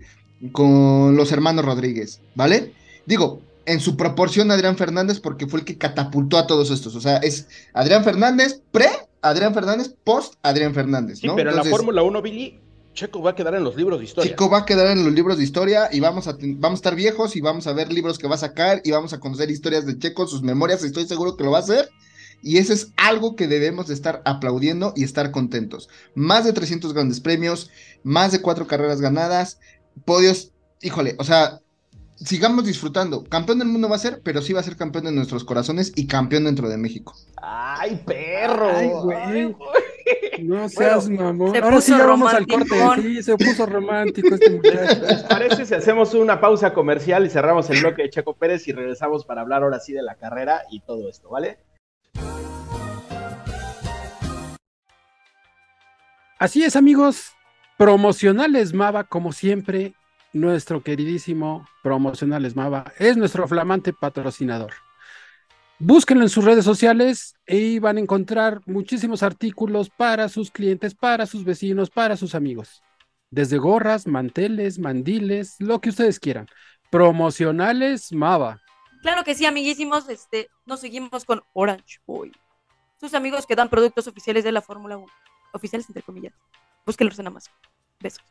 con 0.52 1.16
los 1.16 1.32
hermanos 1.32 1.66
Rodríguez, 1.66 2.22
¿vale? 2.36 2.74
Digo, 3.08 3.42
en 3.66 3.80
su 3.80 3.98
proporción 3.98 4.52
Adrián 4.52 4.78
Fernández, 4.78 5.20
porque 5.20 5.48
fue 5.48 5.60
el 5.62 5.66
que 5.66 5.78
catapultó 5.78 6.38
a 6.38 6.46
todos 6.46 6.70
estos. 6.70 6.96
O 6.96 7.02
sea, 7.02 7.18
es 7.18 7.48
Adrián 7.74 8.04
Fernández 8.04 8.62
pre, 8.72 8.88
Adrián 9.22 9.54
Fernández 9.54 9.96
post, 10.04 10.36
Adrián 10.44 10.74
Fernández, 10.76 11.20
Sí, 11.20 11.28
¿no? 11.28 11.36
pero 11.36 11.50
en 11.50 11.56
la 11.56 11.64
Fórmula 11.64 12.04
1, 12.04 12.22
Billy, 12.22 12.60
Checo 12.98 13.22
va 13.22 13.30
a 13.30 13.36
quedar 13.36 13.54
en 13.54 13.64
los 13.64 13.76
libros 13.76 14.00
de 14.00 14.06
historia. 14.06 14.32
Chico 14.32 14.50
va 14.50 14.58
a 14.60 14.66
quedar 14.66 14.88
en 14.88 15.06
los 15.06 15.14
libros 15.14 15.38
de 15.38 15.44
historia 15.44 15.88
y 15.92 16.00
vamos 16.00 16.28
a, 16.28 16.36
vamos 16.42 16.78
a 16.78 16.82
estar 16.82 16.96
viejos 16.96 17.36
y 17.36 17.42
vamos 17.42 17.68
a 17.68 17.74
ver 17.74 17.94
libros 17.94 18.18
que 18.18 18.28
va 18.28 18.34
a 18.34 18.40
sacar 18.40 18.82
y 18.84 18.90
vamos 18.90 19.14
a 19.14 19.20
conocer 19.20 19.52
historias 19.52 19.86
de 19.86 20.00
Checo, 20.00 20.26
sus 20.26 20.42
memorias, 20.42 20.84
estoy 20.84 21.06
seguro 21.06 21.38
que 21.38 21.44
lo 21.44 21.52
va 21.52 21.60
a 21.60 21.62
hacer. 21.62 21.90
Y 22.42 22.58
eso 22.58 22.74
es 22.74 22.92
algo 22.98 23.36
que 23.36 23.48
debemos 23.48 23.88
de 23.88 23.94
estar 23.94 24.24
aplaudiendo 24.26 24.94
y 24.96 25.04
estar 25.04 25.30
contentos. 25.30 25.90
Más 26.16 26.44
de 26.44 26.54
300 26.54 26.92
grandes 26.94 27.20
premios, 27.20 27.70
más 28.02 28.32
de 28.32 28.42
cuatro 28.42 28.66
carreras 28.66 29.00
ganadas, 29.00 29.60
podios, 30.04 30.54
híjole, 30.82 31.16
o 31.20 31.24
sea, 31.24 31.62
sigamos 32.16 32.66
disfrutando. 32.66 33.24
Campeón 33.26 33.60
del 33.60 33.68
mundo 33.68 33.90
va 33.90 33.98
a 33.98 34.00
ser, 34.00 34.22
pero 34.24 34.42
sí 34.42 34.54
va 34.54 34.62
a 34.62 34.64
ser 34.64 34.76
campeón 34.76 35.06
de 35.06 35.12
nuestros 35.12 35.44
corazones 35.44 35.94
y 35.96 36.08
campeón 36.08 36.46
dentro 36.46 36.68
de 36.68 36.78
México. 36.78 37.16
¡Ay, 37.44 38.02
perro! 38.08 38.72
Ay, 38.76 38.90
güey. 38.90 39.18
Ay, 39.18 39.44
güey. 39.46 39.87
No 40.42 40.70
seas 40.70 41.10
mamón. 41.10 41.52
se 41.52 41.60
Ahora 41.60 41.82
sí 41.82 41.92
ya 41.92 42.06
vamos 42.06 42.34
al 42.34 42.48
corte. 42.48 42.76
Sí, 43.02 43.24
se 43.24 43.38
puso 43.38 43.66
romántico 43.66 44.36
este 44.36 44.50
muchacho. 44.52 45.02
¿Les 45.02 45.24
parece 45.24 45.66
si 45.66 45.74
hacemos 45.74 46.14
una 46.14 46.40
pausa 46.40 46.74
comercial 46.74 47.26
y 47.26 47.30
cerramos 47.30 47.70
el 47.70 47.82
bloque 47.82 48.04
de 48.04 48.10
Checo 48.10 48.36
Pérez 48.36 48.68
y 48.68 48.72
regresamos 48.72 49.26
para 49.26 49.42
hablar 49.42 49.64
ahora 49.64 49.80
sí 49.80 49.94
de 49.94 50.04
la 50.04 50.16
carrera 50.16 50.62
y 50.72 50.82
todo 50.82 51.10
esto, 51.10 51.30
¿vale? 51.30 51.58
Así 56.40 56.64
es, 56.64 56.76
amigos. 56.76 57.34
Promocionales 57.78 58.74
Mava, 58.74 59.04
como 59.04 59.32
siempre, 59.32 59.94
nuestro 60.34 60.82
queridísimo 60.82 61.68
Promocionales 61.84 62.56
Mava 62.56 62.92
es 63.00 63.18
nuestro 63.18 63.48
flamante 63.48 63.94
patrocinador. 63.94 64.74
Búsquenlo 65.80 66.24
en 66.24 66.30
sus 66.30 66.44
redes 66.44 66.66
sociales 66.66 67.36
y 67.46 67.78
van 67.80 67.98
a 67.98 68.00
encontrar 68.00 68.62
muchísimos 68.66 69.22
artículos 69.22 69.90
para 69.90 70.28
sus 70.28 70.50
clientes, 70.50 70.96
para 70.96 71.28
sus 71.28 71.44
vecinos, 71.44 71.90
para 71.92 72.18
sus 72.18 72.34
amigos. 72.34 72.82
Desde 73.30 73.58
gorras, 73.58 74.08
manteles, 74.08 74.80
mandiles, 74.80 75.56
lo 75.60 75.80
que 75.80 75.90
ustedes 75.90 76.20
quieran. 76.20 76.48
Promocionales 76.90 78.12
Mava. 78.12 78.60
Claro 79.04 79.24
que 79.24 79.36
sí, 79.36 79.46
amiguísimos. 79.46 80.10
Este, 80.10 80.50
nos 80.66 80.80
seguimos 80.80 81.26
con 81.26 81.44
Orange 81.54 82.00
Boy. 82.08 82.32
Sus 83.00 83.14
amigos 83.14 83.46
que 83.46 83.56
dan 83.56 83.70
productos 83.70 84.08
oficiales 84.08 84.44
de 84.44 84.52
la 84.52 84.62
Fórmula 84.64 84.98
1. 84.98 85.06
Oficiales 85.54 85.88
entre 85.88 86.02
comillas. 86.02 86.34
Búsquenlos 86.86 87.20
en 87.20 87.28
Amazon. 87.28 87.54
Besos. 88.00 88.24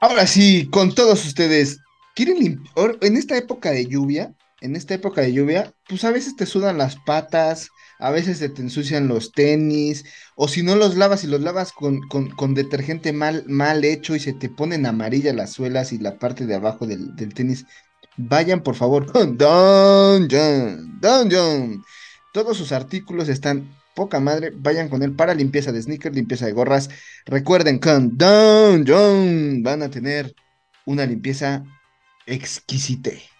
Ahora 0.00 0.26
sí, 0.26 0.68
con 0.70 0.94
todos 0.94 1.24
ustedes, 1.26 1.80
¿quieren 2.14 2.36
lim- 2.38 2.70
or- 2.76 2.98
en 3.00 3.16
esta 3.16 3.36
época 3.36 3.70
de 3.70 3.86
lluvia, 3.86 4.34
en 4.60 4.76
esta 4.76 4.94
época 4.94 5.20
de 5.20 5.32
lluvia, 5.32 5.74
pues 5.88 6.04
a 6.04 6.10
veces 6.10 6.36
te 6.36 6.46
sudan 6.46 6.78
las 6.78 6.96
patas, 6.96 7.70
a 7.98 8.10
veces 8.10 8.38
se 8.38 8.48
te 8.48 8.62
ensucian 8.62 9.08
los 9.08 9.32
tenis, 9.32 10.04
o 10.34 10.48
si 10.48 10.62
no 10.62 10.76
los 10.76 10.96
lavas 10.96 11.24
y 11.24 11.26
los 11.26 11.40
lavas 11.40 11.72
con, 11.72 12.00
con, 12.08 12.54
detergente 12.54 13.12
mal, 13.12 13.44
mal 13.46 13.84
hecho 13.84 14.14
y 14.16 14.20
se 14.20 14.32
te 14.32 14.48
ponen 14.48 14.86
amarillas 14.86 15.34
las 15.34 15.52
suelas 15.52 15.92
y 15.92 15.98
la 15.98 16.18
parte 16.18 16.46
de 16.46 16.54
abajo 16.54 16.86
del, 16.86 17.14
del 17.16 17.34
tenis, 17.34 17.66
vayan 18.16 18.62
por 18.62 18.74
favor 18.76 19.10
con 19.10 19.36
Don 19.38 20.28
John, 20.30 21.00
Don. 21.00 21.84
Todos 22.32 22.56
sus 22.56 22.72
artículos 22.72 23.28
están 23.28 23.70
poca 23.94 24.20
madre, 24.20 24.52
vayan 24.54 24.88
con 24.88 25.02
él 25.02 25.14
para 25.14 25.34
limpieza 25.34 25.72
de 25.72 25.82
sneakers, 25.82 26.14
limpieza 26.14 26.46
de 26.46 26.52
gorras. 26.52 26.90
Recuerden, 27.24 27.78
con 27.78 28.16
Don 28.16 28.84
John 28.86 29.62
van 29.62 29.82
a 29.82 29.90
tener 29.90 30.34
una 30.84 31.06
limpieza 31.06 31.64
exquisite. 32.26 33.35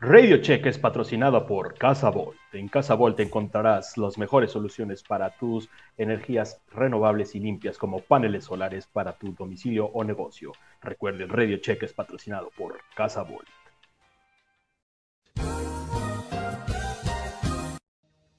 Radio 0.00 0.38
Check 0.38 0.66
es 0.66 0.76
patrocinado 0.76 1.46
por 1.46 1.74
Casa 1.78 2.10
Volt. 2.10 2.36
En 2.52 2.68
Casa 2.68 2.94
Volt 2.94 3.20
encontrarás 3.20 3.96
las 3.96 4.18
mejores 4.18 4.50
soluciones 4.50 5.04
para 5.04 5.30
tus 5.36 5.68
energías 5.96 6.60
renovables 6.72 7.34
y 7.36 7.40
limpias 7.40 7.78
como 7.78 8.00
paneles 8.00 8.44
solares 8.44 8.88
para 8.88 9.12
tu 9.12 9.32
domicilio 9.32 9.86
o 9.86 10.02
negocio. 10.02 10.52
Recuerden, 10.82 11.28
Radio 11.28 11.58
Check 11.58 11.84
es 11.84 11.92
patrocinado 11.92 12.50
por 12.56 12.78
Casa 12.96 13.22
Volt. 13.22 13.46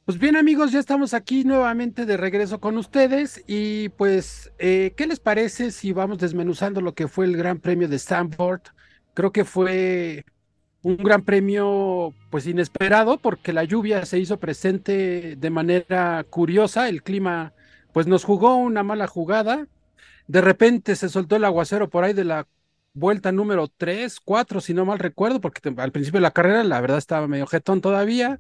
Pues 0.04 0.20
bien 0.20 0.36
amigos, 0.36 0.72
ya 0.72 0.80
estamos 0.80 1.14
aquí 1.16 1.46
nuevamente 1.46 2.06
de 2.06 2.18
regreso 2.18 2.60
con 2.60 2.78
ustedes 2.78 3.44
y 3.48 3.90
pues, 3.90 4.52
eh, 4.60 4.94
¿qué 4.96 5.08
les 5.08 5.20
parece 5.20 5.72
si 5.72 5.94
vamos 5.94 6.20
desmenuzando 6.20 6.82
lo 6.82 6.94
que 6.94 7.08
fue 7.08 7.26
el 7.26 7.38
Gran 7.38 7.60
Premio 7.60 7.88
de 7.88 7.96
Stanford? 7.96 8.62
Creo 9.16 9.32
que 9.32 9.46
fue 9.46 10.24
un 10.86 10.98
gran 10.98 11.24
premio 11.24 12.14
pues 12.30 12.46
inesperado 12.46 13.18
porque 13.18 13.54
la 13.54 13.64
lluvia 13.64 14.06
se 14.06 14.20
hizo 14.20 14.38
presente 14.38 15.36
de 15.36 15.50
manera 15.50 16.24
curiosa, 16.30 16.90
el 16.90 17.02
clima 17.02 17.54
pues 17.92 18.06
nos 18.06 18.24
jugó 18.24 18.56
una 18.58 18.84
mala 18.84 19.08
jugada, 19.08 19.66
de 20.28 20.42
repente 20.42 20.96
se 20.96 21.10
soltó 21.10 21.38
el 21.38 21.46
aguacero 21.46 21.90
por 21.90 22.04
ahí 22.04 22.14
de 22.14 22.26
la 22.26 22.46
vuelta 22.94 23.32
número 23.32 23.68
3, 23.68 24.20
4 24.20 24.62
si 24.62 24.76
no 24.76 24.86
mal 24.86 25.00
recuerdo, 25.00 25.42
porque 25.42 25.74
al 25.76 25.92
principio 25.92 26.20
de 26.20 26.24
la 26.24 26.30
carrera 26.30 26.64
la 26.64 26.80
verdad 26.82 27.00
estaba 27.00 27.28
medio 27.28 27.48
jetón 27.48 27.82
todavía. 27.82 28.40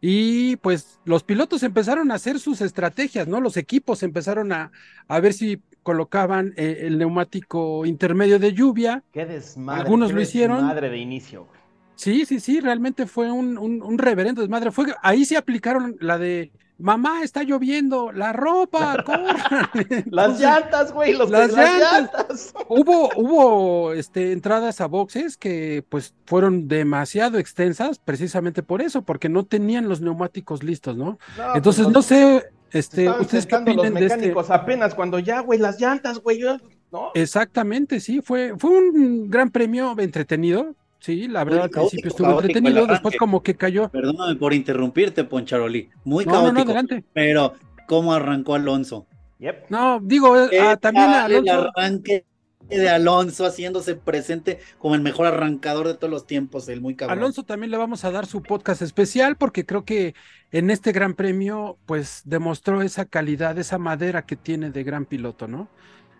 Y 0.00 0.56
pues 0.56 1.00
los 1.04 1.22
pilotos 1.22 1.62
empezaron 1.62 2.10
a 2.10 2.14
hacer 2.14 2.38
sus 2.38 2.60
estrategias, 2.60 3.28
¿no? 3.28 3.40
Los 3.40 3.56
equipos 3.56 4.02
empezaron 4.02 4.52
a, 4.52 4.70
a 5.08 5.20
ver 5.20 5.32
si 5.32 5.62
colocaban 5.84 6.52
eh, 6.56 6.80
el 6.82 6.98
neumático 6.98 7.86
intermedio 7.86 8.38
de 8.38 8.52
lluvia. 8.52 9.04
Qué 9.12 9.24
desmadre. 9.24 9.82
Algunos 9.82 10.08
qué 10.08 10.14
lo 10.14 10.20
hicieron. 10.20 10.56
Desmadre 10.58 10.90
de 10.90 10.98
inicio. 10.98 11.48
Sí, 11.96 12.26
sí, 12.26 12.40
sí, 12.40 12.60
realmente 12.60 13.06
fue 13.06 13.30
un, 13.30 13.58
un, 13.58 13.82
un 13.82 13.98
reverendo 13.98 14.42
desmadre. 14.42 14.70
Fue, 14.70 14.86
ahí 15.02 15.24
se 15.24 15.36
aplicaron 15.36 15.96
la 16.00 16.18
de, 16.18 16.52
mamá, 16.78 17.22
está 17.22 17.42
lloviendo, 17.42 18.12
la 18.12 18.32
ropa, 18.32 19.02
corran. 19.04 19.70
Las 20.10 20.38
llantas, 20.38 20.92
güey, 20.92 21.14
los 21.14 21.30
las 21.30 21.52
las 21.52 21.80
llantas. 21.80 22.12
llantas. 22.12 22.54
Hubo, 22.68 23.10
hubo 23.16 23.92
este, 23.92 24.32
entradas 24.32 24.80
a 24.80 24.86
boxes 24.86 25.36
que 25.36 25.84
pues 25.88 26.14
fueron 26.26 26.68
demasiado 26.68 27.38
extensas 27.38 27.98
precisamente 27.98 28.62
por 28.62 28.82
eso, 28.82 29.02
porque 29.02 29.28
no 29.28 29.44
tenían 29.44 29.88
los 29.88 30.00
neumáticos 30.00 30.62
listos, 30.62 30.96
¿no? 30.96 31.18
No, 31.36 31.54
Entonces, 31.54 31.84
pues, 31.84 31.94
no 31.94 32.02
sé, 32.02 32.44
este, 32.72 33.08
ustedes 33.08 33.46
qué 33.46 33.56
sentando 33.56 33.72
los 33.72 33.86
opinan 33.86 33.94
de 34.00 34.06
este. 34.06 34.16
mecánicos 34.16 34.50
apenas 34.50 34.94
cuando 34.94 35.18
ya, 35.18 35.40
güey, 35.40 35.58
las 35.58 35.80
llantas, 35.80 36.18
güey, 36.18 36.40
¿no? 36.92 37.10
Exactamente, 37.14 38.00
sí, 38.00 38.20
fue, 38.20 38.54
fue 38.58 38.70
un 38.70 39.30
gran 39.30 39.50
premio 39.50 39.94
entretenido, 39.98 40.74
sí, 40.98 41.28
la 41.28 41.44
verdad 41.44 41.64
al 41.64 41.70
caótico, 41.70 41.90
principio 41.90 42.08
estuvo 42.08 42.26
caótico 42.28 42.58
entretenido, 42.58 42.86
después 42.86 43.16
como 43.16 43.42
que 43.42 43.54
cayó. 43.56 43.88
Perdóname 43.88 44.36
por 44.36 44.52
interrumpirte, 44.54 45.24
Poncharoli. 45.24 45.90
Muy 46.04 46.24
No, 46.24 46.52
no, 46.52 46.60
adelante. 46.60 47.04
pero, 47.12 47.54
¿cómo 47.86 48.12
arrancó 48.12 48.54
Alonso? 48.54 49.06
Yep. 49.38 49.66
No, 49.68 50.00
digo, 50.02 50.38
eh, 50.40 50.48
¿Qué 50.50 50.60
ah, 50.60 50.76
también 50.76 51.06
tal 51.06 51.30
el 51.32 51.48
Alonso, 51.48 51.72
arranque 51.76 52.24
de 52.68 52.88
Alonso 52.88 53.46
haciéndose 53.46 53.94
presente 53.94 54.58
como 54.78 54.94
el 54.96 55.00
mejor 55.00 55.26
arrancador 55.26 55.86
de 55.86 55.94
todos 55.94 56.10
los 56.10 56.26
tiempos, 56.26 56.68
el 56.68 56.80
muy 56.80 56.96
cabrón. 56.96 57.18
Alonso 57.18 57.44
también 57.44 57.70
le 57.70 57.76
vamos 57.76 58.04
a 58.04 58.10
dar 58.10 58.26
su 58.26 58.42
podcast 58.42 58.82
especial 58.82 59.36
porque 59.36 59.64
creo 59.64 59.84
que 59.84 60.14
en 60.50 60.70
este 60.70 60.90
gran 60.90 61.14
premio 61.14 61.78
pues 61.86 62.22
demostró 62.24 62.82
esa 62.82 63.04
calidad, 63.04 63.56
esa 63.58 63.78
madera 63.78 64.26
que 64.26 64.34
tiene 64.36 64.70
de 64.70 64.82
gran 64.82 65.04
piloto, 65.04 65.46
¿no? 65.46 65.68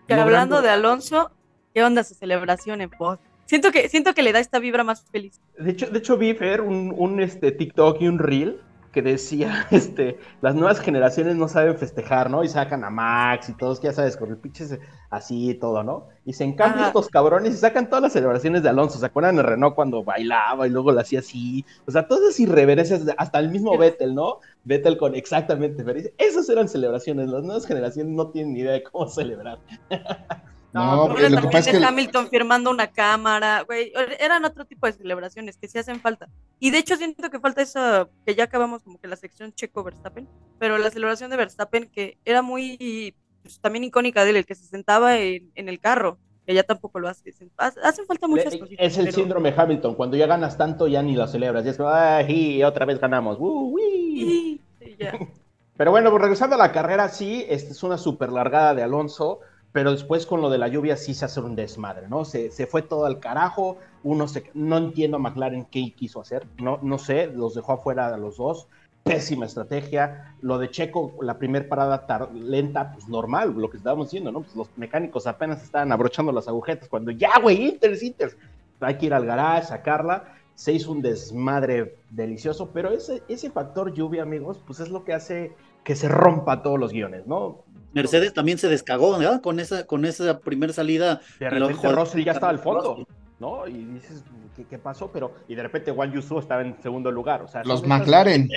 Que 0.07 0.13
hablando 0.13 0.57
Logrando- 0.57 0.61
de 0.61 0.69
Alonso, 0.69 1.31
¿qué 1.73 1.83
onda 1.83 2.03
su 2.05 2.13
celebración 2.13 2.79
en 2.79 2.91
voz? 2.97 3.19
Siento 3.47 3.71
que, 3.71 3.89
siento 3.89 4.13
que 4.13 4.21
le 4.21 4.33
da 4.33 4.39
esta 4.39 4.59
vibra 4.59 4.83
más 4.83 5.03
feliz. 5.11 5.41
De 5.57 5.71
hecho, 5.71 5.87
de 5.87 5.97
hecho 5.97 6.17
vi 6.17 6.33
Fer 6.33 6.61
un, 6.61 6.93
un 6.95 7.21
este, 7.21 7.51
TikTok 7.51 8.01
y 8.01 8.07
un 8.07 8.19
reel 8.19 8.61
que 8.97 9.01
decía, 9.01 9.67
este, 9.71 10.17
las 10.41 10.55
nuevas 10.55 10.79
generaciones 10.79 11.35
no 11.35 11.47
saben 11.47 11.77
festejar, 11.77 12.31
¿no? 12.31 12.43
Y 12.43 12.47
sacan 12.47 12.83
a 12.83 12.89
Max 12.89 13.47
y 13.47 13.53
todos, 13.53 13.79
ya 13.79 13.93
sabes, 13.93 14.17
con 14.17 14.29
el 14.29 14.37
pinche 14.37 14.65
así 15.09 15.51
y 15.51 15.53
todo, 15.53 15.83
¿no? 15.83 16.07
Y 16.25 16.33
se 16.33 16.43
encambian 16.43 16.79
Ajá. 16.79 16.87
estos 16.87 17.07
cabrones 17.07 17.53
y 17.53 17.57
sacan 17.57 17.89
todas 17.89 18.01
las 18.01 18.13
celebraciones 18.13 18.63
de 18.63 18.69
Alonso. 18.69 18.97
¿Se 18.97 19.05
acuerdan 19.05 19.35
de 19.35 19.43
Renault 19.43 19.75
cuando 19.75 20.03
bailaba 20.03 20.65
y 20.65 20.71
luego 20.71 20.91
lo 20.91 20.99
hacía 20.99 21.19
así? 21.19 21.63
O 21.85 21.91
sea, 21.91 22.07
todas 22.07 22.23
esas 22.23 22.39
irreverencias, 22.39 23.03
hasta 23.17 23.39
el 23.39 23.49
mismo 23.49 23.77
Vettel, 23.77 24.15
¿no? 24.15 24.39
Vettel 24.63 24.97
con 24.97 25.13
exactamente, 25.15 25.83
dice, 25.93 26.13
esas 26.17 26.49
eran 26.49 26.67
celebraciones. 26.67 27.29
Las 27.29 27.43
nuevas 27.43 27.67
generaciones 27.67 28.13
no 28.13 28.29
tienen 28.31 28.53
ni 28.53 28.61
idea 28.61 28.73
de 28.73 28.83
cómo 28.83 29.07
celebrar. 29.07 29.59
No, 30.73 30.81
pero 30.81 31.07
porque 31.07 31.23
Ahora 31.23 31.29
lo 31.29 31.41
que 31.41 31.47
pasa 31.47 31.69
es 31.69 31.73
de 31.75 31.79
que 31.79 31.85
Hamilton 31.85 32.29
firmando 32.29 32.69
una 32.69 32.87
cámara, 32.87 33.61
güey, 33.61 33.91
eran 34.19 34.43
otro 34.45 34.65
tipo 34.65 34.85
de 34.85 34.93
celebraciones 34.93 35.57
que 35.57 35.67
sí 35.67 35.77
hacen 35.79 35.99
falta. 36.01 36.27
Y 36.59 36.71
de 36.71 36.77
hecho 36.79 36.95
siento 36.97 37.29
que 37.29 37.39
falta 37.39 37.61
esa, 37.61 38.07
que 38.25 38.35
ya 38.35 38.43
acabamos 38.43 38.83
como 38.83 38.99
que 38.99 39.07
la 39.07 39.15
sección 39.15 39.53
Checo-Verstappen, 39.53 40.27
pero 40.59 40.77
la 40.77 40.89
celebración 40.91 41.29
de 41.31 41.37
Verstappen 41.37 41.89
que 41.89 42.17
era 42.25 42.41
muy, 42.41 43.15
pues, 43.41 43.59
también 43.59 43.85
icónica 43.85 44.23
de 44.23 44.31
él, 44.31 44.35
el 44.37 44.45
que 44.45 44.55
se 44.55 44.65
sentaba 44.65 45.17
en, 45.17 45.51
en 45.55 45.69
el 45.69 45.79
carro, 45.79 46.17
que 46.45 46.53
ya 46.53 46.63
tampoco 46.63 46.99
lo 46.99 47.09
hace. 47.09 47.33
Hace- 47.57 47.79
Hacen 47.81 48.05
falta 48.05 48.27
muchas 48.27 48.53
Le- 48.53 48.59
cositas. 48.59 48.85
Es 48.85 48.97
el 48.97 49.05
pero- 49.05 49.15
síndrome 49.17 49.53
Hamilton. 49.55 49.95
Cuando 49.95 50.15
ya 50.17 50.27
ganas 50.27 50.57
tanto, 50.57 50.87
ya 50.87 51.01
ni 51.01 51.15
lo 51.15 51.27
celebras. 51.27 51.65
Y 51.65 51.69
es 51.69 51.77
como, 51.77 51.89
¡ay! 51.89 52.63
Otra 52.63 52.85
vez 52.85 52.99
ganamos. 52.99 53.37
¡Uh, 53.39 53.77
sí, 53.79 54.61
ya. 54.99 55.13
Pero 55.77 55.91
bueno, 55.91 56.09
pues 56.09 56.21
regresando 56.21 56.55
a 56.55 56.59
la 56.59 56.71
carrera, 56.71 57.07
sí, 57.09 57.45
esta 57.49 57.71
es 57.71 57.83
una 57.83 57.97
super 57.99 58.31
largada 58.31 58.73
de 58.73 58.81
Alonso, 58.81 59.41
pero 59.77 59.91
después 59.91 60.25
con 60.25 60.41
lo 60.41 60.49
de 60.49 60.57
la 60.57 60.69
lluvia 60.69 60.97
sí 60.97 61.13
se 61.13 61.25
hace 61.25 61.39
un 61.39 61.55
desmadre, 61.55 62.07
¿no? 62.07 62.25
Se, 62.25 62.49
se 62.49 62.65
fue 62.65 62.81
todo 62.81 63.05
al 63.05 63.19
carajo, 63.19 63.77
uno 64.01 64.27
se, 64.27 64.49
no 64.55 64.75
entiendo 64.75 65.17
a 65.17 65.19
McLaren 65.19 65.65
qué 65.65 65.93
quiso 65.95 66.19
hacer, 66.19 66.47
no, 66.57 66.79
no 66.81 66.97
sé, 66.97 67.27
los 67.27 67.53
dejó 67.53 67.73
afuera 67.73 68.07
a 68.07 68.17
los 68.17 68.37
dos, 68.37 68.67
pésima 69.03 69.45
estrategia, 69.45 70.33
lo 70.41 70.57
de 70.57 70.71
Checo, 70.71 71.13
la 71.21 71.37
primera 71.37 71.69
parada 71.69 72.07
tar- 72.07 72.33
lenta, 72.33 72.91
pues 72.91 73.07
normal, 73.07 73.53
lo 73.55 73.69
que 73.69 73.77
estábamos 73.77 74.07
diciendo, 74.07 74.31
¿no? 74.31 74.41
Pues 74.41 74.55
los 74.55 74.67
mecánicos 74.77 75.27
apenas 75.27 75.61
estaban 75.61 75.91
abrochando 75.91 76.31
las 76.31 76.47
agujetas 76.47 76.89
cuando 76.89 77.11
ya, 77.11 77.39
güey, 77.39 77.67
Inters, 77.67 78.01
Inters, 78.01 78.35
hay 78.79 78.97
que 78.97 79.05
ir 79.05 79.13
al 79.13 79.27
garage, 79.27 79.67
sacarla, 79.67 80.33
se 80.55 80.73
hizo 80.73 80.91
un 80.91 81.03
desmadre 81.03 81.97
delicioso, 82.09 82.71
pero 82.73 82.89
ese, 82.89 83.21
ese 83.27 83.51
factor 83.51 83.93
lluvia, 83.93 84.23
amigos, 84.23 84.59
pues 84.65 84.79
es 84.79 84.89
lo 84.89 85.03
que 85.03 85.13
hace 85.13 85.51
que 85.83 85.95
se 85.95 86.09
rompa 86.09 86.63
todos 86.63 86.77
los 86.77 86.91
guiones, 86.91 87.27
¿no? 87.27 87.59
Mercedes 87.97 88.33
también 88.33 88.57
se 88.57 88.69
descagó, 88.69 89.17
¿verdad? 89.17 89.41
Con 89.41 89.59
esa, 89.59 89.85
con 89.85 90.05
esa 90.05 90.39
primera 90.39 90.71
salida. 90.73 91.21
De 91.39 91.49
repente 91.49 91.91
Russell 91.91 92.23
ya 92.23 92.31
estaba 92.31 92.51
al 92.51 92.59
fondo. 92.59 93.05
¿no? 93.39 93.67
Y 93.67 93.85
dices, 93.85 94.23
¿qué, 94.55 94.65
qué 94.65 94.77
pasó? 94.77 95.11
Pero, 95.11 95.33
y 95.47 95.55
de 95.55 95.63
repente 95.63 95.91
Juan 95.91 96.11
Yusu 96.11 96.39
estaba 96.39 96.61
en 96.61 96.75
segundo 96.81 97.11
lugar, 97.11 97.41
o 97.43 97.47
sea. 97.47 97.63
Los 97.63 97.85
McLaren, 97.85 98.49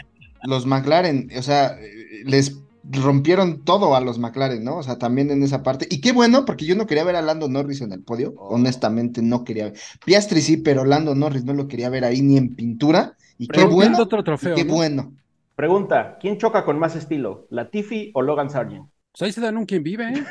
los 0.44 0.64
McLaren, 0.66 1.30
o 1.36 1.42
sea, 1.42 1.76
les 2.24 2.58
rompieron 2.82 3.62
todo 3.62 3.94
a 3.94 4.00
los 4.00 4.18
McLaren, 4.18 4.64
¿no? 4.64 4.78
O 4.78 4.82
sea, 4.82 4.98
también 4.98 5.30
en 5.30 5.42
esa 5.42 5.62
parte. 5.62 5.86
Y 5.90 6.00
qué 6.00 6.12
bueno, 6.12 6.44
porque 6.46 6.64
yo 6.64 6.76
no 6.76 6.86
quería 6.86 7.04
ver 7.04 7.16
a 7.16 7.22
Lando 7.22 7.48
Norris 7.48 7.82
en 7.82 7.92
el 7.92 8.02
podio, 8.02 8.32
Oh. 8.36 8.54
honestamente 8.54 9.20
no 9.22 9.44
quería 9.44 9.64
ver. 9.64 9.74
Piastri 10.04 10.40
sí, 10.40 10.56
pero 10.56 10.84
Lando 10.84 11.14
Norris 11.14 11.44
no 11.44 11.52
lo 11.52 11.68
quería 11.68 11.90
ver 11.90 12.04
ahí 12.04 12.22
ni 12.22 12.36
en 12.38 12.54
pintura. 12.54 13.16
Y 13.38 13.48
qué 13.48 13.64
bueno, 13.64 13.98
otro 14.00 14.22
trofeo, 14.24 14.52
y 14.52 14.56
qué 14.56 14.64
¿no? 14.64 14.74
bueno. 14.74 15.12
Pregunta, 15.56 16.16
¿quién 16.18 16.38
choca 16.38 16.64
con 16.64 16.78
más 16.78 16.96
estilo? 16.96 17.46
¿Latifi 17.50 18.10
o 18.14 18.22
Logan 18.22 18.48
Sargent? 18.48 18.86
Pues 19.12 19.22
ahí 19.22 19.32
se 19.32 19.40
dan 19.40 19.56
un 19.56 19.66
quien 19.66 19.82
vive, 19.82 20.08
¿eh? 20.08 20.24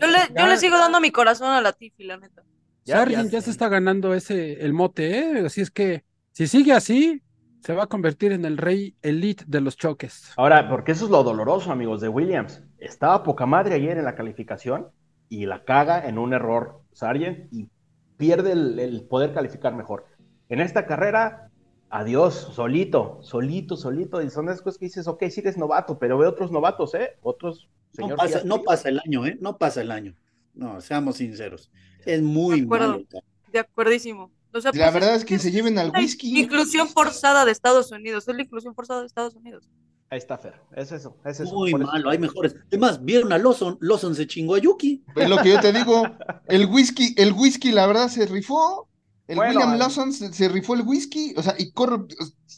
Yo 0.00 0.06
le, 0.06 0.18
yo 0.36 0.46
le 0.46 0.56
sigo 0.56 0.78
dando 0.78 1.00
mi 1.00 1.10
corazón 1.10 1.50
a 1.50 1.60
la 1.60 1.72
Tiffy, 1.72 2.04
la 2.04 2.16
neta. 2.16 2.42
Ya, 2.84 2.96
Sargent 2.96 3.30
ya 3.30 3.40
se 3.40 3.50
está 3.50 3.68
ganando 3.68 4.14
ese 4.14 4.64
el 4.64 4.72
mote, 4.72 5.18
¿eh? 5.18 5.46
Así 5.46 5.60
es 5.60 5.70
que 5.70 6.04
si 6.32 6.46
sigue 6.46 6.72
así, 6.72 7.22
se 7.60 7.74
va 7.74 7.84
a 7.84 7.88
convertir 7.88 8.32
en 8.32 8.44
el 8.44 8.56
rey 8.56 8.96
elite 9.02 9.44
de 9.46 9.60
los 9.60 9.76
choques. 9.76 10.32
Ahora, 10.36 10.68
porque 10.68 10.92
eso 10.92 11.04
es 11.04 11.10
lo 11.10 11.22
doloroso, 11.22 11.72
amigos, 11.72 12.00
de 12.00 12.08
Williams. 12.08 12.62
Estaba 12.78 13.22
poca 13.22 13.46
madre 13.46 13.74
ayer 13.74 13.98
en 13.98 14.04
la 14.04 14.14
calificación 14.14 14.88
y 15.28 15.46
la 15.46 15.64
caga 15.64 16.08
en 16.08 16.18
un 16.18 16.32
error 16.32 16.80
Sargent 16.92 17.52
y 17.52 17.68
pierde 18.16 18.52
el, 18.52 18.78
el 18.78 19.02
poder 19.06 19.32
calificar 19.34 19.74
mejor. 19.74 20.06
En 20.48 20.60
esta 20.60 20.86
carrera, 20.86 21.47
adiós, 21.90 22.48
solito, 22.54 23.18
solito, 23.22 23.76
solito. 23.76 24.22
Y 24.22 24.30
son 24.30 24.48
esas 24.48 24.62
cosas 24.62 24.78
que 24.78 24.86
dices, 24.86 25.06
ok, 25.08 25.24
sí 25.30 25.40
eres 25.40 25.56
novato, 25.56 25.98
pero 25.98 26.18
ve 26.18 26.26
otros 26.26 26.50
novatos, 26.50 26.94
¿eh? 26.94 27.16
Otros, 27.22 27.68
No 27.96 28.08
pasa, 28.16 28.26
Piastri. 28.28 28.48
no 28.48 28.62
pasa 28.62 28.88
el 28.88 29.00
año, 29.00 29.26
¿eh? 29.26 29.38
No 29.40 29.58
pasa 29.58 29.80
el 29.80 29.90
año. 29.90 30.14
No, 30.54 30.80
seamos 30.80 31.16
sinceros. 31.16 31.70
Es 32.04 32.22
muy 32.22 32.60
De 32.60 32.66
acuerdo. 32.66 32.88
malo. 32.88 33.04
De 33.52 33.58
acuerdísimo. 33.60 34.30
O 34.52 34.60
sea, 34.60 34.70
La 34.74 34.84
pues, 34.90 34.94
verdad 34.94 35.14
es 35.14 35.24
que 35.24 35.38
se 35.38 35.50
lleven 35.50 35.78
al 35.78 35.92
la 35.92 35.98
whisky. 35.98 36.40
Inclusión 36.40 36.88
forzada 36.88 37.44
de 37.44 37.52
Estados 37.52 37.92
Unidos. 37.92 38.26
Es 38.26 38.34
la 38.34 38.42
inclusión 38.42 38.74
forzada 38.74 39.00
de 39.00 39.06
Estados 39.06 39.34
Unidos. 39.34 39.68
Ahí 40.10 40.16
está 40.16 40.38
Fer, 40.38 40.54
es 40.74 40.90
eso, 40.90 41.18
es 41.26 41.38
eso. 41.38 41.54
Muy 41.54 41.70
Por 41.70 41.82
eso- 41.82 41.92
malo, 41.92 42.08
hay 42.08 42.18
mejores. 42.18 42.56
Además, 42.68 43.04
vieron 43.04 43.30
a 43.30 43.36
Lawson, 43.36 43.76
Lawson 43.82 44.14
se 44.14 44.26
chingó 44.26 44.54
a 44.54 44.58
Yuki. 44.58 45.04
Es 45.14 45.28
lo 45.28 45.36
que 45.42 45.50
yo 45.50 45.60
te 45.60 45.70
digo. 45.70 46.02
El 46.48 46.64
whisky, 46.64 47.14
el 47.18 47.34
whisky, 47.34 47.72
la 47.72 47.86
verdad, 47.86 48.08
se 48.08 48.24
rifó. 48.24 48.87
El 49.28 49.36
Bueno, 49.36 49.52
William 49.60 49.74
eh. 49.74 49.78
Lawson 49.78 50.12
se, 50.12 50.32
se 50.32 50.48
rifó 50.48 50.74
el 50.74 50.82
whisky. 50.82 51.34
O 51.36 51.42
sea, 51.42 51.54
y 51.58 51.70
corre. 51.72 51.98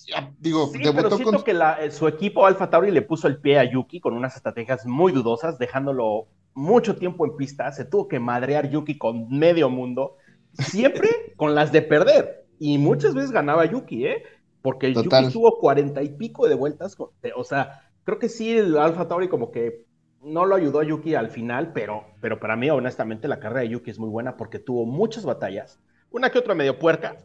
ya, 0.07 0.33
Digo, 0.39 0.69
Sí, 0.69 0.79
pero 0.83 0.93
debutó 0.95 1.17
siento 1.17 1.33
con. 1.39 1.43
que 1.45 1.53
la- 1.53 1.85
eh, 1.85 1.91
su 1.91 2.09
equipo 2.09 2.47
Alfa 2.47 2.71
Tauri 2.71 2.91
le 2.91 3.03
puso 3.03 3.29
el 3.29 3.39
pie 3.41 3.59
a 3.59 3.65
Yuki 3.71 4.01
con 4.01 4.15
unas 4.15 4.37
estrategias 4.37 4.87
muy 4.87 5.13
dudosas, 5.13 5.59
dejándolo 5.59 6.29
mucho 6.55 6.97
tiempo 6.97 7.27
en 7.27 7.37
pista. 7.37 7.71
Se 7.73 7.85
tuvo 7.85 8.09
que 8.09 8.21
madrear 8.21 8.71
Yuki 8.71 8.97
con 8.99 9.29
medio 9.37 9.69
mundo, 9.69 10.17
siempre 10.53 11.09
con 11.37 11.55
las 11.55 11.73
de 11.73 11.83
perder. 11.83 12.47
Y 12.59 12.79
muchas 12.79 13.15
veces 13.15 13.33
ganaba 13.33 13.65
Yuki, 13.67 14.07
¿eh? 14.07 14.23
Porque 14.63 14.93
Total. 14.93 15.23
Yuki 15.25 15.33
tuvo 15.33 15.59
cuarenta 15.59 16.03
y 16.03 16.11
pico 16.11 16.49
de 16.49 16.55
vueltas. 16.55 16.95
con- 16.95 17.11
de- 17.23 17.33
o 17.35 17.43
sea, 17.45 17.83
creo 18.05 18.19
que 18.19 18.29
sí, 18.29 18.57
el 18.57 18.77
Alfa 18.79 19.09
Tauri 19.09 19.29
como 19.29 19.51
que 19.51 19.87
no 20.23 20.45
lo 20.45 20.55
ayudó 20.55 20.81
a 20.81 20.85
Yuki 20.85 21.15
al 21.15 21.31
final, 21.31 21.73
pero, 21.73 22.05
pero 22.21 22.39
para 22.39 22.55
mí, 22.55 22.69
honestamente, 22.71 23.27
la 23.27 23.41
carrera 23.41 23.63
de 23.63 23.71
Yuki 23.71 23.91
es 23.91 23.99
muy 23.99 24.11
buena 24.11 24.37
porque 24.37 24.59
tuvo 24.59 24.85
muchas 24.87 25.25
batallas. 25.25 25.81
Una 26.11 26.31
que 26.31 26.39
otra 26.39 26.55
medio 26.55 26.79
puerca, 26.79 27.17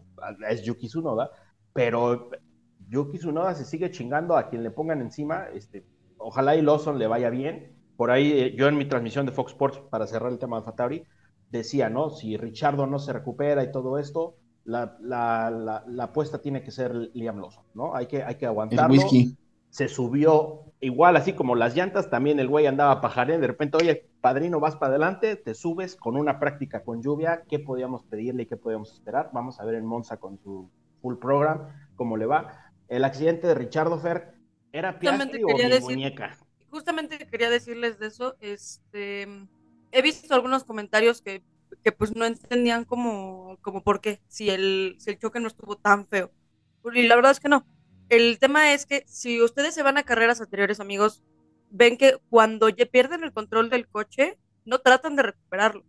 es 0.50 0.64
Yuki 0.64 0.88
Tsunoda, 0.88 1.32
pero 1.74 2.30
Yuki 2.90 3.18
Tsunoda 3.18 3.56
se 3.56 3.66
sigue 3.66 3.92
chingando 3.92 4.38
a 4.38 4.50
quien 4.50 4.64
le 4.64 4.72
pongan 4.72 5.02
encima. 5.02 5.48
Este, 5.54 5.86
ojalá 6.18 6.56
y 6.56 6.62
Lawson 6.62 7.00
le 7.00 7.08
vaya 7.08 7.30
bien. 7.30 7.76
Por 7.98 8.12
ahí, 8.12 8.32
eh, 8.34 8.56
yo 8.58 8.68
en 8.68 8.78
mi 8.78 8.86
transmisión 8.86 9.26
de 9.26 9.32
Fox 9.32 9.52
Sports, 9.54 9.80
para 9.90 10.06
cerrar 10.08 10.32
el 10.32 10.40
tema 10.40 10.58
de 10.58 10.62
Alfa 10.62 10.76
Tauri, 10.76 11.04
decía, 11.50 11.90
¿no? 11.90 12.10
Si 12.10 12.38
Richardo 12.38 12.88
no 12.88 13.00
se 13.00 13.14
recupera 13.14 13.64
y 13.64 13.72
todo 13.72 13.98
esto, 14.00 14.36
la, 14.66 14.98
la, 15.02 15.50
la, 15.50 15.84
la 15.88 16.04
apuesta 16.06 16.42
tiene 16.42 16.62
que 16.64 16.72
ser 16.72 16.94
Liam 17.14 17.40
Lawson, 17.40 17.64
¿no? 17.74 17.96
Hay 17.96 18.08
que, 18.08 18.24
hay 18.24 18.36
que 18.36 18.46
El 18.46 18.50
aguantarlo. 18.50 18.94
whisky. 18.94 19.38
Se 19.70 19.88
subió, 19.88 20.65
igual 20.86 21.16
así 21.18 21.34
como 21.34 21.56
las 21.56 21.76
llantas, 21.76 22.10
también 22.10 22.40
el 22.40 22.48
güey 22.48 22.68
andaba 22.68 23.02
pajaré, 23.02 23.38
de 23.38 23.48
repente, 23.48 23.78
oye, 23.78 24.08
padrino, 24.22 24.60
vas 24.60 24.76
para 24.76 24.92
adelante, 24.92 25.36
te 25.36 25.54
subes 25.54 25.96
con 25.96 26.16
una 26.16 26.40
práctica 26.40 26.84
con 26.84 27.02
lluvia, 27.02 27.44
¿qué 27.50 27.60
podíamos 27.60 28.04
pedirle 28.04 28.44
y 28.44 28.46
qué 28.46 28.58
podíamos 28.58 28.92
esperar? 28.94 29.30
Vamos 29.34 29.60
a 29.60 29.66
ver 29.66 29.76
en 29.76 29.86
Monza 29.86 30.18
con 30.18 30.38
su 30.40 30.70
full 31.02 31.16
program 31.18 31.68
cómo 31.96 32.18
le 32.18 32.26
va. 32.26 32.72
El 32.88 33.04
accidente 33.04 33.48
de 33.48 33.56
Richardo 33.56 34.00
Fer, 34.00 34.34
¿era 34.72 35.00
Piastri 35.00 35.44
o 35.44 35.48
mi 35.48 35.64
decir- 35.64 35.82
muñeca? 35.82 36.38
Justamente 36.70 37.18
quería 37.28 37.50
decirles 37.50 38.00
de 38.00 38.08
eso. 38.08 38.36
Este, 38.42 39.28
he 39.92 40.02
visto 40.02 40.34
algunos 40.36 40.66
comentarios 40.66 41.22
que, 41.22 41.42
que 41.84 41.92
pues 41.94 42.16
no 42.16 42.26
entendían 42.26 42.84
como, 42.84 43.58
como 43.62 43.82
por 43.82 44.02
qué, 44.02 44.20
si 44.28 44.50
el, 44.50 44.96
si 45.00 45.12
el 45.12 45.18
choque 45.20 45.40
no 45.40 45.48
estuvo 45.48 45.78
tan 45.78 46.06
feo. 46.06 46.32
Y 46.94 47.08
la 47.08 47.16
verdad 47.16 47.32
es 47.32 47.40
que 47.40 47.50
no. 47.50 47.66
El 48.10 48.38
tema 48.40 48.74
es 48.74 48.86
que 48.86 49.04
si 49.08 49.42
ustedes 49.42 49.74
se 49.74 49.84
van 49.84 49.98
a 49.98 50.04
carreras 50.04 50.42
anteriores, 50.42 50.80
amigos, 50.80 51.24
ven 51.70 51.98
que 51.98 52.18
cuando 52.30 52.70
ya 52.70 52.86
pierden 52.86 53.24
el 53.24 53.34
control 53.34 53.70
del 53.70 53.88
coche, 53.88 54.38
no 54.64 54.80
tratan 54.80 55.16
de 55.16 55.24
recuperarlo. 55.24 55.84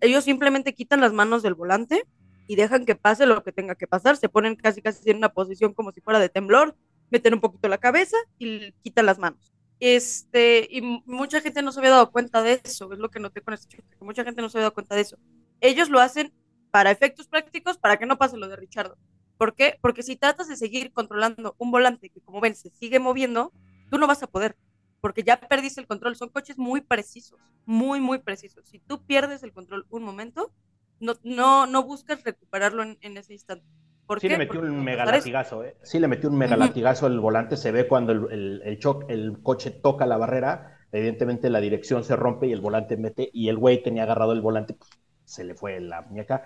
Ellos 0.00 0.24
simplemente 0.24 0.74
quitan 0.74 1.00
las 1.00 1.12
manos 1.12 1.42
del 1.42 1.54
volante 1.54 2.04
y 2.46 2.56
dejan 2.56 2.86
que 2.86 2.94
pase 2.94 3.26
lo 3.26 3.42
que 3.42 3.52
tenga 3.52 3.74
que 3.74 3.86
pasar. 3.86 4.16
Se 4.16 4.28
ponen 4.28 4.56
casi 4.56 4.80
casi 4.80 5.10
en 5.10 5.18
una 5.18 5.28
posición 5.28 5.74
como 5.74 5.92
si 5.92 6.00
fuera 6.00 6.18
de 6.18 6.28
temblor, 6.28 6.76
meten 7.10 7.34
un 7.34 7.40
poquito 7.40 7.68
la 7.68 7.78
cabeza 7.78 8.16
y 8.38 8.72
quitan 8.82 9.06
las 9.06 9.18
manos. 9.18 9.52
Este, 9.80 10.66
y 10.70 10.80
mucha 11.06 11.40
gente 11.40 11.62
no 11.62 11.70
se 11.70 11.80
había 11.80 11.90
dado 11.90 12.10
cuenta 12.10 12.42
de 12.42 12.60
eso, 12.64 12.92
es 12.92 12.98
lo 12.98 13.10
que 13.10 13.20
noté 13.20 13.42
con 13.42 13.54
este 13.54 13.76
choque, 13.76 13.96
que 13.96 14.04
mucha 14.04 14.24
gente 14.24 14.42
no 14.42 14.48
se 14.48 14.58
había 14.58 14.64
dado 14.64 14.74
cuenta 14.74 14.94
de 14.94 15.02
eso. 15.02 15.18
Ellos 15.60 15.88
lo 15.88 16.00
hacen 16.00 16.32
para 16.70 16.90
efectos 16.90 17.28
prácticos, 17.28 17.78
para 17.78 17.96
que 17.96 18.06
no 18.06 18.18
pase 18.18 18.36
lo 18.36 18.48
de 18.48 18.56
Richardo. 18.56 18.96
¿Por 19.38 19.54
qué? 19.54 19.78
Porque 19.80 20.02
si 20.02 20.16
tratas 20.16 20.48
de 20.48 20.56
seguir 20.56 20.92
controlando 20.92 21.54
un 21.58 21.70
volante 21.70 22.10
que, 22.10 22.20
como 22.20 22.40
ven, 22.40 22.56
se 22.56 22.70
sigue 22.70 22.98
moviendo, 22.98 23.52
tú 23.90 23.98
no 23.98 24.06
vas 24.06 24.22
a 24.22 24.26
poder, 24.26 24.56
porque 25.00 25.22
ya 25.22 25.40
perdiste 25.40 25.80
el 25.80 25.86
control. 25.86 26.16
Son 26.16 26.28
coches 26.30 26.58
muy 26.58 26.80
precisos, 26.82 27.40
muy, 27.64 28.00
muy 28.00 28.18
precisos. 28.18 28.68
Si 28.68 28.80
tú 28.80 29.04
pierdes 29.06 29.42
el 29.44 29.52
control 29.52 29.86
un 29.90 30.02
momento, 30.02 30.52
no, 31.00 31.14
no, 31.22 31.66
no 31.66 31.84
buscas 31.84 32.24
recuperarlo 32.24 32.82
en, 32.82 32.98
en 33.00 33.16
ese 33.16 33.32
instante. 33.34 33.64
¿Por 34.06 34.20
Sí 34.20 34.26
qué? 34.26 34.34
le 34.34 34.36
metió 34.36 34.60
un 34.60 34.82
mega 34.82 35.06
latigazo, 35.06 35.62
¿eh? 35.64 35.76
Sí 35.82 36.00
le 36.00 36.08
metió 36.08 36.28
un 36.28 36.36
mega 36.36 36.56
latigazo 36.56 37.06
al 37.06 37.20
volante, 37.20 37.56
se 37.56 37.70
ve 37.70 37.86
cuando 37.86 38.12
el, 38.12 38.26
el, 38.32 38.62
el 38.64 38.78
el 39.08 39.42
coche 39.42 39.70
toca 39.70 40.06
la 40.06 40.16
barrera, 40.16 40.78
evidentemente 40.90 41.50
la 41.50 41.60
dirección 41.60 42.02
se 42.02 42.16
rompe 42.16 42.48
y 42.48 42.52
el 42.52 42.60
volante 42.60 42.96
mete, 42.96 43.30
y 43.32 43.48
el 43.48 43.56
güey 43.58 43.82
tenía 43.82 44.02
agarrado 44.02 44.32
el 44.32 44.40
volante, 44.40 44.74
pues, 44.74 44.90
se 45.24 45.44
le 45.44 45.54
fue 45.54 45.78
la 45.80 46.02
muñeca. 46.02 46.42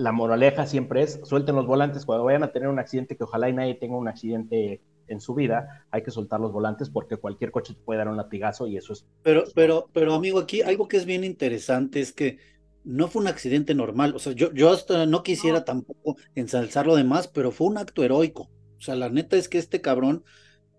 La 0.00 0.12
moraleja 0.12 0.66
siempre 0.66 1.02
es, 1.02 1.20
suelten 1.24 1.56
los 1.56 1.66
volantes 1.66 2.06
cuando 2.06 2.24
vayan 2.24 2.42
a 2.42 2.52
tener 2.52 2.68
un 2.68 2.78
accidente, 2.78 3.16
que 3.16 3.24
ojalá 3.24 3.50
y 3.50 3.52
nadie 3.52 3.74
tenga 3.74 3.98
un 3.98 4.08
accidente 4.08 4.80
en 5.08 5.20
su 5.20 5.34
vida, 5.34 5.86
hay 5.90 6.02
que 6.02 6.10
soltar 6.10 6.40
los 6.40 6.52
volantes 6.52 6.88
porque 6.88 7.16
cualquier 7.16 7.50
coche 7.50 7.74
te 7.74 7.80
puede 7.80 7.98
dar 7.98 8.08
un 8.08 8.16
latigazo 8.16 8.66
y 8.66 8.76
eso 8.76 8.92
es... 8.94 9.04
Pero, 9.22 9.44
pero, 9.54 9.90
pero, 9.92 10.14
amigo, 10.14 10.38
aquí 10.38 10.62
algo 10.62 10.88
que 10.88 10.96
es 10.96 11.04
bien 11.04 11.24
interesante 11.24 12.00
es 12.00 12.12
que 12.12 12.38
no 12.84 13.08
fue 13.08 13.20
un 13.20 13.28
accidente 13.28 13.74
normal. 13.74 14.14
O 14.14 14.18
sea, 14.18 14.32
yo, 14.32 14.52
yo 14.54 14.70
hasta 14.70 15.04
no 15.04 15.22
quisiera 15.22 15.64
tampoco 15.64 16.16
ensalzarlo 16.34 16.96
de 16.96 17.04
más, 17.04 17.28
pero 17.28 17.50
fue 17.50 17.66
un 17.66 17.76
acto 17.76 18.02
heroico. 18.02 18.48
O 18.78 18.80
sea, 18.80 18.94
la 18.94 19.10
neta 19.10 19.36
es 19.36 19.48
que 19.48 19.58
este 19.58 19.82
cabrón 19.82 20.24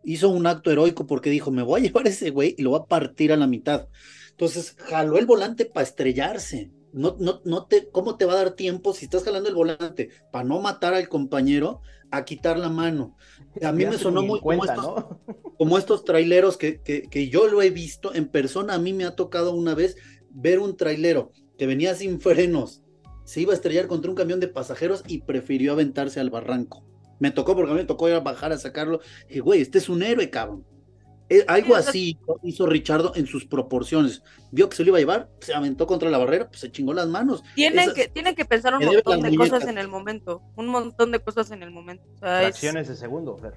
hizo 0.04 0.30
un 0.30 0.48
acto 0.48 0.72
heroico 0.72 1.06
porque 1.06 1.30
dijo, 1.30 1.52
me 1.52 1.62
voy 1.62 1.82
a 1.82 1.84
llevar 1.84 2.08
a 2.08 2.10
ese 2.10 2.32
güey 2.32 2.56
y 2.58 2.64
lo 2.64 2.72
voy 2.72 2.80
a 2.82 2.88
partir 2.88 3.32
a 3.32 3.38
la 3.38 3.46
mitad. 3.46 3.88
Entonces, 4.32 4.76
jaló 4.78 5.20
el 5.20 5.28
volante 5.28 5.66
para 5.66 5.84
estrellarse. 5.84 6.72
No, 6.94 7.16
no, 7.20 7.42
no 7.46 7.66
te, 7.66 7.90
¿cómo 7.90 8.18
te 8.18 8.26
va 8.26 8.34
a 8.34 8.38
dar 8.38 8.52
tiempo 8.52 8.94
si 8.94 9.06
estás 9.06 9.24
jalando 9.24 9.48
el 9.50 9.56
volante 9.56 10.10
para 10.32 10.44
no 10.44 10.60
matar 10.60 10.94
al 10.94 11.08
compañero 11.08 11.82
a 12.10 12.26
quitar 12.26 12.60
la 12.60 12.70
mano? 12.70 13.16
A 13.64 13.72
mí 13.72 13.86
me 13.86 13.98
sonó 13.98 14.24
muy 14.24 14.40
como 14.40 14.66
estos, 14.66 14.86
¿no? 14.86 15.20
como 15.58 15.78
estos 15.78 16.04
traileros 16.04 16.58
que, 16.58 16.82
que, 16.82 17.04
que 17.04 17.30
yo 17.30 17.48
lo 17.48 17.62
he 17.62 17.70
visto 17.70 18.14
en 18.14 18.28
persona. 18.28 18.74
A 18.74 18.80
mí 18.80 18.94
me 18.94 19.06
ha 19.06 19.16
tocado 19.16 19.54
una 19.54 19.74
vez 19.74 19.96
ver 20.30 20.60
un 20.60 20.76
trailero 20.76 21.32
que 21.58 21.68
venía 21.68 21.96
sin 21.96 22.20
frenos, 22.20 22.84
se 23.24 23.42
iba 23.42 23.54
a 23.54 23.56
estrellar 23.56 23.88
contra 23.88 24.10
un 24.10 24.18
camión 24.18 24.40
de 24.40 24.48
pasajeros 24.48 25.04
y 25.08 25.22
prefirió 25.22 25.74
aventarse 25.74 26.20
al 26.20 26.30
barranco. 26.30 26.84
Me 27.20 27.32
tocó 27.32 27.56
porque 27.56 27.72
a 27.72 27.76
mí 27.76 27.82
me 27.82 27.86
tocó 27.86 28.10
ir 28.10 28.16
a 28.16 28.20
bajar 28.20 28.52
a 28.52 28.58
sacarlo. 28.58 29.00
Y 29.26 29.28
dije, 29.28 29.40
güey, 29.42 29.62
este 29.62 29.78
es 29.78 29.88
un 29.88 30.02
héroe, 30.02 30.30
cabrón. 30.30 30.66
Eh, 31.32 31.46
algo 31.48 31.76
así 31.76 32.20
hizo 32.44 32.66
Richardo 32.66 33.14
en 33.16 33.26
sus 33.26 33.46
proporciones. 33.46 34.22
Vio 34.52 34.68
que 34.68 34.76
se 34.76 34.84
lo 34.84 34.90
iba 34.90 34.98
a 34.98 35.00
llevar, 35.00 35.30
se 35.40 35.54
aventó 35.54 35.88
contra 35.88 36.10
la 36.10 36.18
barrera, 36.18 36.50
pues 36.50 36.60
se 36.60 36.70
chingó 36.74 36.94
las 36.94 37.08
manos. 37.08 37.42
Tienen 37.56 37.80
Esas- 37.80 37.94
que, 37.94 38.10
tienen 38.10 38.36
que 38.36 38.44
pensar 38.44 38.74
un 38.76 38.84
montón 38.84 39.22
las 39.22 39.32
de 39.32 39.38
cosas 39.38 39.66
en 39.70 39.78
el 39.78 39.88
momento, 39.88 40.42
un 40.58 40.68
montón 40.68 41.14
de 41.14 41.20
cosas 41.20 41.50
en 41.52 41.64
el 41.64 41.72
momento. 41.72 42.04
O 42.16 42.18
sea, 42.18 42.42
es- 42.42 42.48
Fracciones 42.50 42.90
de 42.90 42.98
segundo, 42.98 43.38
Fer. 43.38 43.54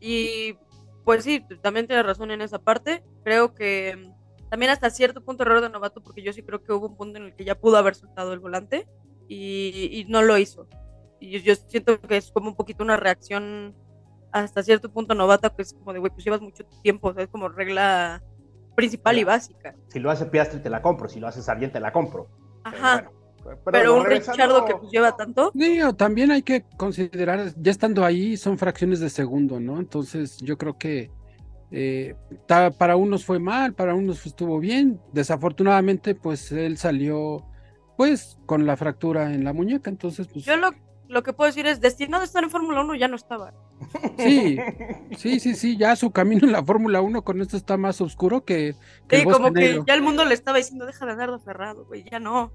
Y 0.00 0.56
pues 1.04 1.22
sí, 1.22 1.44
también 1.62 1.86
tienes 1.86 2.04
razón 2.04 2.32
en 2.32 2.42
esa 2.42 2.58
parte. 2.58 3.04
Creo 3.22 3.54
que 3.54 4.10
también 4.50 4.72
hasta 4.72 4.90
cierto 4.90 5.24
punto 5.24 5.44
error 5.44 5.60
de 5.60 5.70
novato, 5.70 6.02
porque 6.02 6.22
yo 6.22 6.32
sí 6.32 6.42
creo 6.42 6.64
que 6.64 6.72
hubo 6.72 6.88
un 6.88 6.96
punto 6.96 7.18
en 7.18 7.26
el 7.26 7.34
que 7.36 7.44
ya 7.44 7.54
pudo 7.54 7.76
haber 7.76 7.94
soltado 7.94 8.32
el 8.32 8.40
volante 8.40 8.88
y, 9.28 9.88
y 9.92 10.04
no 10.08 10.22
lo 10.22 10.36
hizo. 10.36 10.66
Y 11.20 11.30
yo, 11.30 11.38
yo 11.38 11.54
siento 11.68 12.00
que 12.00 12.16
es 12.16 12.32
como 12.32 12.48
un 12.48 12.56
poquito 12.56 12.82
una 12.82 12.96
reacción 12.96 13.76
hasta 14.32 14.62
cierto 14.62 14.90
punto 14.90 15.14
novata, 15.14 15.50
que 15.50 15.62
es 15.62 15.72
como 15.72 15.92
de, 15.92 15.98
güey, 15.98 16.12
pues 16.12 16.24
llevas 16.24 16.40
mucho 16.40 16.64
tiempo, 16.82 17.08
o 17.08 17.14
sea, 17.14 17.24
es 17.24 17.28
como 17.30 17.48
regla 17.48 18.22
principal 18.74 19.18
y 19.18 19.24
básica. 19.24 19.74
Si 19.88 19.98
lo 19.98 20.10
hace 20.10 20.26
Piastri 20.26 20.60
te 20.60 20.70
la 20.70 20.82
compro, 20.82 21.08
si 21.08 21.18
lo 21.20 21.26
hace 21.26 21.42
Sargent 21.42 21.72
te 21.72 21.80
la 21.80 21.92
compro. 21.92 22.28
Pero 22.64 22.76
Ajá. 22.76 23.10
bueno, 23.42 23.60
Pero 23.64 23.96
un 23.96 24.04
Richardo 24.04 24.64
que 24.64 24.74
pues, 24.76 24.90
lleva 24.92 25.16
tanto. 25.16 25.50
Digo, 25.54 25.94
también 25.94 26.30
hay 26.30 26.42
que 26.42 26.64
considerar, 26.76 27.52
ya 27.56 27.70
estando 27.70 28.04
ahí, 28.04 28.36
son 28.36 28.58
fracciones 28.58 29.00
de 29.00 29.10
segundo, 29.10 29.58
¿no? 29.58 29.78
Entonces, 29.78 30.36
yo 30.38 30.56
creo 30.58 30.76
que 30.78 31.10
eh, 31.70 32.14
ta- 32.46 32.70
para 32.70 32.96
unos 32.96 33.24
fue 33.24 33.38
mal, 33.38 33.74
para 33.74 33.94
unos 33.94 34.24
estuvo 34.26 34.58
bien. 34.58 35.00
Desafortunadamente, 35.12 36.14
pues 36.14 36.52
él 36.52 36.76
salió, 36.78 37.44
pues, 37.96 38.38
con 38.46 38.64
la 38.66 38.76
fractura 38.76 39.32
en 39.34 39.44
la 39.44 39.52
muñeca. 39.52 39.90
Entonces, 39.90 40.28
pues, 40.28 40.44
Yo 40.44 40.56
lo, 40.56 40.70
lo 41.08 41.22
que 41.22 41.32
puedo 41.32 41.48
decir 41.48 41.66
es, 41.66 41.80
destinado 41.80 42.22
a 42.22 42.26
estar 42.26 42.44
en 42.44 42.50
Fórmula 42.50 42.82
1 42.82 42.94
ya 42.96 43.08
no 43.08 43.16
estaba. 43.16 43.54
sí, 44.18 44.58
sí, 45.16 45.40
sí, 45.40 45.54
sí, 45.54 45.76
ya 45.76 45.96
su 45.96 46.10
camino 46.10 46.46
en 46.46 46.52
la 46.52 46.64
Fórmula 46.64 47.00
1 47.00 47.22
con 47.22 47.40
esto 47.40 47.56
está 47.56 47.76
más 47.76 48.00
oscuro 48.00 48.44
que, 48.44 48.74
que 49.08 49.20
Sí, 49.20 49.24
como 49.24 49.52
que 49.52 49.60
negro. 49.60 49.84
ya 49.86 49.94
el 49.94 50.02
mundo 50.02 50.24
le 50.24 50.34
estaba 50.34 50.58
diciendo, 50.58 50.86
deja 50.86 51.06
de 51.06 51.12
andar 51.12 51.30
de 51.30 51.36
aferrado, 51.36 51.86
güey, 51.86 52.04
ya 52.10 52.20
no. 52.20 52.52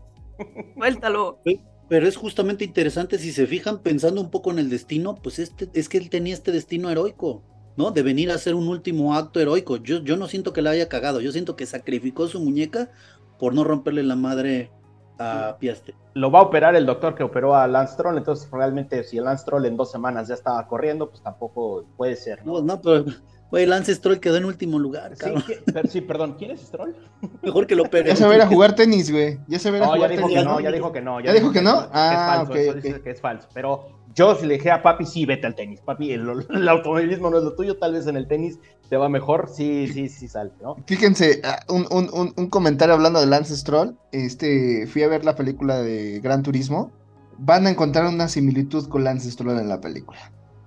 Suéltalo. 0.76 1.42
Pero 1.90 2.08
es 2.08 2.16
justamente 2.16 2.64
interesante 2.64 3.20
si 3.20 3.32
se 3.32 3.46
fijan 3.46 3.80
pensando 3.82 4.22
un 4.22 4.32
poco 4.32 4.52
en 4.52 4.60
el 4.60 4.70
destino, 4.70 5.16
pues 5.16 5.40
este 5.40 5.70
es 5.74 5.90
que 5.90 5.98
él 5.98 6.10
tenía 6.10 6.34
este 6.34 6.52
destino 6.52 6.90
heroico, 6.90 7.44
¿no? 7.76 7.92
De 7.92 8.02
venir 8.04 8.32
a 8.32 8.36
hacer 8.36 8.56
un 8.56 8.68
último 8.68 9.16
acto 9.16 9.40
heroico. 9.40 9.78
Yo, 9.78 10.02
yo 10.04 10.16
no 10.18 10.28
siento 10.28 10.54
que 10.54 10.62
la 10.62 10.72
haya 10.72 10.90
cagado, 10.90 11.22
yo 11.22 11.32
siento 11.32 11.56
que 11.56 11.66
sacrificó 11.66 12.28
su 12.28 12.40
muñeca 12.40 12.90
por 13.38 13.54
no 13.54 13.64
romperle 13.64 14.04
la 14.04 14.16
madre 14.16 14.72
a 15.20 15.56
Piastri. 15.60 15.94
Lo 16.16 16.30
va 16.32 16.40
a 16.40 16.42
operar 16.44 16.76
el 16.76 16.86
doctor 16.86 17.16
que 17.16 17.24
operó 17.24 17.56
a 17.56 17.68
Lance 17.68 17.94
Stroll, 17.94 18.18
entonces 18.18 18.50
realmente 18.52 19.04
si 19.04 19.18
el 19.18 19.24
Lance 19.26 19.44
Stroll 19.44 19.66
en 19.66 19.76
dos 19.78 19.92
semanas 19.92 20.28
ya 20.28 20.34
estaba 20.36 20.66
corriendo, 20.68 21.10
pues 21.10 21.22
tampoco 21.22 21.86
puede 21.98 22.16
ser. 22.16 22.46
No, 22.46 22.62
no, 22.62 22.82
pero 22.82 23.06
güey, 23.52 23.66
Lance 23.66 23.94
Stroll 23.96 24.20
quedó 24.20 24.38
en 24.38 24.46
último 24.46 24.80
lugar, 24.80 25.12
Sí, 25.16 25.20
cabrón. 25.26 25.44
¿qué- 25.48 25.62
pero 25.74 25.88
sí, 25.90 26.02
perdón, 26.02 26.36
¿quién 26.38 26.52
es 26.52 26.62
Stroll? 26.62 26.96
Mejor 27.42 27.68
que 27.68 27.76
lo 27.76 27.84
pegue. 27.86 28.10
Ya 28.10 28.16
se 28.16 28.26
va 28.28 28.36
a 28.44 28.48
jugar 28.48 28.76
tenis, 28.76 29.12
güey. 29.12 29.40
Ya 29.48 29.60
se 29.60 29.70
va 29.72 29.78
a 29.78 29.80
No, 29.82 29.86
ya 29.88 29.94
jugar 29.96 30.10
dijo 30.12 30.22
tenis. 30.28 30.38
que 30.40 30.46
no, 30.46 30.60
ya 30.60 30.72
dijo 30.72 30.92
que 30.92 31.02
no. 31.02 31.20
¿Ya 31.22 31.34
dijo 31.34 31.52
que 31.52 31.62
no? 31.62 31.82
es 31.82 31.88
Ah, 31.94 32.34
falso, 32.38 32.52
ok, 32.54 32.58
eso 32.60 32.72
ok. 32.72 32.76
dice 32.84 33.02
que 33.02 33.10
es 33.12 33.22
falso. 33.22 33.48
Pero 33.54 34.03
yo 34.14 34.36
si 34.36 34.46
le 34.46 34.56
dije 34.56 34.72
a 34.72 34.82
papi, 34.82 35.06
sí, 35.06 35.26
vete 35.26 35.48
al 35.48 35.56
tenis. 35.56 35.82
Papi, 35.82 36.12
el, 36.12 36.28
automovilismo 36.70 37.30
no 37.30 37.38
es 37.38 37.44
lo 37.44 37.56
tuyo, 37.56 37.78
tal 37.78 37.94
vez 37.94 38.08
en 38.08 38.16
el 38.18 38.28
tenis 38.28 38.60
te 38.90 38.98
va 38.98 39.10
mejor. 39.10 39.50
Sí, 39.54 39.88
sí, 39.88 40.10
sí, 40.10 40.28
salte, 40.28 40.64
¿no? 40.64 40.76
Fíjense, 40.86 41.42
ah, 41.44 41.60
un- 41.70 41.88
un- 41.92 42.34
un 42.36 42.50
comentario 42.50 42.94
hablando 42.94 43.20
de 43.20 43.26
Lance 43.28 43.56
Stroll. 43.58 43.98
Este, 44.12 44.88
fui 44.88 45.04
a 45.04 45.08
ver 45.08 45.26
la 45.26 45.36
película 45.36 45.82
de 45.82 46.20
Gran 46.20 46.44
Turismo. 46.44 46.92
Van 47.38 47.66
a 47.66 47.72
encontrar 47.72 48.06
una 48.08 48.28
similitud 48.28 48.88
con 48.88 49.04
Lance 49.04 49.32
Stroll 49.32 49.60
en 49.60 49.70
la 49.70 49.82
película. 49.82 50.20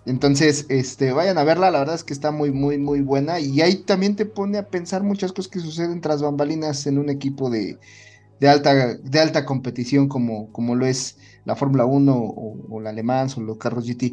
Entonces, 0.06 0.66
este, 0.68 1.12
vayan 1.12 1.36
a 1.38 1.44
verla, 1.44 1.70
la 1.70 1.80
verdad 1.80 1.96
es 1.96 2.04
que 2.04 2.12
está 2.12 2.30
muy, 2.30 2.52
muy, 2.52 2.78
muy 2.78 3.00
buena. 3.00 3.40
Y 3.40 3.60
ahí 3.60 3.76
también 3.76 4.14
te 4.16 4.24
pone 4.26 4.58
a 4.58 4.68
pensar 4.68 5.02
muchas 5.02 5.32
cosas 5.32 5.50
que 5.50 5.58
suceden 5.60 6.00
tras 6.00 6.22
bambalinas 6.22 6.86
en 6.86 6.98
un 6.98 7.10
equipo 7.10 7.50
de, 7.50 7.78
de 8.40 8.48
alta, 8.48 8.94
de 8.96 9.20
alta 9.20 9.44
competición 9.44 10.08
como, 10.08 10.52
como 10.52 10.74
lo 10.76 10.86
es 10.86 11.18
la 11.46 11.56
Fórmula 11.56 11.86
1 11.86 12.12
o, 12.14 12.56
o 12.68 12.80
la 12.80 12.90
Alemán 12.90 13.28
o 13.36 13.40
los 13.40 13.56
carros 13.56 13.86
GT. 13.86 14.12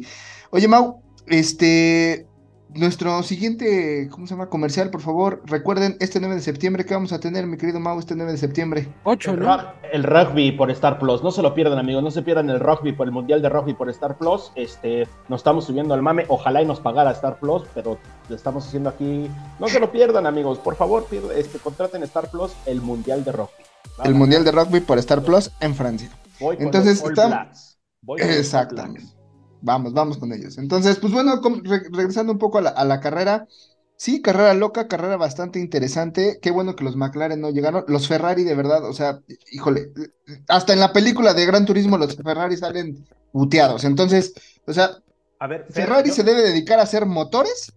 Oye, 0.50 0.68
Mau, 0.68 1.02
este, 1.26 2.26
nuestro 2.74 3.22
siguiente, 3.22 4.08
¿cómo 4.10 4.26
se 4.26 4.34
llama? 4.34 4.48
Comercial, 4.48 4.90
por 4.90 5.00
favor. 5.00 5.42
Recuerden, 5.46 5.96
este 6.00 6.20
9 6.20 6.36
de 6.36 6.40
septiembre, 6.40 6.84
¿qué 6.84 6.94
vamos 6.94 7.12
a 7.12 7.20
tener, 7.20 7.46
mi 7.46 7.56
querido 7.56 7.80
Mau, 7.80 7.98
este 7.98 8.14
9 8.14 8.32
de 8.32 8.38
septiembre? 8.38 8.88
Ocho, 9.04 9.32
El, 9.32 9.40
¿no? 9.40 9.58
el 9.92 10.02
rugby 10.04 10.52
por 10.52 10.70
Star 10.70 10.98
Plus, 10.98 11.22
no 11.22 11.30
se 11.30 11.42
lo 11.42 11.54
pierdan 11.54 11.78
amigos, 11.78 12.02
no 12.02 12.10
se 12.10 12.22
pierdan 12.22 12.50
el 12.50 12.60
rugby 12.60 12.92
por 12.92 13.06
el 13.06 13.12
Mundial 13.12 13.42
de 13.42 13.48
Rugby 13.48 13.74
por 13.74 13.88
Star 13.90 14.16
Plus, 14.18 14.52
este, 14.54 15.06
nos 15.28 15.40
estamos 15.40 15.64
subiendo 15.64 15.94
al 15.94 16.02
mame, 16.02 16.24
ojalá 16.28 16.62
y 16.62 16.66
nos 16.66 16.80
pagara 16.80 17.12
Star 17.12 17.38
Plus, 17.38 17.62
pero 17.74 17.98
lo 18.28 18.36
estamos 18.36 18.66
haciendo 18.66 18.90
aquí, 18.90 19.28
no 19.58 19.68
se 19.68 19.80
lo 19.80 19.92
pierdan 19.92 20.26
amigos, 20.26 20.58
por 20.58 20.74
favor, 20.76 21.06
este, 21.36 21.58
contraten 21.58 22.02
Star 22.04 22.30
Plus 22.30 22.52
el 22.66 22.80
Mundial 22.80 23.24
de 23.24 23.32
Rugby. 23.32 23.64
El 24.02 24.14
Mundial 24.14 24.44
de 24.44 24.50
Rugby 24.50 24.80
por 24.80 24.98
Star 24.98 25.22
Plus 25.22 25.52
en 25.60 25.74
Francia. 25.74 26.10
Voy 26.40 26.56
con 26.56 26.66
entonces, 26.66 26.98
los 26.98 27.04
All 27.06 27.12
está- 27.12 27.26
Blacks, 27.28 27.78
voy 28.02 28.18
con 28.20 28.28
los 28.28 28.36
All 28.36 28.40
Exactamente. 28.40 29.00
Blacks. 29.00 29.16
Vamos, 29.62 29.92
vamos 29.94 30.18
con 30.18 30.32
ellos. 30.32 30.58
Entonces, 30.58 30.98
pues 30.98 31.12
bueno, 31.12 31.40
re- 31.62 31.88
regresando 31.90 32.32
un 32.32 32.38
poco 32.38 32.58
a 32.58 32.62
la, 32.62 32.70
a 32.70 32.84
la 32.84 33.00
carrera. 33.00 33.46
Sí, 33.96 34.20
carrera 34.20 34.52
loca, 34.54 34.88
carrera 34.88 35.16
bastante 35.16 35.58
interesante. 35.60 36.38
Qué 36.42 36.50
bueno 36.50 36.76
que 36.76 36.84
los 36.84 36.96
McLaren 36.96 37.40
no 37.40 37.50
llegaron. 37.50 37.84
Los 37.88 38.06
Ferrari, 38.08 38.44
de 38.44 38.54
verdad, 38.54 38.84
o 38.84 38.92
sea, 38.92 39.20
híjole, 39.52 39.90
hasta 40.48 40.72
en 40.74 40.80
la 40.80 40.92
película 40.92 41.32
de 41.32 41.46
Gran 41.46 41.64
Turismo 41.64 41.96
los 41.96 42.14
Ferrari 42.16 42.56
salen 42.56 43.06
puteados. 43.32 43.84
Entonces, 43.84 44.34
o 44.66 44.72
sea, 44.74 44.90
A 45.38 45.46
ver, 45.46 45.64
Fer, 45.70 45.72
Ferrari 45.86 46.08
yo- 46.10 46.14
se 46.16 46.24
debe 46.24 46.42
dedicar 46.42 46.78
a 46.80 46.82
hacer 46.82 47.06
motores 47.06 47.72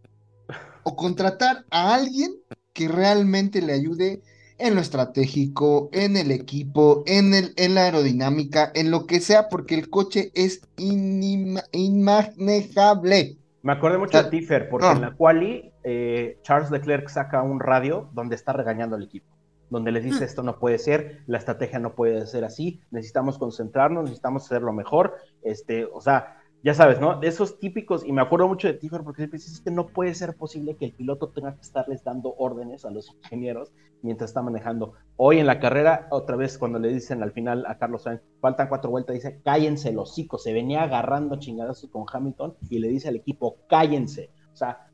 o 0.83 0.95
contratar 0.95 1.65
a 1.69 1.93
alguien 1.95 2.35
que 2.73 2.87
realmente 2.89 3.61
le 3.61 3.73
ayude 3.73 4.21
en 4.59 4.75
lo 4.75 4.81
estratégico, 4.81 5.89
en 5.91 6.17
el 6.17 6.31
equipo, 6.31 7.03
en 7.05 7.33
el, 7.33 7.53
en 7.57 7.75
la 7.75 7.83
aerodinámica, 7.83 8.71
en 8.73 8.91
lo 8.91 9.05
que 9.05 9.19
sea, 9.19 9.49
porque 9.49 9.75
el 9.75 9.89
coche 9.89 10.31
es 10.33 10.61
inima- 10.77 11.63
inmanejable. 11.71 13.37
Me 13.63 13.73
acordé 13.73 13.97
mucho 13.97 14.21
de 14.23 14.29
Tiffer, 14.29 14.69
porque 14.69 14.87
ah. 14.87 14.93
en 14.93 15.01
la 15.01 15.15
quali 15.15 15.71
eh, 15.83 16.39
Charles 16.43 16.71
Leclerc 16.71 17.09
saca 17.09 17.41
un 17.41 17.59
radio 17.59 18.09
donde 18.13 18.35
está 18.35 18.53
regañando 18.53 18.95
al 18.95 19.03
equipo, 19.03 19.27
donde 19.69 19.91
les 19.91 20.03
dice 20.03 20.21
Mm. 20.21 20.23
esto 20.23 20.43
no 20.43 20.57
puede 20.59 20.77
ser, 20.79 21.21
la 21.27 21.37
estrategia 21.37 21.79
no 21.79 21.93
puede 21.93 22.25
ser 22.27 22.43
así, 22.45 22.81
necesitamos 22.91 23.37
concentrarnos, 23.37 24.03
necesitamos 24.03 24.45
hacerlo 24.45 24.73
mejor, 24.73 25.15
este, 25.43 25.85
o 25.85 26.01
sea, 26.01 26.37
ya 26.63 26.73
sabes, 26.73 26.99
¿no? 26.99 27.19
De 27.19 27.27
esos 27.27 27.59
típicos, 27.59 28.03
y 28.05 28.11
me 28.11 28.21
acuerdo 28.21 28.47
mucho 28.47 28.67
de 28.67 28.73
Tiffer 28.73 29.03
porque 29.03 29.21
siempre 29.21 29.37
dices, 29.37 29.53
es 29.53 29.61
que 29.61 29.71
no 29.71 29.87
puede 29.87 30.13
ser 30.15 30.35
posible 30.35 30.75
que 30.75 30.85
el 30.85 30.93
piloto 30.93 31.29
tenga 31.29 31.55
que 31.55 31.61
estarles 31.61 32.03
dando 32.03 32.33
órdenes 32.37 32.83
a 32.83 32.91
los 32.91 33.13
ingenieros 33.13 33.71
mientras 34.01 34.31
está 34.31 34.41
manejando. 34.41 34.93
Hoy 35.15 35.39
en 35.39 35.47
la 35.47 35.59
carrera, 35.59 36.07
otra 36.11 36.35
vez 36.35 36.57
cuando 36.57 36.79
le 36.79 36.89
dicen 36.89 37.23
al 37.23 37.31
final 37.31 37.65
a 37.67 37.77
Carlos 37.77 38.03
Sainz, 38.03 38.21
faltan 38.41 38.69
cuatro 38.69 38.89
vueltas, 38.89 39.15
dice, 39.15 39.39
cállense 39.43 39.91
los 39.91 40.11
hocico, 40.11 40.37
se 40.37 40.53
venía 40.53 40.83
agarrando 40.83 41.37
chingadazos 41.37 41.89
con 41.89 42.05
Hamilton 42.11 42.55
y 42.69 42.79
le 42.79 42.89
dice 42.89 43.09
al 43.09 43.15
equipo, 43.15 43.57
cállense. 43.69 44.31
O 44.51 44.55
sea, 44.55 44.87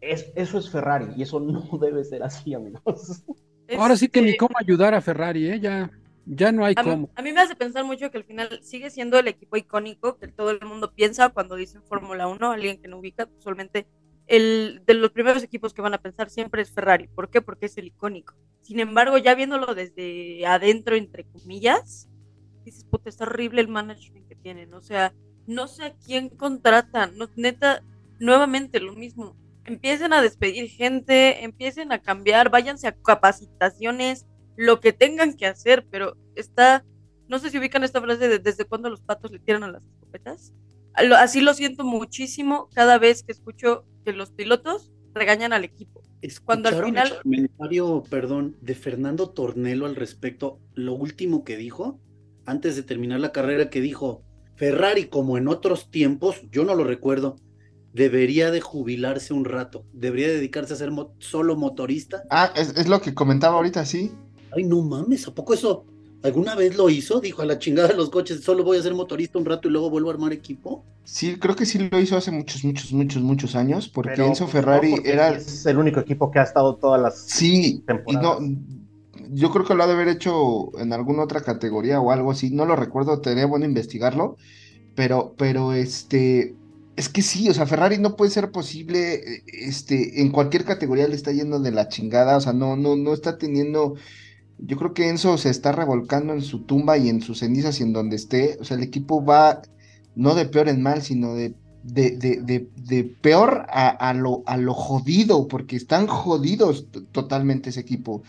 es, 0.00 0.30
eso 0.36 0.58
es 0.58 0.70
Ferrari 0.70 1.12
y 1.16 1.22
eso 1.22 1.40
no 1.40 1.62
debe 1.80 2.04
ser 2.04 2.22
así, 2.22 2.54
amigos. 2.54 3.24
Ahora 3.76 3.96
sí 3.96 4.08
que 4.08 4.22
ni 4.22 4.36
cómo 4.36 4.54
ayudar 4.58 4.94
a 4.94 5.00
Ferrari, 5.00 5.50
¿eh? 5.50 5.60
Ya, 5.60 5.90
ya 6.30 6.52
no 6.52 6.64
hay 6.64 6.74
A 6.76 6.82
mí, 6.82 6.90
cómo. 6.90 7.10
a 7.14 7.22
mí 7.22 7.32
me 7.32 7.40
hace 7.40 7.56
pensar 7.56 7.84
mucho 7.84 8.10
que 8.10 8.18
al 8.18 8.24
final 8.24 8.60
sigue 8.62 8.90
siendo 8.90 9.18
el 9.18 9.28
equipo 9.28 9.56
icónico 9.56 10.18
que 10.18 10.28
todo 10.28 10.50
el 10.50 10.60
mundo 10.60 10.92
piensa 10.94 11.30
cuando 11.30 11.56
dicen 11.56 11.82
Fórmula 11.82 12.28
1, 12.28 12.52
alguien 12.52 12.80
que 12.80 12.88
no 12.88 12.98
ubica, 12.98 13.28
usualmente 13.38 13.86
el 14.26 14.82
de 14.86 14.94
los 14.94 15.10
primeros 15.10 15.42
equipos 15.42 15.72
que 15.72 15.80
van 15.80 15.94
a 15.94 16.02
pensar 16.02 16.28
siempre 16.28 16.60
es 16.60 16.70
Ferrari. 16.70 17.08
¿Por 17.08 17.30
qué? 17.30 17.40
Porque 17.40 17.66
es 17.66 17.78
el 17.78 17.86
icónico. 17.86 18.34
Sin 18.60 18.78
embargo, 18.78 19.16
ya 19.16 19.34
viéndolo 19.34 19.74
desde 19.74 20.46
adentro, 20.46 20.96
entre 20.96 21.24
comillas, 21.24 22.08
dices, 22.64 22.84
puta, 22.84 23.08
está 23.08 23.24
horrible 23.24 23.62
el 23.62 23.68
management 23.68 24.28
que 24.28 24.36
tienen. 24.36 24.74
O 24.74 24.82
sea, 24.82 25.14
no 25.46 25.66
sé 25.66 25.84
a 25.84 25.94
quién 25.94 26.28
contratan. 26.28 27.16
No, 27.16 27.30
neta, 27.36 27.82
nuevamente 28.18 28.80
lo 28.80 28.92
mismo. 28.92 29.34
Empiecen 29.64 30.12
a 30.12 30.20
despedir 30.20 30.68
gente, 30.68 31.42
empiecen 31.44 31.90
a 31.92 32.02
cambiar, 32.02 32.50
váyanse 32.50 32.86
a 32.86 32.92
capacitaciones, 32.92 34.26
lo 34.58 34.80
que 34.80 34.92
tengan 34.92 35.34
que 35.34 35.46
hacer, 35.46 35.86
pero 35.88 36.16
está, 36.34 36.84
no 37.28 37.38
sé 37.38 37.48
si 37.48 37.58
ubican 37.58 37.84
esta 37.84 38.00
frase 38.00 38.28
de 38.28 38.40
desde 38.40 38.64
cuándo 38.64 38.90
los 38.90 39.00
patos 39.00 39.30
le 39.30 39.38
tiran 39.38 39.62
a 39.62 39.70
las 39.70 39.82
escopetas. 39.84 40.52
Así 40.94 41.40
lo 41.40 41.54
siento 41.54 41.84
muchísimo 41.84 42.68
cada 42.74 42.98
vez 42.98 43.22
que 43.22 43.30
escucho 43.30 43.84
que 44.04 44.12
los 44.12 44.32
pilotos 44.32 44.90
regañan 45.14 45.52
al 45.52 45.62
equipo. 45.64 46.02
Cuando 46.44 46.68
al 46.70 46.74
¿Escucharon 46.74 46.90
final- 46.90 47.12
el 47.12 47.22
comentario, 47.22 48.02
perdón, 48.10 48.56
de 48.60 48.74
Fernando 48.74 49.30
Tornelo 49.30 49.86
al 49.86 49.94
respecto, 49.94 50.58
lo 50.74 50.94
último 50.94 51.44
que 51.44 51.56
dijo, 51.56 52.00
antes 52.44 52.74
de 52.74 52.82
terminar 52.82 53.20
la 53.20 53.30
carrera, 53.30 53.70
que 53.70 53.80
dijo, 53.80 54.24
Ferrari, 54.56 55.04
como 55.04 55.38
en 55.38 55.46
otros 55.46 55.88
tiempos, 55.92 56.42
yo 56.50 56.64
no 56.64 56.74
lo 56.74 56.82
recuerdo, 56.82 57.36
debería 57.92 58.50
de 58.50 58.60
jubilarse 58.60 59.32
un 59.32 59.44
rato, 59.44 59.86
debería 59.92 60.26
dedicarse 60.28 60.72
a 60.72 60.76
ser 60.76 60.90
mo- 60.90 61.14
solo 61.20 61.54
motorista. 61.54 62.24
Ah, 62.30 62.52
es, 62.56 62.76
es 62.76 62.88
lo 62.88 63.00
que 63.00 63.14
comentaba 63.14 63.54
ahorita, 63.56 63.84
sí. 63.84 64.10
Ay, 64.54 64.64
no 64.64 64.82
mames, 64.82 65.26
¿a 65.28 65.34
poco 65.34 65.54
eso 65.54 65.84
alguna 66.22 66.54
vez 66.54 66.76
lo 66.76 66.88
hizo? 66.90 67.20
Dijo 67.20 67.42
a 67.42 67.46
la 67.46 67.58
chingada 67.58 67.88
de 67.88 67.94
los 67.94 68.10
coches, 68.10 68.40
solo 68.40 68.64
voy 68.64 68.78
a 68.78 68.82
ser 68.82 68.94
motorista 68.94 69.38
un 69.38 69.44
rato 69.44 69.68
y 69.68 69.70
luego 69.70 69.90
vuelvo 69.90 70.10
a 70.10 70.14
armar 70.14 70.32
equipo. 70.32 70.84
Sí, 71.04 71.36
creo 71.36 71.56
que 71.56 71.64
sí 71.64 71.78
lo 71.78 72.00
hizo 72.00 72.16
hace 72.16 72.30
muchos, 72.30 72.64
muchos, 72.64 72.92
muchos, 72.92 73.22
muchos 73.22 73.54
años, 73.54 73.88
porque 73.88 74.12
Pero, 74.16 74.26
Enzo 74.26 74.46
Ferrari 74.46 74.90
no, 74.90 74.96
porque 74.96 75.12
era... 75.12 75.30
Es 75.30 75.64
el 75.66 75.78
único 75.78 76.00
equipo 76.00 76.30
que 76.30 76.38
ha 76.38 76.42
estado 76.42 76.76
todas 76.76 77.00
las... 77.00 77.18
Sí, 77.18 77.66
y 77.66 77.78
temporadas. 77.78 78.40
no, 78.40 78.56
yo 79.30 79.50
creo 79.50 79.64
que 79.64 79.74
lo 79.74 79.82
ha 79.82 79.86
de 79.86 79.92
haber 79.92 80.08
hecho 80.08 80.78
en 80.78 80.92
alguna 80.92 81.22
otra 81.22 81.40
categoría 81.40 82.00
o 82.00 82.10
algo 82.10 82.30
así, 82.30 82.50
no 82.50 82.64
lo 82.66 82.76
recuerdo, 82.76 83.22
sería 83.22 83.46
bueno 83.46 83.64
investigarlo, 83.64 84.36
pero, 84.94 85.34
pero 85.36 85.72
este, 85.72 86.54
es 86.96 87.08
que 87.08 87.22
sí, 87.22 87.48
o 87.48 87.54
sea, 87.54 87.66
Ferrari 87.66 87.98
no 87.98 88.16
puede 88.16 88.30
ser 88.30 88.50
posible, 88.50 89.42
este, 89.46 90.20
en 90.20 90.30
cualquier 90.30 90.64
categoría 90.64 91.08
le 91.08 91.14
está 91.14 91.32
yendo 91.32 91.60
de 91.60 91.70
la 91.70 91.88
chingada, 91.88 92.36
o 92.36 92.40
sea, 92.40 92.52
no, 92.52 92.76
no, 92.76 92.96
no 92.96 93.12
está 93.12 93.38
teniendo, 93.38 93.94
yo 94.58 94.76
creo 94.76 94.94
que 94.94 95.08
Enzo 95.08 95.38
se 95.38 95.50
está 95.50 95.72
revolcando 95.72 96.32
en 96.32 96.42
su 96.42 96.62
tumba 96.62 96.98
y 96.98 97.08
en 97.08 97.22
sus 97.22 97.40
cenizas 97.40 97.80
y 97.80 97.84
en 97.84 97.92
donde 97.92 98.16
esté, 98.16 98.58
o 98.60 98.64
sea, 98.64 98.76
el 98.76 98.82
equipo 98.82 99.24
va 99.24 99.62
no 100.14 100.34
de 100.34 100.46
peor 100.46 100.68
en 100.68 100.82
mal, 100.82 101.02
sino 101.02 101.34
de 101.34 101.54
de, 101.84 102.10
de, 102.18 102.68
de, 102.76 103.04
peor 103.04 103.64
a, 103.70 104.12
lo, 104.12 104.42
a 104.44 104.58
lo 104.58 104.74
jodido, 104.74 105.48
porque 105.48 105.76
están 105.76 106.06
jodidos 106.06 106.86
totalmente 107.12 107.70
ese 107.70 107.80
equipo. 107.80 108.22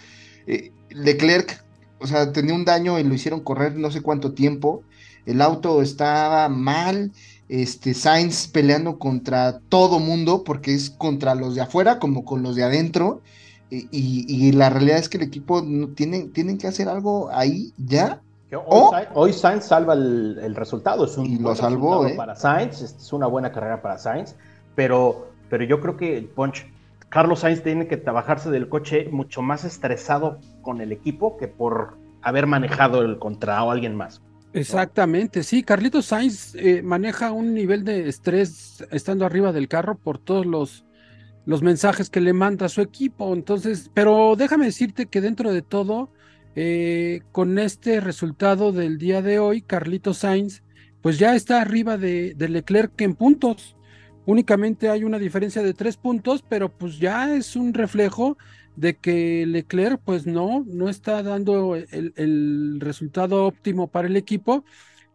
Eh, 0.48 0.72
Leclerc 0.92 1.62
o 2.00 2.08
sea, 2.08 2.32
tenía 2.32 2.56
un 2.56 2.66
daño 2.66 2.98
y 3.00 3.04
lo 3.04 3.14
hicieron 3.14 3.42
correr 3.42 3.76
no 3.76 3.92
sé 3.92 4.02
cuánto 4.02 4.34
tiempo. 4.34 4.84
El 5.26 5.42
auto 5.42 5.82
estaba 5.82 6.50
mal. 6.50 7.12
Este 7.50 7.94
Sainz 7.94 8.48
peleando 8.48 9.00
contra 9.00 9.60
todo 9.70 10.00
mundo, 10.00 10.44
porque 10.44 10.74
es 10.74 10.90
contra 10.90 11.36
los 11.36 11.56
de 11.56 11.62
afuera 11.62 12.00
como 12.00 12.24
con 12.24 12.44
los 12.44 12.56
de 12.56 12.64
adentro. 12.64 13.22
Y, 13.72 13.88
y- 13.92 14.26
y 14.48 14.52
la 14.52 14.70
realidad 14.70 14.98
es 14.98 15.10
que 15.10 15.18
el 15.18 15.24
equipo 15.24 15.62
no 15.62 15.90
tiene, 15.90 16.24
tienen 16.30 16.58
que 16.58 16.68
hacer 16.68 16.90
algo 16.90 17.30
ahí 17.32 17.72
ya. 17.78 18.22
Hoy, 18.52 18.60
Oh. 18.66 18.90
Sainz, 18.92 19.10
hoy 19.14 19.34
Sainz 19.34 19.66
salva 19.66 19.94
el, 19.94 20.40
el 20.42 20.56
resultado, 20.56 21.06
es 21.06 21.16
un 21.20 21.28
Y 21.28 21.36
lo 21.38 21.44
buen 21.44 21.56
salvó, 21.56 21.90
resultado 21.92 22.08
¿eh? 22.08 22.18
para 22.18 22.36
Sainz, 22.36 22.82
es 22.82 23.14
una 23.14 23.28
buena 23.28 23.52
carrera 23.52 23.80
para 23.84 24.00
Sainz, 24.00 24.36
pero, 24.74 25.28
pero 25.52 25.64
yo 25.66 25.80
creo 25.80 25.96
que 25.98 26.28
Ponch, 26.34 26.66
Carlos 27.10 27.42
Sainz 27.42 27.62
tiene 27.62 27.88
que 27.88 27.98
trabajarse 27.98 28.50
del 28.50 28.68
coche 28.68 29.08
mucho 29.12 29.44
más 29.44 29.66
estresado 29.66 30.40
con 30.64 30.82
el 30.82 30.92
equipo 30.92 31.38
que 31.38 31.48
por 31.48 31.98
haber 32.24 32.48
manejado 32.48 33.02
el 33.04 33.20
contra 33.20 33.64
o 33.64 33.70
alguien 33.70 33.96
más. 33.96 34.20
Exactamente, 34.52 35.44
sí, 35.44 35.62
Carlitos 35.62 36.08
Sainz 36.08 36.56
eh, 36.56 36.82
maneja 36.84 37.32
un 37.32 37.54
nivel 37.54 37.84
de 37.84 38.10
estrés 38.10 38.84
estando 38.90 39.28
arriba 39.28 39.52
del 39.52 39.68
carro 39.68 39.96
por 39.96 40.18
todos 40.18 40.48
los, 40.48 40.86
los 41.50 41.64
mensajes 41.64 42.12
que 42.12 42.22
le 42.22 42.32
manda 42.32 42.70
su 42.70 42.80
equipo. 42.80 43.34
Entonces, 43.34 43.90
pero 43.96 44.36
déjame 44.38 44.66
decirte 44.66 45.08
que 45.08 45.20
dentro 45.20 45.52
de 45.52 45.64
todo, 45.64 46.12
eh, 46.56 47.22
con 47.32 47.58
este 47.58 48.02
resultado 48.02 48.72
del 48.72 49.00
día 49.00 49.24
de 49.24 49.40
hoy, 49.40 49.64
Carlitos 49.64 50.20
Sainz, 50.20 50.62
pues 51.02 51.18
ya 51.18 51.36
está 51.36 51.60
arriba 51.60 51.98
de, 51.98 52.36
Leclerc 52.38 53.02
en 53.02 53.16
puntos. 53.16 53.76
Únicamente 54.28 54.90
hay 54.90 55.04
una 55.04 55.18
diferencia 55.18 55.64
de 55.64 55.74
tres 55.74 55.98
puntos, 55.98 56.46
pero 56.48 56.70
pues 56.70 57.00
ya 57.00 57.34
es 57.34 57.56
un 57.56 57.74
reflejo 57.74 58.38
de 58.76 58.98
que 58.98 59.48
Leclerc 59.48 60.00
pues 60.06 60.28
no, 60.28 60.64
no 60.68 60.88
está 60.88 61.24
dando 61.24 61.76
el, 61.76 62.14
el 62.16 62.78
resultado 62.80 63.48
óptimo 63.48 63.88
para 63.88 64.08
el 64.08 64.18
equipo 64.18 64.66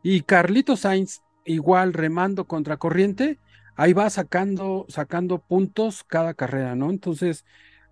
y 0.02 0.22
Carlitos 0.22 0.80
Sainz 0.80 1.22
igual 1.44 1.92
remando 1.92 2.46
contra 2.46 2.76
corriente, 2.76 3.38
ahí 3.76 3.92
va 3.92 4.08
sacando, 4.10 4.86
sacando 4.88 5.38
puntos 5.38 6.04
cada 6.04 6.34
carrera, 6.34 6.74
¿no? 6.76 6.90
Entonces, 6.90 7.44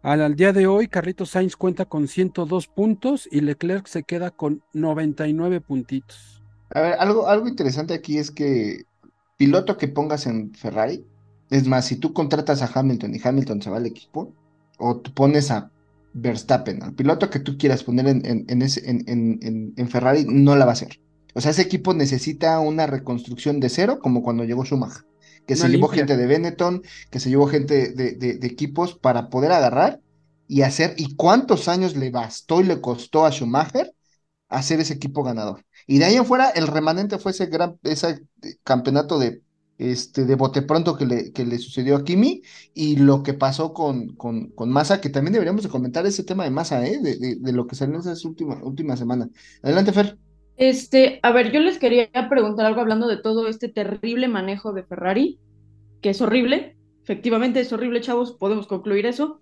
al, 0.03 0.35
día 0.37 0.53
de 0.53 0.67
hoy, 0.67 0.89
Carlitos 0.89 1.31
Sainz 1.31 1.57
cuenta 1.57 1.85
con 1.87 2.09
102 2.09 2.67
puntos 2.69 3.29
y 3.31 3.41
Leclerc 3.41 3.87
se 3.87 4.03
queda 4.03 4.31
con 4.31 4.63
99 4.73 5.61
puntitos. 5.61 6.43
A 6.71 6.81
ver, 6.81 6.95
algo, 6.99 7.29
algo 7.29 7.49
interesante 7.49 7.95
aquí 7.95 8.19
es 8.19 8.31
que 8.31 8.85
piloto 9.37 9.77
que 9.77 9.89
pongas 9.89 10.27
en 10.27 10.55
Ferrari, 10.55 11.05
es 11.51 11.67
más, 11.67 11.87
si 11.87 11.97
tú 11.97 12.13
contratas 12.15 12.63
a 12.63 12.71
Hamilton 12.79 13.15
y 13.15 13.21
Hamilton 13.23 13.61
se 13.63 13.71
va 13.71 13.77
al 13.77 13.87
equipo, 13.87 14.35
o 14.79 15.01
tú 15.01 15.13
pones 15.13 15.51
a 15.51 15.71
Verstappen, 16.15 16.83
al 16.83 16.95
piloto 16.95 17.31
que 17.31 17.41
tú 17.41 17.57
quieras 17.59 17.85
poner 17.85 18.07
en, 18.09 18.25
en, 18.27 18.45
en 18.49 18.63
ese- 18.63 18.83
en 18.87 19.89
Ferrari, 19.89 20.25
no 20.29 20.57
la 20.57 20.65
va 20.65 20.73
a 20.73 20.75
hacer. 20.75 21.01
O 21.35 21.41
sea, 21.41 21.51
ese 21.51 21.63
equipo 21.63 21.95
necesita 21.95 22.59
una 22.61 22.87
reconstrucción 22.87 23.61
de 23.61 23.69
cero, 23.69 23.99
como 24.01 24.23
cuando 24.23 24.45
llegó 24.45 24.65
Schumacher, 24.65 25.05
que 25.47 25.57
se 25.57 25.69
llevó 25.69 25.89
gente 25.89 26.17
de 26.17 26.27
Benetton, 26.27 26.83
que 27.11 27.21
se 27.21 27.31
llevó 27.31 27.47
gente 27.49 27.93
de, 27.95 28.13
de- 28.15 28.35
de 28.39 28.47
equipos 28.47 28.97
para 28.99 29.29
poder 29.31 29.53
agarrar 29.53 30.01
y 30.47 30.63
hacer, 30.63 30.95
y 30.99 31.17
cuántos 31.17 31.69
años 31.69 31.97
le 31.97 32.11
bastó 32.11 32.61
y 32.61 32.65
le 32.65 32.81
costó 32.81 33.25
a 33.27 33.31
Schumacher 33.33 33.95
hacer 34.49 34.81
ese 34.81 34.95
equipo 34.95 35.23
ganador. 35.23 35.65
Y 35.87 35.99
de 35.99 36.05
ahí 36.07 36.17
en 36.17 36.27
fuera, 36.27 36.51
el 36.51 36.67
remanente 36.69 37.19
fue 37.19 37.33
ese 37.33 37.47
gran, 37.47 37.79
ese 37.83 38.23
eh, 38.43 38.57
campeonato 38.65 39.19
de, 39.19 39.43
este, 39.79 40.25
de 40.25 40.35
bote 40.37 40.63
pronto 40.63 40.97
que 40.97 41.07
le, 41.07 41.33
que 41.33 41.45
le 41.47 41.59
sucedió 41.59 41.97
a 41.97 42.05
Kimi 42.05 42.43
y 42.75 42.97
lo 42.97 43.23
que 43.23 43.35
pasó 43.35 43.73
con, 43.73 44.15
con, 44.17 44.51
con 44.51 44.71
Massa, 44.71 45.01
que 45.01 45.11
también 45.11 45.33
deberíamos 45.33 45.63
de 45.63 45.71
comentar 45.71 46.07
ese 46.07 46.25
tema 46.25 46.45
de 46.45 46.51
Massa, 46.51 46.87
¿eh? 46.87 47.01
De, 47.01 47.17
de, 47.19 47.37
de 47.37 47.53
lo 47.53 47.67
que 47.67 47.77
salió 47.77 47.95
en 48.01 48.01
esa 48.09 48.29
última, 48.29 48.63
última 48.63 48.97
semana. 48.97 49.29
Adelante, 49.63 49.93
Fer. 49.93 50.19
Este, 50.57 51.19
a 51.23 51.33
ver, 51.33 51.51
yo 51.51 51.61
les 51.61 51.79
quería 51.79 52.09
preguntar 52.29 52.67
algo 52.67 52.81
hablando 52.81 53.09
de 53.09 53.17
todo 53.17 53.49
este 53.49 53.69
terrible 53.69 54.29
manejo 54.29 54.73
de 54.73 54.85
Ferrari, 54.85 55.39
que 56.01 56.11
es 56.11 56.21
horrible, 56.21 56.77
efectivamente 57.03 57.61
es 57.61 57.73
horrible, 57.73 58.01
chavos, 58.01 58.33
podemos 58.33 58.67
concluir 58.67 59.07
eso. 59.07 59.41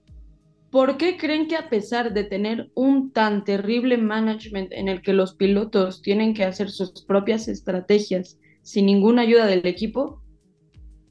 ¿Por 0.70 0.98
qué 0.98 1.16
creen 1.16 1.48
que 1.48 1.56
a 1.56 1.68
pesar 1.68 2.12
de 2.14 2.22
tener 2.22 2.70
un 2.74 3.10
tan 3.12 3.42
terrible 3.44 3.98
management 3.98 4.72
en 4.72 4.88
el 4.88 5.02
que 5.02 5.12
los 5.12 5.34
pilotos 5.34 6.00
tienen 6.00 6.32
que 6.32 6.44
hacer 6.44 6.70
sus 6.70 7.04
propias 7.04 7.48
estrategias 7.48 8.38
sin 8.62 8.86
ninguna 8.86 9.22
ayuda 9.22 9.46
del 9.46 9.66
equipo, 9.66 10.22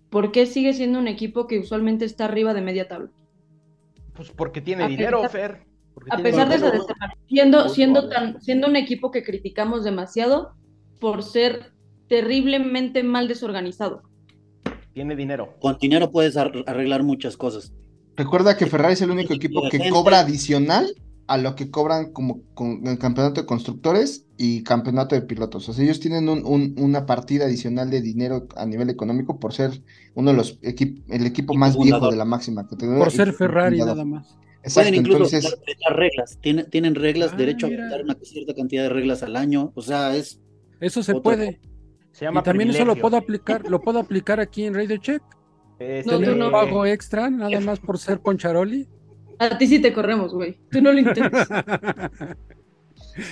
por 0.10 0.32
qué 0.32 0.46
sigue 0.46 0.74
siendo 0.74 0.98
un 0.98 1.10
equipo 1.10 1.46
que 1.46 1.60
usualmente 1.60 2.06
está 2.06 2.26
arriba 2.26 2.54
de 2.54 2.62
media 2.62 2.88
tabla? 2.88 3.10
Pues 4.14 4.32
porque 4.32 4.62
tiene 4.62 4.84
A 4.84 4.88
dinero, 4.88 5.22
pesar- 5.24 5.32
Fer. 5.32 5.69
Porque 6.00 6.16
A 6.16 6.24
pesar 6.24 6.50
de 6.50 6.56
esa 6.56 6.72
siendo, 7.28 7.70
siendo, 7.70 8.10
tan, 8.10 8.42
siendo 8.42 8.68
un 8.68 8.76
equipo 8.76 9.12
que 9.12 9.24
criticamos 9.24 9.84
demasiado 9.84 10.54
por 11.00 11.24
ser 11.24 11.74
terriblemente 12.08 13.04
mal 13.04 13.28
desorganizado. 13.28 14.02
Tiene 14.94 15.16
dinero. 15.16 15.56
Con 15.62 15.78
dinero 15.78 16.12
puedes 16.12 16.36
ar- 16.38 16.64
arreglar 16.68 17.04
muchas 17.04 17.38
cosas. 17.38 17.74
Recuerda 18.16 18.58
que 18.58 18.66
Ferrari 18.66 18.94
es 18.94 19.02
el 19.02 19.12
único 19.12 19.34
equipo 19.34 19.62
que 19.70 19.78
gente. 19.78 19.90
cobra 19.92 20.20
adicional 20.20 20.88
a 21.28 21.38
lo 21.38 21.56
que 21.56 21.70
cobran 21.70 22.12
como 22.12 22.42
con 22.56 22.86
el 22.88 22.98
campeonato 22.98 23.42
de 23.42 23.46
constructores 23.46 24.26
y 24.36 24.64
campeonato 24.64 25.14
de 25.16 25.22
pilotos. 25.22 25.70
O 25.70 25.74
sea, 25.74 25.86
ellos 25.86 26.00
tienen 26.00 26.28
un- 26.28 26.44
un- 26.44 26.74
una 26.80 27.06
partida 27.06 27.46
adicional 27.46 27.92
de 27.92 28.02
dinero 28.02 28.48
a 28.58 28.66
nivel 28.66 28.90
económico 28.90 29.40
por 29.40 29.54
ser 29.54 29.84
uno 30.16 30.32
de 30.32 30.38
los 30.38 30.58
equipos, 30.64 31.04
el 31.08 31.28
equipo 31.28 31.54
más 31.54 31.78
viejo 31.78 32.10
de 32.10 32.18
la 32.18 32.26
máxima 32.26 32.68
categoría. 32.68 33.04
Por 33.04 33.12
ser 33.12 33.32
Ferrari 33.32 33.78
fundador. 33.78 33.98
nada 34.06 34.06
más. 34.10 34.36
Exacto, 34.62 34.90
Pueden 34.90 34.96
incluso 34.96 35.36
entonces, 35.36 35.58
dar 35.88 35.98
reglas. 35.98 36.38
Tienen, 36.42 36.70
tienen 36.70 36.96
reglas, 36.96 37.32
Ah, 37.34 37.38
derecho 37.38 37.68
a 37.68 37.70
votar 37.70 38.04
una 38.04 38.18
cierta 38.22 38.54
cantidad 38.54 38.84
de 38.84 38.90
reglas 38.90 39.24
al 39.24 39.36
año. 39.38 39.72
O 39.76 39.82
sea, 39.82 40.16
es 40.16 40.42
Eso 40.82 41.02
se 41.04 41.16
puede. 41.16 41.60
Se 42.12 42.26
llama 42.26 42.42
Y 42.42 42.44
también 42.44 42.70
eso 42.72 42.84
lo 42.86 42.96
puedo 42.98 43.16
aplicar, 43.18 43.70
lo 43.70 43.80
puedo 43.80 44.00
aplicar 44.00 44.40
aquí 44.40 44.66
en 44.66 44.74
Radio 44.74 44.98
Check. 44.98 45.22
Este, 45.80 46.12
No, 46.20 46.36
no. 46.36 46.52
pago 46.52 46.86
extra, 46.86 47.30
nada 47.30 47.60
más 47.62 47.80
por 47.80 47.98
ser 47.98 48.20
Poncharoli. 48.20 48.88
A 49.38 49.58
ti 49.58 49.68
sí 49.68 49.80
te 49.80 49.94
corremos, 49.94 50.34
güey. 50.34 50.60
Tú 50.70 50.82
no 50.82 50.92
lo 50.92 51.00
intentes. 51.00 51.48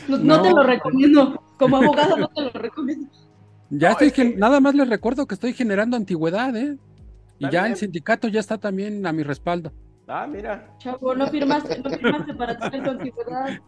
No, 0.08 0.18
no 0.18 0.42
te 0.42 0.50
lo 0.52 0.64
recomiendo. 0.64 1.42
Como 1.58 1.78
abogado 1.78 2.18
no 2.18 2.28
te 2.30 2.42
lo 2.42 2.50
recomiendo. 2.52 3.10
Ya 3.70 3.90
No, 3.90 3.92
estoy, 3.94 4.08
es 4.08 4.14
que- 4.14 4.24
gen- 4.24 4.40
nada 4.40 4.60
más 4.60 4.76
les 4.76 4.90
recuerdo 4.90 5.26
que 5.28 5.36
estoy 5.36 5.54
generando 5.54 5.96
antigüedad, 5.98 6.56
¿eh? 6.56 6.78
Y 7.40 7.44
ya 7.50 7.62
bien. 7.62 7.66
el 7.74 7.76
sindicato 7.78 8.28
ya 8.28 8.40
está 8.40 8.58
también 8.58 9.06
a 9.06 9.14
mi 9.14 9.24
respaldo. 9.24 9.72
Ah, 10.08 10.26
mira. 10.26 10.74
Chavo, 10.78 11.14
no 11.16 11.28
firmaste, 11.28 11.80
no 11.80 11.89
firmaste 11.89 12.34
para 12.34 12.58
tener 12.58 12.84
tu 12.84 12.89
antigüedad. 12.91 13.60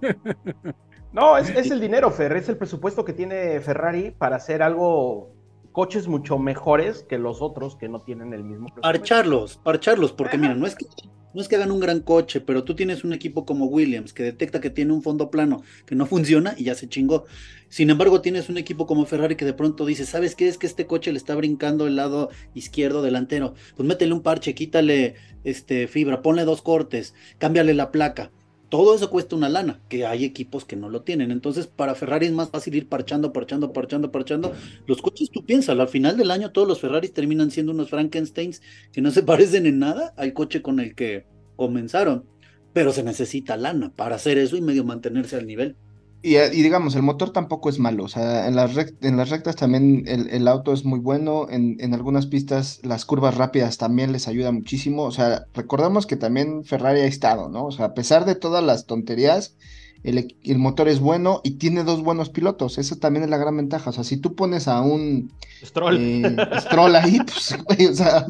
No, 1.12 1.38
es, 1.38 1.50
es 1.50 1.72
el 1.72 1.80
dinero, 1.82 2.12
Fer, 2.12 2.34
es 2.34 2.50
el 2.50 2.58
presupuesto 2.58 3.04
que 3.04 3.14
tiene 3.14 3.60
Ferrari 3.62 4.12
para 4.12 4.36
hacer 4.36 4.62
algo, 4.62 5.32
coches 5.72 6.08
mucho 6.08 6.38
mejores 6.38 7.04
que 7.04 7.18
los 7.18 7.42
otros 7.42 7.76
que 7.76 7.90
no 7.90 8.00
tienen 8.02 8.32
el 8.32 8.44
mismo 8.44 8.68
presupuesto. 8.68 8.82
parcharlos, 9.00 9.58
parcharlos, 9.58 10.14
porque 10.14 10.38
mira, 10.38 10.54
no 10.54 10.68
es 10.68 10.76
que 10.76 10.86
no 11.34 11.42
es 11.42 11.48
que 11.48 11.56
hagan 11.56 11.72
un 11.72 11.80
gran 11.80 12.00
coche, 12.02 12.42
pero 12.42 12.64
tú 12.64 12.76
tienes 12.76 13.04
un 13.04 13.14
equipo 13.14 13.46
como 13.46 13.66
Williams 13.66 14.14
que 14.14 14.24
detecta 14.24 14.62
que 14.62 14.70
tiene 14.70 14.94
un 14.94 15.04
fondo 15.04 15.30
plano 15.30 15.64
que 15.86 15.96
no 15.96 16.06
funciona 16.08 16.56
y 16.58 16.66
ya 16.66 16.76
se 16.76 16.90
chingó. 16.90 17.26
Sin 17.70 17.90
embargo, 17.90 18.22
tienes 18.22 18.50
un 18.50 18.58
equipo 18.58 18.88
como 18.88 19.06
Ferrari 19.06 19.36
que 19.36 19.46
de 19.46 19.54
pronto 19.54 19.86
dice, 19.86 20.06
¿sabes 20.06 20.36
qué? 20.36 20.48
Es 20.48 20.58
que 20.58 20.66
este 20.66 20.88
coche 20.88 21.12
le 21.12 21.18
está 21.18 21.36
brincando 21.36 21.86
el 21.86 21.96
lado 21.96 22.30
izquierdo 22.56 23.02
delantero. 23.02 23.54
Pues 23.76 23.88
métele 23.88 24.14
un 24.14 24.24
parche, 24.24 24.56
quítale 24.56 25.16
este 25.44 25.88
fibra, 25.88 26.22
ponle 26.22 26.46
dos 26.46 26.62
cortes, 26.62 27.14
cámbiale 27.38 27.74
la 27.74 27.92
placa. 27.92 28.32
Todo 28.70 28.96
eso 28.96 29.10
cuesta 29.10 29.36
una 29.36 29.50
lana, 29.50 29.82
que 29.90 30.06
hay 30.06 30.24
equipos 30.24 30.64
que 30.64 30.76
no 30.76 30.90
lo 30.90 31.02
tienen. 31.02 31.32
Entonces, 31.32 31.66
para 31.66 31.96
Ferrari 31.96 32.28
es 32.28 32.32
más 32.32 32.50
fácil 32.50 32.76
ir 32.76 32.88
parchando, 32.88 33.34
parchando, 33.34 33.74
parchando, 33.74 34.12
parchando. 34.12 34.54
Los 34.86 35.02
coches, 35.02 35.32
tú 35.32 35.44
piensas, 35.44 35.78
al 35.80 35.88
final 35.88 36.18
del 36.18 36.30
año 36.30 36.52
todos 36.52 36.68
los 36.68 36.80
Ferraris 36.80 37.12
terminan 37.12 37.50
siendo 37.50 37.72
unos 37.72 37.90
Frankensteins 37.90 38.62
que 38.92 39.02
no 39.02 39.10
se 39.10 39.24
parecen 39.30 39.66
en 39.66 39.80
nada 39.80 40.14
al 40.18 40.34
coche 40.34 40.62
con 40.62 40.80
el 40.80 40.94
que 40.94 41.26
comenzaron. 41.56 42.26
Pero 42.72 42.94
se 42.94 43.02
necesita 43.02 43.58
lana 43.58 43.92
para 43.96 44.16
hacer 44.18 44.38
eso 44.38 44.56
y 44.56 44.62
medio 44.62 44.84
mantenerse 44.84 45.36
al 45.36 45.48
nivel. 45.48 45.76
Y, 46.22 46.36
y 46.38 46.62
digamos, 46.64 46.96
el 46.96 47.02
motor 47.04 47.32
tampoco 47.32 47.70
es 47.70 47.80
malo. 47.80 48.04
O 48.06 48.08
sea, 48.10 48.48
en 48.48 48.56
las, 48.56 48.76
rec- 48.76 48.98
en 49.02 49.18
las 49.18 49.30
rectas 49.30 49.56
también 49.56 50.04
el, 50.08 50.30
el 50.30 50.48
auto 50.48 50.74
es 50.74 50.84
muy 50.86 51.00
bueno. 51.00 51.48
En, 51.50 51.78
en 51.80 51.94
algunas 51.94 52.28
pistas 52.28 52.80
las 52.84 53.06
curvas 53.06 53.36
rápidas 53.38 53.78
también 53.78 54.12
les 54.12 54.28
ayuda 54.28 54.52
muchísimo. 54.52 55.04
O 55.04 55.12
sea, 55.12 55.46
recordemos 55.54 56.06
que 56.08 56.18
también 56.18 56.64
Ferrari 56.66 57.02
ha 57.02 57.06
estado, 57.06 57.50
¿no? 57.50 57.66
O 57.68 57.72
sea, 57.72 57.86
a 57.86 57.94
pesar 57.94 58.26
de 58.26 58.36
todas 58.36 58.64
las 58.64 58.86
tonterías, 58.86 59.56
el, 60.04 60.38
el 60.44 60.58
motor 60.60 60.88
es 60.90 61.00
bueno 61.00 61.42
y 61.44 61.52
tiene 61.58 61.84
dos 61.84 62.04
buenos 62.04 62.30
pilotos. 62.30 62.78
Esa 62.78 62.98
también 63.00 63.24
es 63.24 63.30
la 63.30 63.38
gran 63.38 63.56
ventaja. 63.58 63.90
O 63.90 63.94
sea, 63.94 64.04
si 64.04 64.18
tú 64.18 64.36
pones 64.36 64.68
a 64.68 64.82
un 64.82 65.32
Stroll. 65.64 65.98
eh, 65.98 66.36
Stroll 66.60 66.96
ahí, 66.96 67.20
pues, 67.26 67.58
güey, 67.66 67.88
o 67.88 67.96
sea, 67.96 68.26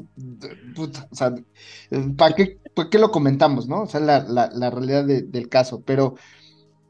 puta, 0.75 1.07
o 1.11 1.15
sea, 1.15 1.33
¿para 2.17 2.35
qué, 2.35 2.59
pa' 2.73 2.89
qué 2.89 2.99
lo 2.99 3.11
comentamos, 3.11 3.67
no? 3.67 3.81
O 3.83 3.87
sea, 3.87 3.99
la, 3.99 4.23
la, 4.27 4.49
la 4.53 4.69
realidad 4.69 5.05
de- 5.05 5.23
del 5.23 5.49
caso, 5.49 5.83
pero 5.83 6.15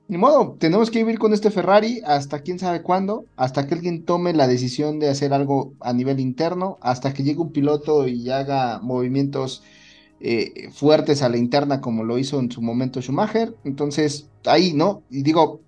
ni 0.10 0.18
modo, 0.18 0.58
tenemos 0.60 0.90
que 0.90 1.00
vivir 1.00 1.20
con 1.20 1.34
este 1.34 1.52
Ferrari 1.52 2.02
hasta 2.04 2.42
quién 2.42 2.58
sabe 2.58 2.82
cuándo, 2.82 3.26
hasta 3.36 3.68
que 3.68 3.76
alguien 3.76 4.06
tome 4.06 4.34
la 4.34 4.48
decisión 4.48 4.98
de 4.98 5.08
hacer 5.08 5.34
algo 5.34 5.76
a 5.80 5.94
nivel 5.94 6.20
interno, 6.20 6.80
hasta 6.82 7.14
que 7.14 7.22
llegue 7.22 7.40
un 7.40 7.52
piloto 7.52 8.08
y 8.08 8.28
haga 8.32 8.80
movimientos 8.80 9.62
eh, 10.20 10.70
fuertes 10.74 11.22
a 11.22 11.30
la 11.30 11.38
interna 11.38 11.80
como 11.80 12.04
lo 12.04 12.18
hizo 12.18 12.40
en 12.40 12.52
su 12.52 12.60
momento 12.60 13.04
Schumacher, 13.04 13.54
entonces 13.64 14.28
ahí, 14.46 14.74
¿no? 14.74 15.04
Y 15.12 15.22
digo, 15.22 15.62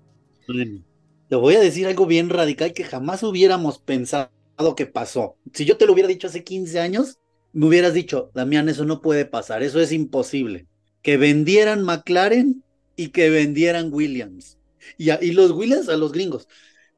te 1.29 1.35
voy 1.35 1.53
a 1.53 1.59
decir 1.59 1.85
algo 1.85 2.07
bien 2.07 2.31
radical 2.31 2.73
que 2.73 2.83
jamás 2.83 3.21
hubiéramos 3.21 3.77
pensado 3.77 4.31
que 4.75 4.87
pasó. 4.87 5.35
Si 5.53 5.65
yo 5.65 5.77
te 5.77 5.85
lo 5.85 5.93
hubiera 5.93 6.09
dicho 6.09 6.25
hace 6.25 6.43
15 6.43 6.79
años, 6.79 7.19
me 7.53 7.67
hubieras 7.67 7.93
dicho, 7.93 8.31
Damián, 8.33 8.69
eso 8.69 8.85
no 8.85 9.01
puede 9.01 9.25
pasar, 9.25 9.61
eso 9.61 9.79
es 9.79 9.91
imposible. 9.91 10.65
Que 11.03 11.17
vendieran 11.17 11.83
McLaren 11.83 12.63
y 13.01 13.09
que 13.11 13.29
vendieran 13.29 13.89
Williams. 13.93 14.59
Y, 14.97 15.09
a- 15.11 15.19
y 15.21 15.31
los 15.33 15.51
Williams 15.51 15.89
a 15.89 15.97
los 15.97 16.11
gringos. 16.11 16.47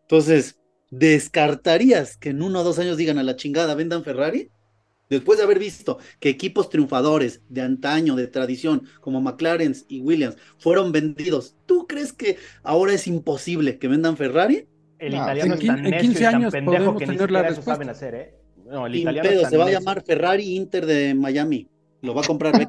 Entonces, 0.02 0.60
¿descartarías 0.90 2.18
que 2.18 2.30
en 2.30 2.42
uno 2.44 2.62
o 2.62 2.64
dos 2.64 2.80
años 2.80 2.98
digan 2.98 3.18
a 3.20 3.24
la 3.24 3.36
chingada, 3.36 3.76
vendan 3.76 4.04
Ferrari? 4.04 4.52
Después 5.10 5.38
de 5.38 5.44
haber 5.46 5.60
visto 5.60 6.00
que 6.20 6.30
equipos 6.30 6.70
triunfadores 6.70 7.42
de 7.50 7.62
antaño, 7.62 8.16
de 8.16 8.28
tradición, 8.28 8.88
como 9.02 9.22
McLaren 9.22 9.76
y 9.88 10.02
Williams, 10.02 10.38
fueron 10.58 10.92
vendidos, 10.92 11.56
¿tú 11.66 11.88
crees 11.88 12.14
que 12.14 12.38
ahora 12.64 12.94
es 12.94 13.08
imposible 13.08 13.78
que 13.80 13.88
vendan 13.88 14.18
Ferrari? 14.18 14.68
El 14.98 15.14
No, 15.14 15.16
italiano 15.16 15.54
en 15.54 15.56
es 15.56 15.66
tan 15.66 15.88
en 15.88 15.98
necio 15.98 16.20
15 16.20 16.26
y 16.26 16.28
tan 16.28 16.50
años 16.50 16.56
pendejo 16.56 16.96
podemos 16.98 16.98
que 16.98 17.06
ni 17.08 17.18
tener 17.18 17.30
la 17.32 17.44
eso 17.46 17.62
saben 17.62 17.90
respuesta. 17.92 17.92
hacer, 17.92 18.16
¿eh? 18.16 18.36
No, 18.66 18.86
el 18.88 18.96
Sin 18.96 18.96
italiano 18.96 19.30
es 19.30 19.36
pedo, 19.36 19.46
se 19.46 19.58
va 19.58 19.66
a 19.68 19.72
llamar 19.72 20.04
Ferrari 20.06 20.56
Inter 20.56 20.86
de 20.86 21.14
Miami. 21.16 21.70
Lo 22.04 22.14
va 22.14 22.22
a 22.22 22.26
comprar 22.26 22.54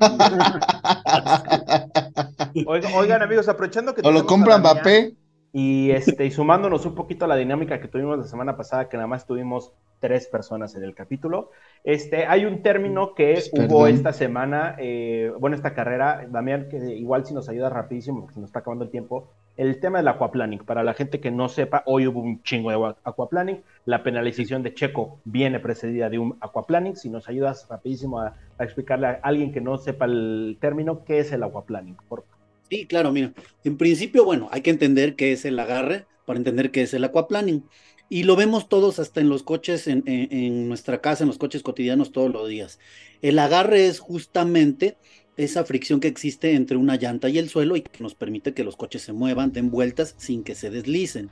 Oigan, 2.66 3.20
amigos, 3.20 3.48
aprovechando 3.48 3.92
que 3.92 4.00
o 4.00 4.04
lo 4.04 4.10
tenemos 4.10 4.24
a 4.24 4.26
compra 4.26 4.54
Damián 4.58 4.74
Mbappé. 4.76 5.16
Y, 5.52 5.90
este, 5.90 6.24
y 6.24 6.30
sumándonos 6.30 6.86
un 6.86 6.94
poquito 6.94 7.24
a 7.24 7.28
la 7.28 7.36
dinámica 7.36 7.80
que 7.80 7.88
tuvimos 7.88 8.18
la 8.18 8.24
semana 8.24 8.56
pasada, 8.56 8.88
que 8.88 8.96
nada 8.96 9.06
más 9.08 9.26
tuvimos 9.26 9.72
tres 10.00 10.26
personas 10.28 10.74
en 10.76 10.84
el 10.84 10.94
capítulo, 10.94 11.50
este, 11.82 12.26
hay 12.26 12.44
un 12.44 12.62
término 12.62 13.14
que 13.14 13.34
Pues, 13.34 13.50
hubo 13.52 13.84
perdón. 13.84 13.88
esta 13.88 14.12
semana, 14.12 14.76
eh, 14.78 15.32
bueno, 15.38 15.56
esta 15.56 15.74
carrera, 15.74 16.26
Damián, 16.28 16.68
que 16.68 16.76
igual 16.94 17.24
si 17.24 17.34
nos 17.34 17.48
ayuda 17.48 17.70
rapidísimo, 17.70 18.20
porque 18.20 18.34
se 18.34 18.40
nos 18.40 18.48
está 18.50 18.60
acabando 18.60 18.84
el 18.84 18.90
tiempo, 18.90 19.32
el 19.56 19.80
tema 19.80 19.98
del 19.98 20.08
aquaplaning. 20.08 20.60
Para 20.64 20.82
la 20.82 20.94
gente 20.94 21.20
que 21.20 21.30
no 21.30 21.48
sepa, 21.48 21.82
hoy 21.86 22.06
hubo 22.06 22.20
un 22.20 22.42
chingo 22.42 22.70
de 22.70 22.94
aquaplaning, 23.04 23.62
la 23.84 24.02
penalización 24.02 24.62
de 24.62 24.74
Checo 24.74 25.20
viene 25.24 25.60
precedida 25.60 26.10
de 26.10 26.18
un 26.18 26.36
aquaplaning. 26.40 26.96
Si 26.96 27.08
nos 27.10 27.28
ayudas 27.28 27.66
rapidísimo 27.68 28.20
a, 28.20 28.34
a 28.58 28.64
explicarle 28.64 29.06
a 29.06 29.20
alguien 29.22 29.52
que 29.52 29.60
no 29.60 29.78
sepa 29.78 30.06
el 30.06 30.58
término, 30.60 31.04
¿qué 31.04 31.18
es 31.20 31.32
el 31.32 31.42
aquaplaning? 31.42 31.96
Por 32.08 32.24
Sí, 32.70 32.86
claro, 32.86 33.12
mira. 33.12 33.32
En 33.62 33.76
principio, 33.76 34.24
bueno, 34.24 34.48
hay 34.50 34.62
que 34.62 34.70
entender 34.70 35.16
qué 35.16 35.32
es 35.32 35.44
el 35.44 35.58
agarre 35.58 36.06
para 36.24 36.38
entender 36.38 36.70
qué 36.70 36.82
es 36.82 36.94
el 36.94 37.04
aquaplaning. 37.04 37.68
Y 38.08 38.24
lo 38.24 38.36
vemos 38.36 38.68
todos 38.68 38.98
hasta 38.98 39.20
en 39.20 39.28
los 39.28 39.42
coches, 39.42 39.86
en, 39.86 40.02
en- 40.06 40.28
en 40.32 40.68
nuestra 40.68 41.00
casa, 41.00 41.24
en 41.24 41.28
los 41.28 41.38
coches 41.38 41.62
cotidianos 41.62 42.12
todos 42.12 42.32
los 42.32 42.48
días. 42.48 42.78
El 43.22 43.38
agarre 43.38 43.86
es 43.86 44.00
justamente 44.00 44.96
esa 45.36 45.64
fricción 45.64 46.00
que 46.00 46.08
existe 46.08 46.54
entre 46.54 46.76
una 46.76 46.96
llanta 46.96 47.28
y 47.28 47.38
el 47.38 47.48
suelo 47.48 47.76
y 47.76 47.82
que 47.82 48.02
nos 48.02 48.14
permite 48.14 48.54
que 48.54 48.64
los 48.64 48.76
coches 48.76 49.02
se 49.02 49.12
muevan, 49.12 49.52
den 49.52 49.70
vueltas 49.70 50.14
sin 50.18 50.44
que 50.44 50.54
se 50.54 50.70
deslicen. 50.70 51.30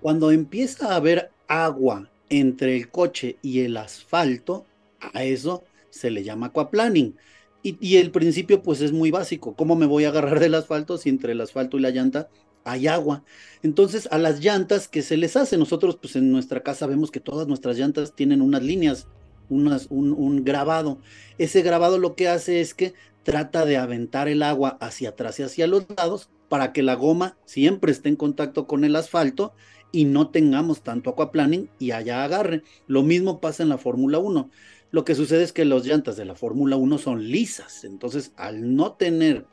Cuando 0.00 0.30
empieza 0.30 0.92
a 0.92 0.96
haber 0.96 1.30
agua 1.48 2.10
entre 2.28 2.76
el 2.76 2.90
coche 2.90 3.36
y 3.42 3.60
el 3.60 3.76
asfalto, 3.76 4.66
a 5.00 5.24
eso 5.24 5.64
se 5.90 6.10
le 6.10 6.24
llama 6.24 6.46
aquaplaning. 6.46 7.16
Y, 7.62 7.76
y 7.80 7.98
el 7.98 8.10
principio 8.10 8.62
pues 8.62 8.80
es 8.80 8.92
muy 8.92 9.10
básico. 9.10 9.54
¿Cómo 9.54 9.76
me 9.76 9.86
voy 9.86 10.04
a 10.04 10.08
agarrar 10.08 10.40
del 10.40 10.54
asfalto 10.54 10.98
si 10.98 11.08
entre 11.08 11.32
el 11.32 11.40
asfalto 11.40 11.78
y 11.78 11.82
la 11.82 11.90
llanta 11.90 12.28
hay 12.64 12.88
agua? 12.88 13.24
Entonces 13.62 14.08
a 14.10 14.18
las 14.18 14.40
llantas 14.40 14.88
que 14.88 15.02
se 15.02 15.16
les 15.16 15.36
hace, 15.36 15.56
nosotros 15.56 15.96
pues 15.96 16.16
en 16.16 16.32
nuestra 16.32 16.62
casa 16.62 16.86
vemos 16.86 17.10
que 17.10 17.20
todas 17.20 17.46
nuestras 17.46 17.78
llantas 17.78 18.14
tienen 18.14 18.42
unas 18.42 18.62
líneas, 18.62 19.06
un, 19.52 20.44
grabado. 20.44 20.98
Ese 21.38 21.62
grabado 21.62 21.98
lo 21.98 22.14
que 22.14 22.28
hace 22.28 22.60
es 22.60 22.74
que 22.74 22.94
trata 23.22 23.64
de 23.64 23.76
aventar 23.76 24.28
el 24.28 24.42
agua 24.42 24.76
hacia 24.80 25.10
atrás 25.10 25.38
y 25.38 25.42
hacia 25.42 25.66
los 25.66 25.86
lados 25.96 26.30
para 26.48 26.72
que 26.72 26.82
la 26.82 26.94
goma 26.94 27.36
siempre 27.44 27.92
esté 27.92 28.08
en 28.08 28.16
contacto 28.16 28.66
con 28.66 28.84
el 28.84 28.96
asfalto 28.96 29.54
y 29.92 30.04
no 30.04 30.30
tengamos 30.30 30.82
tanto 30.82 31.10
aquaplaning 31.10 31.70
y 31.78 31.92
haya 31.92 32.24
agarre. 32.24 32.62
Lo 32.86 33.02
mismo 33.02 33.40
pasa 33.40 33.62
en 33.62 33.68
la 33.68 33.78
Fórmula 33.78 34.18
1. 34.18 34.50
Lo 34.90 35.04
que 35.04 35.14
sucede 35.14 35.44
es 35.44 35.52
que 35.52 35.64
las 35.64 35.86
llantas 35.86 36.16
de 36.16 36.24
la 36.24 36.34
Fórmula 36.34 36.76
1 36.76 36.98
son 36.98 37.30
lisas, 37.30 37.84
entonces 37.84 38.32
al 38.36 38.74
no 38.74 38.92
tener 38.92 39.46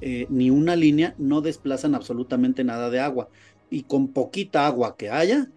eh, 0.00 0.26
ni 0.30 0.50
una 0.50 0.74
línea, 0.74 1.14
no 1.18 1.40
desplazan 1.40 1.94
absolutamente 1.94 2.64
nada 2.64 2.90
de 2.90 3.00
agua. 3.00 3.28
Y 3.70 3.84
con 3.84 4.08
poquita 4.08 4.66
agua 4.66 4.96
que 4.96 5.10
haya, 5.10 5.48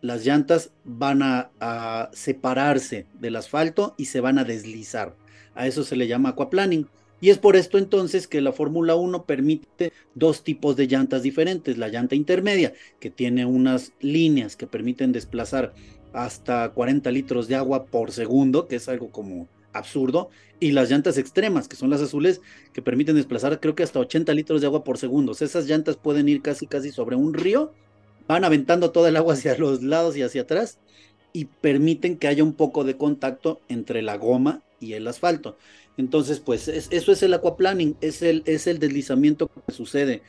las 0.00 0.24
llantas 0.24 0.72
van 0.84 1.22
a, 1.22 2.10
separarse 2.12 3.06
del 3.18 3.36
asfalto 3.36 3.94
y 3.96 4.06
se 4.06 4.20
van 4.20 4.38
a 4.38 4.44
deslizar. 4.44 5.14
A 5.54 5.66
eso 5.66 5.84
se 5.84 5.96
le 5.96 6.06
llama 6.06 6.30
aquaplaning. 6.30 6.88
Y 7.22 7.28
es 7.28 7.38
por 7.38 7.54
esto 7.54 7.76
entonces 7.76 8.26
que 8.26 8.40
la 8.40 8.52
Fórmula 8.52 8.94
1 8.94 9.26
permite 9.26 9.92
dos 10.14 10.42
tipos 10.42 10.76
de 10.76 10.86
llantas 10.86 11.22
diferentes. 11.22 11.76
La 11.76 11.88
llanta 11.88 12.14
intermedia, 12.14 12.72
que 12.98 13.10
tiene 13.10 13.44
unas 13.44 13.92
líneas 14.00 14.56
que 14.56 14.66
permiten 14.66 15.12
desplazar 15.12 15.74
hasta 16.14 16.70
40 16.70 17.10
litros 17.10 17.46
de 17.46 17.56
agua 17.56 17.84
por 17.84 18.12
segundo, 18.12 18.68
que 18.68 18.76
es 18.76 18.88
algo 18.88 19.10
como 19.10 19.48
absurdo, 19.72 20.30
y 20.58 20.72
las 20.72 20.90
llantas 20.90 21.18
extremas, 21.18 21.68
que 21.68 21.76
son 21.76 21.90
las 21.90 22.00
azules, 22.00 22.40
que 22.72 22.82
permiten 22.82 23.16
desplazar 23.16 23.60
creo 23.60 23.74
que 23.74 23.82
hasta 23.82 24.00
80 24.00 24.32
litros 24.34 24.60
de 24.60 24.66
agua 24.66 24.82
por 24.82 24.98
segundo. 24.98 25.32
Esas 25.32 25.66
llantas 25.66 25.96
pueden 25.96 26.28
ir 26.28 26.42
casi 26.42 26.66
casi 26.66 26.90
sobre 26.90 27.16
un 27.16 27.34
río, 27.34 27.72
van 28.30 28.44
aventando 28.44 28.92
todo 28.92 29.06
el 29.08 29.16
agua 29.16 29.34
hacia 29.34 29.56
los 29.58 29.82
lados 29.82 30.16
y 30.16 30.22
hacia 30.22 30.42
atrás 30.42 30.78
y 31.32 31.46
permiten 31.46 32.18
que 32.18 32.28
haya 32.28 32.42
un 32.44 32.54
poco 32.54 32.84
de 32.84 32.96
contacto 32.96 33.60
entre 33.68 34.02
la 34.02 34.16
goma 34.16 34.62
y 34.80 34.94
el 34.94 35.06
asfalto. 35.06 35.56
Entonces, 35.96 36.40
pues 36.40 36.68
es- 36.68 36.88
eso 36.90 37.12
es 37.12 37.22
el 37.22 37.34
aquaplaning, 37.34 37.96
es 38.00 38.22
el, 38.22 38.42
es 38.46 38.66
el 38.66 38.78
deslizamiento 38.78 39.48
que 39.48 39.72
sucede 39.72 40.22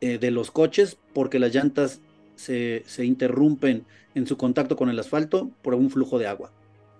eh, 0.00 0.18
de 0.18 0.30
los 0.30 0.50
coches 0.50 0.98
porque 1.14 1.38
las 1.38 1.54
llantas 1.54 2.00
se, 2.34 2.82
se 2.86 3.04
interrumpen 3.04 3.86
en 4.14 4.26
su 4.26 4.36
contacto 4.36 4.76
con 4.76 4.88
el 4.90 4.98
asfalto 4.98 5.50
por 5.62 5.74
un 5.74 5.90
flujo 5.90 6.18
de 6.18 6.26
agua. 6.26 6.52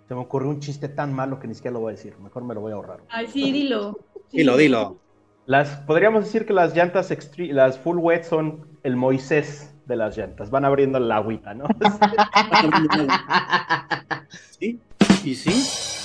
Se 0.08 0.14
me 0.14 0.20
ocurrió 0.20 0.50
un 0.50 0.60
chiste 0.60 0.88
tan 0.88 1.12
malo 1.12 1.38
que 1.38 1.46
ni 1.48 1.54
siquiera 1.54 1.74
lo 1.74 1.80
voy 1.80 1.92
a 1.92 1.96
decir. 1.96 2.14
Mejor 2.18 2.44
me 2.44 2.54
lo 2.54 2.60
voy 2.60 2.72
a 2.72 2.76
ahorrar. 2.76 3.00
Ay, 3.08 3.26
sí, 3.28 3.52
dilo. 3.52 3.98
Dilo, 4.32 4.56
dilo. 4.56 4.98
Las, 5.46 5.80
podríamos 5.80 6.24
decir 6.24 6.46
que 6.46 6.52
las 6.52 6.74
llantas 6.74 7.12
las 7.38 7.78
full 7.78 7.98
wet 7.98 8.24
son 8.24 8.78
el 8.82 8.96
Moisés 8.96 9.71
de 9.86 9.96
las 9.96 10.16
llantas. 10.16 10.50
Van 10.50 10.64
abriendo 10.64 10.98
la 10.98 11.16
agüita, 11.16 11.54
¿no? 11.54 11.66
Sí, 14.58 14.78
y 15.24 15.34
sí, 15.34 15.52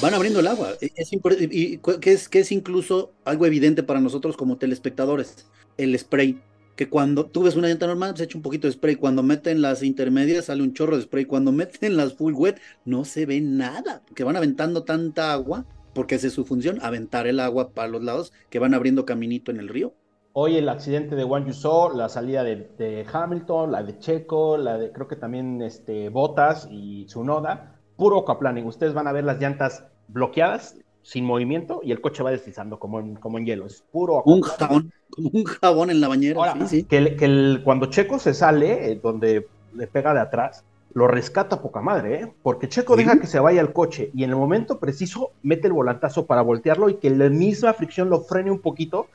van 0.01 0.13
abriendo 0.13 0.39
el 0.39 0.47
agua. 0.47 0.73
Es, 0.81 1.13
y 1.13 1.77
que 1.77 2.11
es, 2.11 2.27
que 2.27 2.39
es 2.39 2.51
incluso 2.51 3.13
algo 3.23 3.45
evidente 3.45 3.83
para 3.83 4.01
nosotros 4.01 4.35
como 4.35 4.57
telespectadores, 4.57 5.47
el 5.77 5.97
spray. 5.97 6.41
Que 6.75 6.89
cuando 6.89 7.25
tú 7.25 7.43
ves 7.43 7.55
una 7.55 7.67
llanta 7.67 7.87
normal, 7.87 8.15
se 8.17 8.25
echa 8.25 8.37
un 8.37 8.43
poquito 8.43 8.67
de 8.67 8.73
spray. 8.73 8.95
Cuando 8.95 9.23
meten 9.23 9.61
las 9.61 9.81
intermedias, 9.81 10.45
sale 10.45 10.61
un 10.61 10.73
chorro 10.73 10.97
de 10.97 11.03
spray. 11.03 11.25
Cuando 11.25 11.51
meten 11.51 11.97
las 11.97 12.13
full 12.13 12.33
wet, 12.33 12.59
no 12.85 13.05
se 13.05 13.25
ve 13.25 13.41
nada. 13.41 14.03
Que 14.13 14.23
van 14.23 14.35
aventando 14.35 14.83
tanta 14.83 15.33
agua, 15.33 15.65
porque 15.93 16.15
esa 16.15 16.27
es 16.27 16.33
su 16.33 16.45
función, 16.45 16.79
aventar 16.81 17.25
el 17.25 17.39
agua 17.39 17.71
para 17.71 17.87
los 17.87 18.03
lados, 18.03 18.33
que 18.49 18.59
van 18.59 18.73
abriendo 18.73 19.05
caminito 19.05 19.51
en 19.51 19.59
el 19.59 19.69
río. 19.69 19.93
Hoy 20.39 20.55
el 20.55 20.69
accidente 20.69 21.15
de 21.15 21.23
Juan 21.23 21.47
Yusó, 21.47 21.91
la 21.95 22.09
salida 22.09 22.43
de, 22.43 22.69
de 22.77 23.07
Hamilton, 23.11 23.71
la 23.71 23.81
de 23.81 23.97
Checo, 23.97 24.55
la 24.55 24.77
de 24.77 24.91
creo 24.91 25.07
que 25.07 25.15
también 25.15 25.63
este, 25.63 26.09
Botas 26.09 26.67
y 26.69 27.05
Tsunoda, 27.05 27.79
puro 27.95 28.19
aquaplaning. 28.19 28.63
Ustedes 28.67 28.93
van 28.93 29.07
a 29.07 29.11
ver 29.13 29.23
las 29.23 29.39
llantas 29.39 29.85
bloqueadas, 30.07 30.75
sin 31.01 31.25
movimiento, 31.25 31.79
y 31.83 31.91
el 31.91 32.01
coche 32.01 32.21
va 32.21 32.29
deslizando 32.29 32.77
como 32.77 32.99
en, 32.99 33.15
como 33.15 33.39
en 33.39 33.47
hielo. 33.47 33.65
Es 33.65 33.81
puro 33.91 34.21
Un 34.27 34.41
jabón, 34.41 34.91
como 35.09 35.31
un 35.33 35.43
jabón 35.43 35.89
en 35.89 36.01
la 36.01 36.07
bañera. 36.07 36.37
Ahora, 36.39 36.53
sí, 36.67 36.67
sí. 36.67 36.83
que, 36.83 36.97
el- 36.99 37.15
que 37.17 37.25
el- 37.25 37.61
cuando 37.63 37.87
Checo 37.87 38.19
se 38.19 38.35
sale, 38.35 38.91
eh, 38.91 38.99
donde 39.01 39.47
le 39.73 39.87
pega 39.87 40.13
de 40.13 40.19
atrás, 40.19 40.63
lo 40.93 41.07
rescata 41.07 41.63
poca 41.63 41.81
madre, 41.81 42.21
¿eh? 42.21 42.33
Porque 42.43 42.69
Checo 42.69 42.93
Sí. 42.95 42.99
deja 43.03 43.19
que 43.19 43.25
se 43.25 43.39
vaya 43.39 43.59
el 43.59 43.73
coche 43.73 44.11
y 44.13 44.23
en 44.23 44.29
el 44.29 44.35
momento 44.35 44.77
preciso 44.77 45.31
mete 45.41 45.65
el 45.65 45.73
volantazo 45.73 46.27
para 46.27 46.43
voltearlo 46.43 46.89
y 46.89 46.97
que 46.97 47.09
la 47.09 47.27
misma 47.29 47.73
fricción 47.73 48.11
lo 48.11 48.21
frene 48.21 48.51
un 48.51 48.59
poquito 48.59 49.07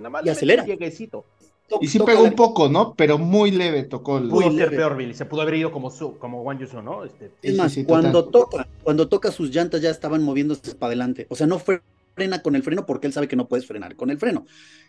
y 0.00 0.02
nada 0.02 0.10
más 0.10 0.22
Y 0.22 0.26
le 0.26 0.30
mete 0.30 0.38
acelera. 0.38 0.64
lleguecito. 0.64 1.24
To- 1.68 1.78
Y 1.80 1.86
sí 1.86 2.00
pegó 2.00 2.24
un 2.24 2.34
poco, 2.34 2.68
¿no? 2.68 2.94
Pero 2.96 3.18
muy 3.18 3.50
leve 3.50 3.84
tocó 3.84 4.18
el. 4.18 4.28
Pudo 4.28 4.50
ser 4.52 4.70
peor, 4.70 4.96
Billy. 4.96 5.14
Se 5.14 5.24
pudo 5.24 5.42
haber 5.42 5.54
ido 5.54 5.70
como, 5.70 5.90
su, 5.90 6.18
como 6.18 6.42
Juan 6.42 6.58
Yuso, 6.58 6.82
¿no? 6.82 7.04
Este, 7.04 7.28
Sí, 7.28 7.34
Es 7.42 7.52
sí, 7.52 7.58
más, 7.58 7.72
sí, 7.72 7.84
total. 7.84 8.02
cuando 8.02 8.28
toca, 8.28 8.68
cuando 8.82 9.08
toca 9.08 9.30
sus 9.30 9.50
llantas 9.50 9.80
ya 9.80 9.90
estaban 9.90 10.22
moviéndose 10.22 10.74
para 10.74 10.88
adelante. 10.88 11.26
O 11.30 11.36
sea, 11.36 11.46
no 11.46 11.60
frena 11.60 12.42
con 12.42 12.56
el 12.56 12.62
freno 12.64 12.86
porque 12.86 13.06
él 13.06 13.12
sabe 13.12 13.28
que 13.28 13.36
no 13.36 13.46
puedes 13.46 13.66
frenar 13.66 13.94
con 13.96 14.10
el 14.10 14.18
freno. 14.18 14.46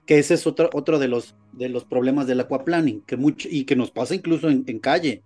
Que 0.07 0.17
ese 0.19 0.33
es 0.33 0.47
otro, 0.47 0.69
otro 0.73 0.97
de 0.97 1.07
los 1.07 1.35
de 1.51 1.69
los 1.69 1.85
problemas 1.85 2.25
del 2.27 2.39
aquaplaning, 2.39 3.03
que 3.05 3.15
mucho, 3.17 3.47
y 3.51 3.65
que 3.65 3.75
nos 3.75 3.91
pasa 3.91 4.15
incluso 4.15 4.49
en, 4.49 4.63
en 4.67 4.79
calle. 4.79 5.23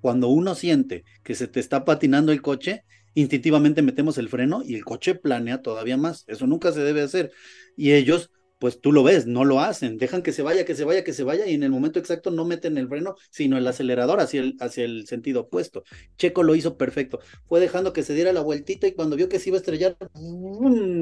Cuando 0.00 0.28
uno 0.28 0.54
siente 0.54 1.04
que 1.24 1.34
se 1.34 1.48
te 1.48 1.58
está 1.58 1.84
patinando 1.84 2.30
el 2.32 2.42
coche, 2.42 2.84
instintivamente 3.14 3.82
metemos 3.82 4.16
el 4.18 4.28
freno 4.28 4.62
y 4.64 4.74
el 4.76 4.84
coche 4.84 5.14
planea 5.16 5.62
todavía 5.62 5.96
más. 5.96 6.24
Eso 6.28 6.46
nunca 6.46 6.70
se 6.72 6.80
debe 6.80 7.02
hacer. 7.02 7.32
Y 7.76 7.92
ellos, 7.92 8.30
pues 8.58 8.80
tú 8.80 8.90
lo 8.92 9.02
ves, 9.04 9.26
no 9.26 9.44
lo 9.44 9.60
hacen. 9.60 9.98
Dejan 9.98 10.22
que 10.22 10.32
se 10.32 10.42
vaya, 10.42 10.64
que 10.64 10.74
se 10.74 10.84
vaya, 10.84 11.04
que 11.04 11.12
se 11.12 11.22
vaya, 11.24 11.46
y 11.46 11.54
en 11.54 11.62
el 11.62 11.70
momento 11.70 11.98
exacto 11.98 12.30
no 12.30 12.44
meten 12.44 12.76
el 12.76 12.88
freno, 12.88 13.14
sino 13.30 13.56
el 13.56 13.66
acelerador 13.66 14.20
hacia 14.20 14.40
el, 14.40 14.56
hacia 14.60 14.84
el 14.84 15.06
sentido 15.06 15.42
opuesto. 15.42 15.84
Checo 16.16 16.42
lo 16.42 16.54
hizo 16.56 16.76
perfecto. 16.76 17.20
Fue 17.46 17.60
dejando 17.60 17.92
que 17.92 18.02
se 18.02 18.14
diera 18.14 18.32
la 18.32 18.40
vueltita 18.40 18.86
y 18.88 18.92
cuando 18.92 19.14
vio 19.16 19.28
que 19.28 19.38
se 19.38 19.50
iba 19.50 19.56
a 19.56 19.60
estrellar, 19.60 19.96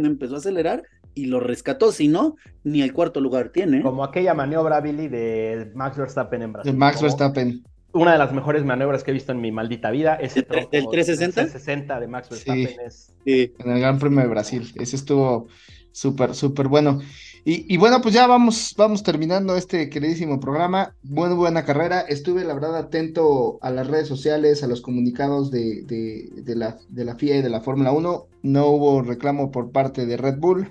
empezó 0.05 0.35
a 0.35 0.39
acelerar 0.39 0.83
y 1.15 1.27
lo 1.27 1.41
rescató, 1.41 1.93
si 1.93 2.09
no, 2.09 2.37
ni 2.63 2.83
el 2.83 2.93
cuarto 2.93 3.21
lugar 3.21 3.51
tiene. 3.51 3.81
Como 3.83 4.05
aquella 4.05 4.35
maniobra, 4.35 4.81
Billy, 4.81 5.09
de 5.09 5.71
Max 5.75 5.97
Verstappen 5.97 6.43
en 6.43 6.53
Brasil. 6.53 6.73
De 6.73 6.79
Max 6.79 7.01
Verstappen. 7.01 7.65
Una 7.93 8.13
de 8.13 8.19
las 8.19 8.33
mejores 8.35 8.63
maniobras 8.65 9.03
que 9.03 9.13
he 9.13 9.15
visto 9.15 9.33
en 9.33 9.41
mi 9.41 9.51
maldita 9.51 9.91
vida. 9.91 10.17
Ese 10.17 10.41
¿Del 10.43 10.49
tre- 10.49 10.69
tronco 10.69 10.71
del 10.73 10.87
360? 10.91 11.41
360 11.43 12.01
de 12.01 12.07
Max 12.09 12.29
Verstappen 12.29 12.69
Sí. 12.69 12.77
es 12.85 13.15
Sí. 13.25 13.55
en 13.59 13.71
el 13.71 13.81
Gran 13.81 13.99
Premio 13.99 14.21
de 14.21 14.27
Brasil. 14.27 14.71
Ese 14.75 14.97
estuvo 14.97 15.49
súper, 15.93 16.35
súper 16.35 16.69
bueno. 16.69 17.01
Y, 17.49 17.73
y 17.73 17.77
bueno, 17.77 18.01
pues 18.03 18.13
ya 18.13 18.27
vamos, 18.27 18.75
vamos 18.77 19.05
terminando 19.05 19.55
este 19.57 19.89
queridísimo 19.89 20.41
programa. 20.41 20.97
Muy 21.05 21.29
buena 21.33 21.65
carrera. 21.65 22.01
Estuve, 22.01 22.43
la 22.45 22.55
verdad, 22.55 22.77
atento 22.77 23.61
a 23.63 23.71
las 23.71 23.87
redes 23.87 24.09
sociales, 24.09 24.65
a 24.65 24.67
los 24.67 24.81
comunicados 24.81 25.53
de, 25.53 25.83
de, 25.85 26.29
de 26.43 26.57
la, 26.57 26.77
de 26.89 27.05
la 27.05 27.15
FIA 27.15 27.37
y 27.37 27.43
de 27.43 27.49
la 27.49 27.61
Fórmula 27.61 27.93
1. 27.93 28.27
No 28.43 28.67
hubo 28.67 29.01
reclamo 29.01 29.53
por 29.53 29.71
parte 29.71 30.07
de 30.07 30.17
Red 30.17 30.39
Bull 30.39 30.69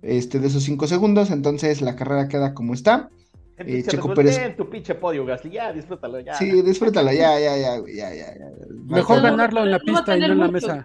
este, 0.00 0.38
de 0.38 0.46
esos 0.46 0.62
cinco 0.62 0.86
segundos, 0.86 1.32
entonces 1.32 1.82
la 1.82 1.96
carrera 1.96 2.28
queda 2.28 2.54
como 2.54 2.72
está. 2.74 3.10
En 3.58 3.68
Eh, 3.68 3.82
Checo 3.82 4.14
Pérez- 4.14 4.54
tu 4.56 4.70
pinche 4.70 4.94
podio, 4.94 5.26
Gasly. 5.26 5.50
Ya, 5.50 5.72
disfrútalo, 5.72 6.20
ya. 6.20 6.34
Sí, 6.34 6.62
disfrútalo, 6.62 7.12
ya, 7.12 7.38
ya, 7.40 7.56
ya, 7.56 7.76
ya, 7.78 8.14
ya, 8.14 8.34
ya. 8.38 8.46
Mejor 8.86 9.22
ganarlo 9.22 9.64
en 9.64 9.72
la 9.72 9.80
pista 9.80 10.16
y 10.16 10.20
no 10.20 10.26
en 10.26 10.38
la 10.38 10.48
mesa. 10.48 10.84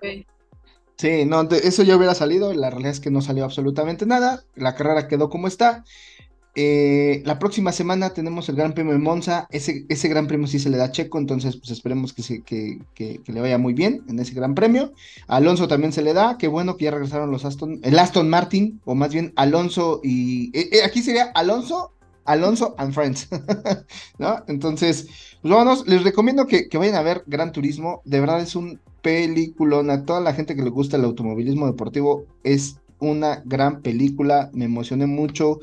Sí, 0.98 1.26
no, 1.26 1.44
eso 1.44 1.84
ya 1.84 1.96
hubiera 1.96 2.16
salido, 2.16 2.54
la 2.54 2.72
realidad 2.72 2.92
es 2.92 3.00
que 3.00 3.12
no 3.12 3.22
salió 3.22 3.44
absolutamente 3.44 4.08
nada, 4.08 4.44
la 4.56 4.74
carrera 4.76 5.08
quedó 5.08 5.30
como 5.30 5.48
está. 5.48 5.84
Eh, 6.56 7.22
la 7.26 7.40
próxima 7.40 7.72
semana 7.72 8.12
tenemos 8.14 8.50
el 8.50 8.56
Gran 8.58 8.74
Premio 8.74 8.94
de 8.94 9.00
Monza, 9.00 9.48
ese, 9.52 9.86
ese 9.90 10.08
Gran 10.10 10.28
Premio 10.28 10.48
sí 10.48 10.60
se 10.60 10.70
le 10.70 10.78
da 10.78 10.92
Checo, 10.92 11.20
entonces 11.20 11.58
pues 11.58 11.72
esperemos 11.72 12.14
que, 12.14 12.24
se, 12.24 12.44
que, 12.44 12.80
que- 12.96 13.22
le 13.28 13.42
vaya 13.42 13.58
muy 13.60 13.74
bien 13.74 14.04
en 14.10 14.20
ese 14.20 14.34
Gran 14.36 14.56
Premio. 14.56 14.94
Alonso 15.28 15.68
también 15.68 15.94
se 15.94 16.04
le 16.04 16.14
da, 16.14 16.38
qué 16.40 16.48
bueno 16.48 16.78
que 16.78 16.86
ya 16.86 16.92
regresaron 16.92 17.32
los 17.32 17.46
Aston, 17.46 17.80
el 17.84 18.00
Aston 18.00 18.30
Martin, 18.30 18.82
o 18.86 18.96
más 18.96 19.14
bien 19.14 19.34
Alonso 19.38 20.02
y... 20.04 20.58
eh, 20.58 20.70
eh, 20.74 20.84
aquí 20.86 21.04
sería 21.04 21.32
Alonso, 21.36 21.94
Alonso 22.26 22.76
and 22.80 22.94
Friends, 22.94 23.30
¿no? 24.18 24.44
Entonces, 24.48 25.08
pues 25.42 25.52
vámonos, 25.54 25.88
les 25.88 26.04
recomiendo 26.04 26.48
que, 26.48 26.68
que 26.70 26.78
vayan 26.78 26.96
a 26.96 27.02
ver 27.02 27.24
Gran 27.28 27.52
Turismo, 27.52 28.02
de 28.06 28.20
verdad 28.20 28.42
es 28.42 28.56
un 28.56 28.82
peliculón, 29.08 29.90
a 29.90 30.04
toda 30.04 30.20
la 30.20 30.34
gente 30.34 30.54
que 30.54 30.62
le 30.62 30.70
gusta 30.70 30.98
el 30.98 31.06
automovilismo 31.06 31.66
deportivo, 31.66 32.26
es 32.44 32.82
una 33.00 33.42
gran 33.46 33.82
película, 33.82 34.50
me 34.52 34.66
emocioné 34.66 35.08
mucho, 35.08 35.62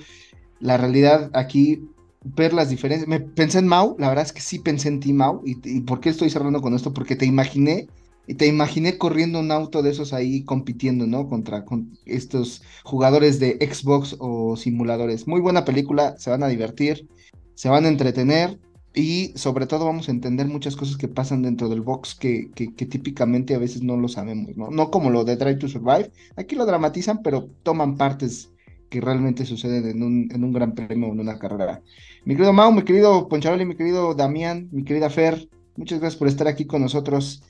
la 0.61 0.79
realidad 0.79 1.31
aquí, 1.35 1.83
ver 2.23 2.55
las 2.55 2.71
diferencias, 2.71 3.07
me 3.07 3.21
pensé 3.21 3.59
en 3.59 3.69
Mau, 3.69 3.97
la 3.99 4.09
verdad 4.09 4.25
es 4.25 4.33
que 4.33 4.41
sí 4.41 4.61
pensé 4.61 4.89
en 4.89 5.01
ti 5.01 5.13
Mau, 5.13 5.43
y, 5.45 5.81
¿por 5.83 6.01
qué 6.01 6.09
estoy 6.09 6.31
cerrando 6.31 6.63
con 6.63 6.73
esto? 6.73 6.95
Porque 6.95 7.17
te 7.17 7.27
imaginé, 7.27 7.87
y 8.27 8.33
te 8.33 8.47
imaginé 8.47 8.97
corriendo 8.97 9.41
un 9.41 9.53
auto 9.53 9.83
de 9.83 9.91
esos 9.91 10.15
ahí 10.15 10.43
compitiendo, 10.45 11.07
¿no? 11.07 11.29
Contra 11.29 11.67
con 11.67 11.99
estos 12.07 12.63
jugadores 12.83 13.41
de 13.41 13.59
Xbox 13.61 14.17
o 14.21 14.57
simuladores. 14.57 15.29
Muy 15.29 15.43
buena 15.43 15.67
película, 15.67 16.17
se 16.17 16.31
van 16.31 16.43
a 16.43 16.49
divertir, 16.49 17.07
se 17.55 17.69
van 17.69 17.85
a 17.85 17.89
entretener 17.89 18.59
y 18.95 19.33
sobre 19.35 19.67
todo 19.67 19.85
vamos 19.85 20.09
a 20.09 20.13
entender 20.13 20.47
muchas 20.47 20.77
cosas 20.77 20.97
que 20.97 21.09
pasan 21.09 21.43
dentro 21.43 21.69
del 21.69 21.81
box 21.81 22.15
que, 22.15 22.51
que, 22.55 22.73
que 22.75 22.87
típicamente 22.87 23.55
a 23.55 23.59
veces 23.59 23.83
no 23.83 23.97
lo 23.97 24.09
sabemos, 24.09 24.57
¿no? 24.57 24.71
No 24.71 24.91
como 24.91 25.11
lo 25.11 25.25
de 25.25 25.37
Drive 25.37 25.57
to 25.57 25.69
Survive, 25.69 26.13
aquí 26.37 26.55
lo 26.55 26.65
dramatizan, 26.65 27.21
pero 27.23 27.49
toman 27.65 27.97
partes 27.97 28.51
que 28.89 29.01
realmente 29.01 29.45
suceden 29.45 29.87
en 29.87 30.03
un, 30.05 30.29
en 30.33 30.45
un 30.45 30.53
gran 30.53 30.75
premio 30.75 31.09
o 31.09 31.13
en 31.13 31.19
una 31.21 31.39
carrera. 31.39 31.83
Mi 32.25 32.35
querido 32.35 32.53
Mau, 32.53 32.73
mi 32.73 32.85
querido 32.85 33.29
Poncharoli, 33.29 33.65
mi 33.65 33.75
querido 33.75 34.15
Damián, 34.15 34.69
mi 34.71 34.85
querida 34.85 35.11
Fer, 35.11 35.49
muchas 35.77 35.99
gracias 35.99 36.19
por 36.19 36.29
estar 36.29 36.47
aquí 36.47 36.65
con 36.65 36.81
nosotros. 36.81 37.43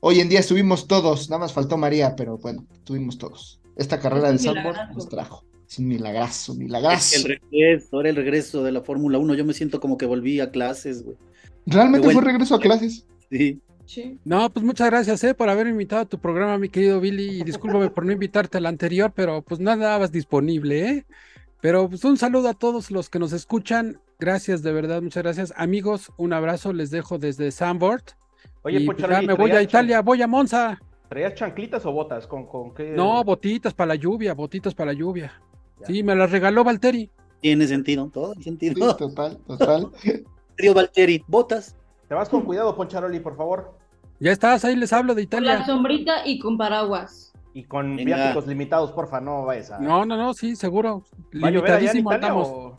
Hoy 0.00 0.20
en 0.20 0.28
día 0.28 0.40
estuvimos 0.40 0.86
todos, 0.88 1.30
nada 1.30 1.40
más 1.40 1.54
faltó 1.54 1.78
María, 1.78 2.14
pero 2.16 2.36
bueno, 2.36 2.66
estuvimos 2.74 3.16
todos. 3.16 3.60
Esta 3.76 3.98
carrera 3.98 4.28
Es 4.30 4.42
del 4.42 4.52
milagrazo. 4.56 4.92
nos 4.92 5.08
trajo. 5.08 5.44
Es 5.72 5.78
un 5.78 5.88
milagrazo, 5.88 6.54
milagrazo. 6.54 7.16
el 7.16 7.40
regreso, 7.40 7.96
ahora 7.96 8.10
el 8.10 8.16
regreso 8.16 8.62
de 8.62 8.72
la 8.72 8.82
Fórmula 8.82 9.16
1. 9.16 9.34
Yo 9.36 9.46
me 9.46 9.54
siento 9.54 9.80
como 9.80 9.96
que 9.96 10.04
volví 10.04 10.38
a 10.38 10.50
clases, 10.50 11.02
güey. 11.02 11.16
Realmente 11.64 12.10
fue 12.10 12.22
regreso 12.22 12.56
a 12.56 12.60
clases. 12.60 13.06
Sí. 13.30 13.58
Sí. 13.86 14.18
No, 14.22 14.50
pues 14.50 14.66
muchas 14.66 14.90
gracias, 14.90 15.24
eh, 15.24 15.32
por 15.32 15.48
haber 15.48 15.66
invitado 15.66 16.02
a 16.02 16.04
tu 16.04 16.18
programa, 16.18 16.58
mi 16.58 16.68
querido 16.68 17.00
Billy, 17.00 17.40
y 17.40 17.42
discúlpame 17.42 17.88
por 17.88 18.04
no 18.04 18.12
invitarte 18.12 18.58
al 18.58 18.66
anterior, 18.66 19.14
pero 19.16 19.40
pues 19.40 19.60
no 19.60 19.70
andabas 19.70 20.12
disponible, 20.12 20.88
¿eh? 20.90 21.06
Pero 21.62 21.88
pues 21.88 22.04
un 22.04 22.18
saludo 22.18 22.50
a 22.50 22.54
todos 22.54 22.90
los 22.90 23.08
que 23.08 23.18
nos 23.18 23.32
escuchan, 23.32 23.98
gracias, 24.20 24.62
de 24.62 24.72
verdad, 24.72 25.00
muchas 25.00 25.22
gracias. 25.22 25.54
Amigos, 25.56 26.12
un 26.18 26.34
abrazo, 26.34 26.74
les 26.74 26.90
dejo 26.90 27.16
desde 27.16 27.50
Sandboard. 27.50 28.04
Oye, 28.60 28.80
y 28.80 28.84
pues, 28.84 28.98
ya 28.98 29.22
me 29.22 29.32
voy 29.32 29.50
a 29.50 29.54
¿traías 29.54 29.70
Italia, 29.70 30.02
voy 30.02 30.20
a 30.20 30.26
Monza. 30.26 30.78
¿Traías 31.08 31.34
chanclitas 31.34 31.86
o 31.86 31.92
botas? 31.92 32.26
¿Con, 32.26 32.46
con 32.46 32.74
qué? 32.74 32.92
No, 32.94 33.24
botitas 33.24 33.72
para 33.72 33.88
la 33.88 33.94
lluvia, 33.94 34.34
botitas 34.34 34.74
para 34.74 34.92
la 34.92 34.98
lluvia. 34.98 35.32
Sí, 35.86 36.02
me 36.02 36.14
las 36.14 36.30
regaló 36.30 36.64
Valteri. 36.64 37.10
Tiene 37.40 37.66
sentido, 37.66 38.08
todo 38.12 38.34
tiene 38.34 38.58
Sí, 38.60 38.66
sentido. 38.66 38.96
total, 38.96 39.38
total. 39.46 39.90
Río 40.56 40.74
Valtteri, 40.74 41.24
botas. 41.26 41.76
Te 42.08 42.14
vas 42.14 42.28
con 42.28 42.42
cuidado, 42.42 42.74
Poncharoli, 42.76 43.20
por 43.20 43.36
favor. 43.36 43.76
Ya 44.20 44.30
estás, 44.32 44.64
ahí 44.64 44.76
les 44.76 44.92
hablo 44.92 45.14
de 45.14 45.26
Con 45.26 45.44
la 45.44 45.54
Italia. 45.54 45.66
sombrita 45.66 46.26
y 46.26 46.38
con 46.38 46.56
paraguas. 46.56 47.32
Y 47.54 47.64
con 47.64 47.96
Venga. 47.96 48.16
viáticos 48.16 48.46
limitados, 48.46 48.92
porfa, 48.92 49.20
no 49.20 49.44
vayas 49.44 49.70
a. 49.72 49.78
No, 49.80 50.04
no, 50.04 50.16
no, 50.16 50.32
sí, 50.34 50.54
seguro. 50.56 51.04
¿Va 51.42 51.48
a 51.48 51.50
llover 51.50 51.72
allá 51.72 51.90
en 51.90 51.96
Limitadísimo 51.96 52.10
Italia 52.12 52.28
andamos. 52.28 52.48
o- 52.48 52.78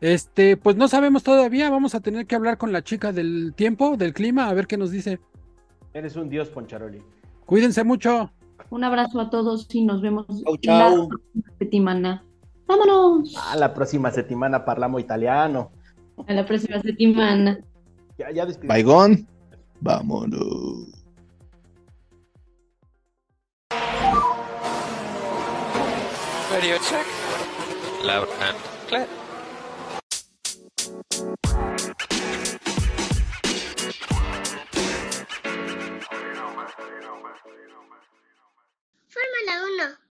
Este, 0.00 0.56
pues 0.56 0.76
no 0.76 0.88
sabemos 0.88 1.22
todavía, 1.24 1.70
vamos 1.70 1.94
a 1.94 2.00
tener 2.00 2.26
que 2.26 2.34
hablar 2.36 2.56
con 2.56 2.72
la 2.72 2.82
chica 2.82 3.12
del 3.12 3.52
tiempo, 3.54 3.96
del 3.96 4.14
clima, 4.14 4.48
a 4.48 4.54
ver 4.54 4.66
qué 4.66 4.76
nos 4.76 4.90
dice. 4.90 5.20
Eres 5.92 6.16
un 6.16 6.28
dios, 6.28 6.48
Poncharoli. 6.48 7.02
Cuídense 7.46 7.82
mucho. 7.84 8.30
Un 8.70 8.84
abrazo 8.84 9.20
a 9.20 9.30
todos 9.30 9.66
y 9.74 9.84
nos 9.84 10.00
vemos 10.02 10.26
Chau, 10.28 10.54
la 10.54 10.60
chau. 10.90 11.08
próxima 11.08 11.44
settimana. 11.58 12.24
Vámonos. 12.68 13.34
Ah, 13.36 13.56
la 13.56 13.72
próxima 13.72 14.10
settimana 14.10 14.62
parlamo 14.62 15.00
italiano. 15.00 15.72
A 16.26 16.32
la 16.34 16.44
próxima 16.44 16.78
settimana. 16.80 17.58
Ya, 18.18 18.30
ya 18.30 18.44
despide. 18.44 18.68
Baigón, 18.68 19.26
vámonos. 19.80 20.92
Radio 26.52 26.76
check. 26.78 27.06
Loud 28.04 28.28
and 28.42 28.58
clear. 28.88 29.08
Fórmula 39.08 39.54
1. 39.94 40.08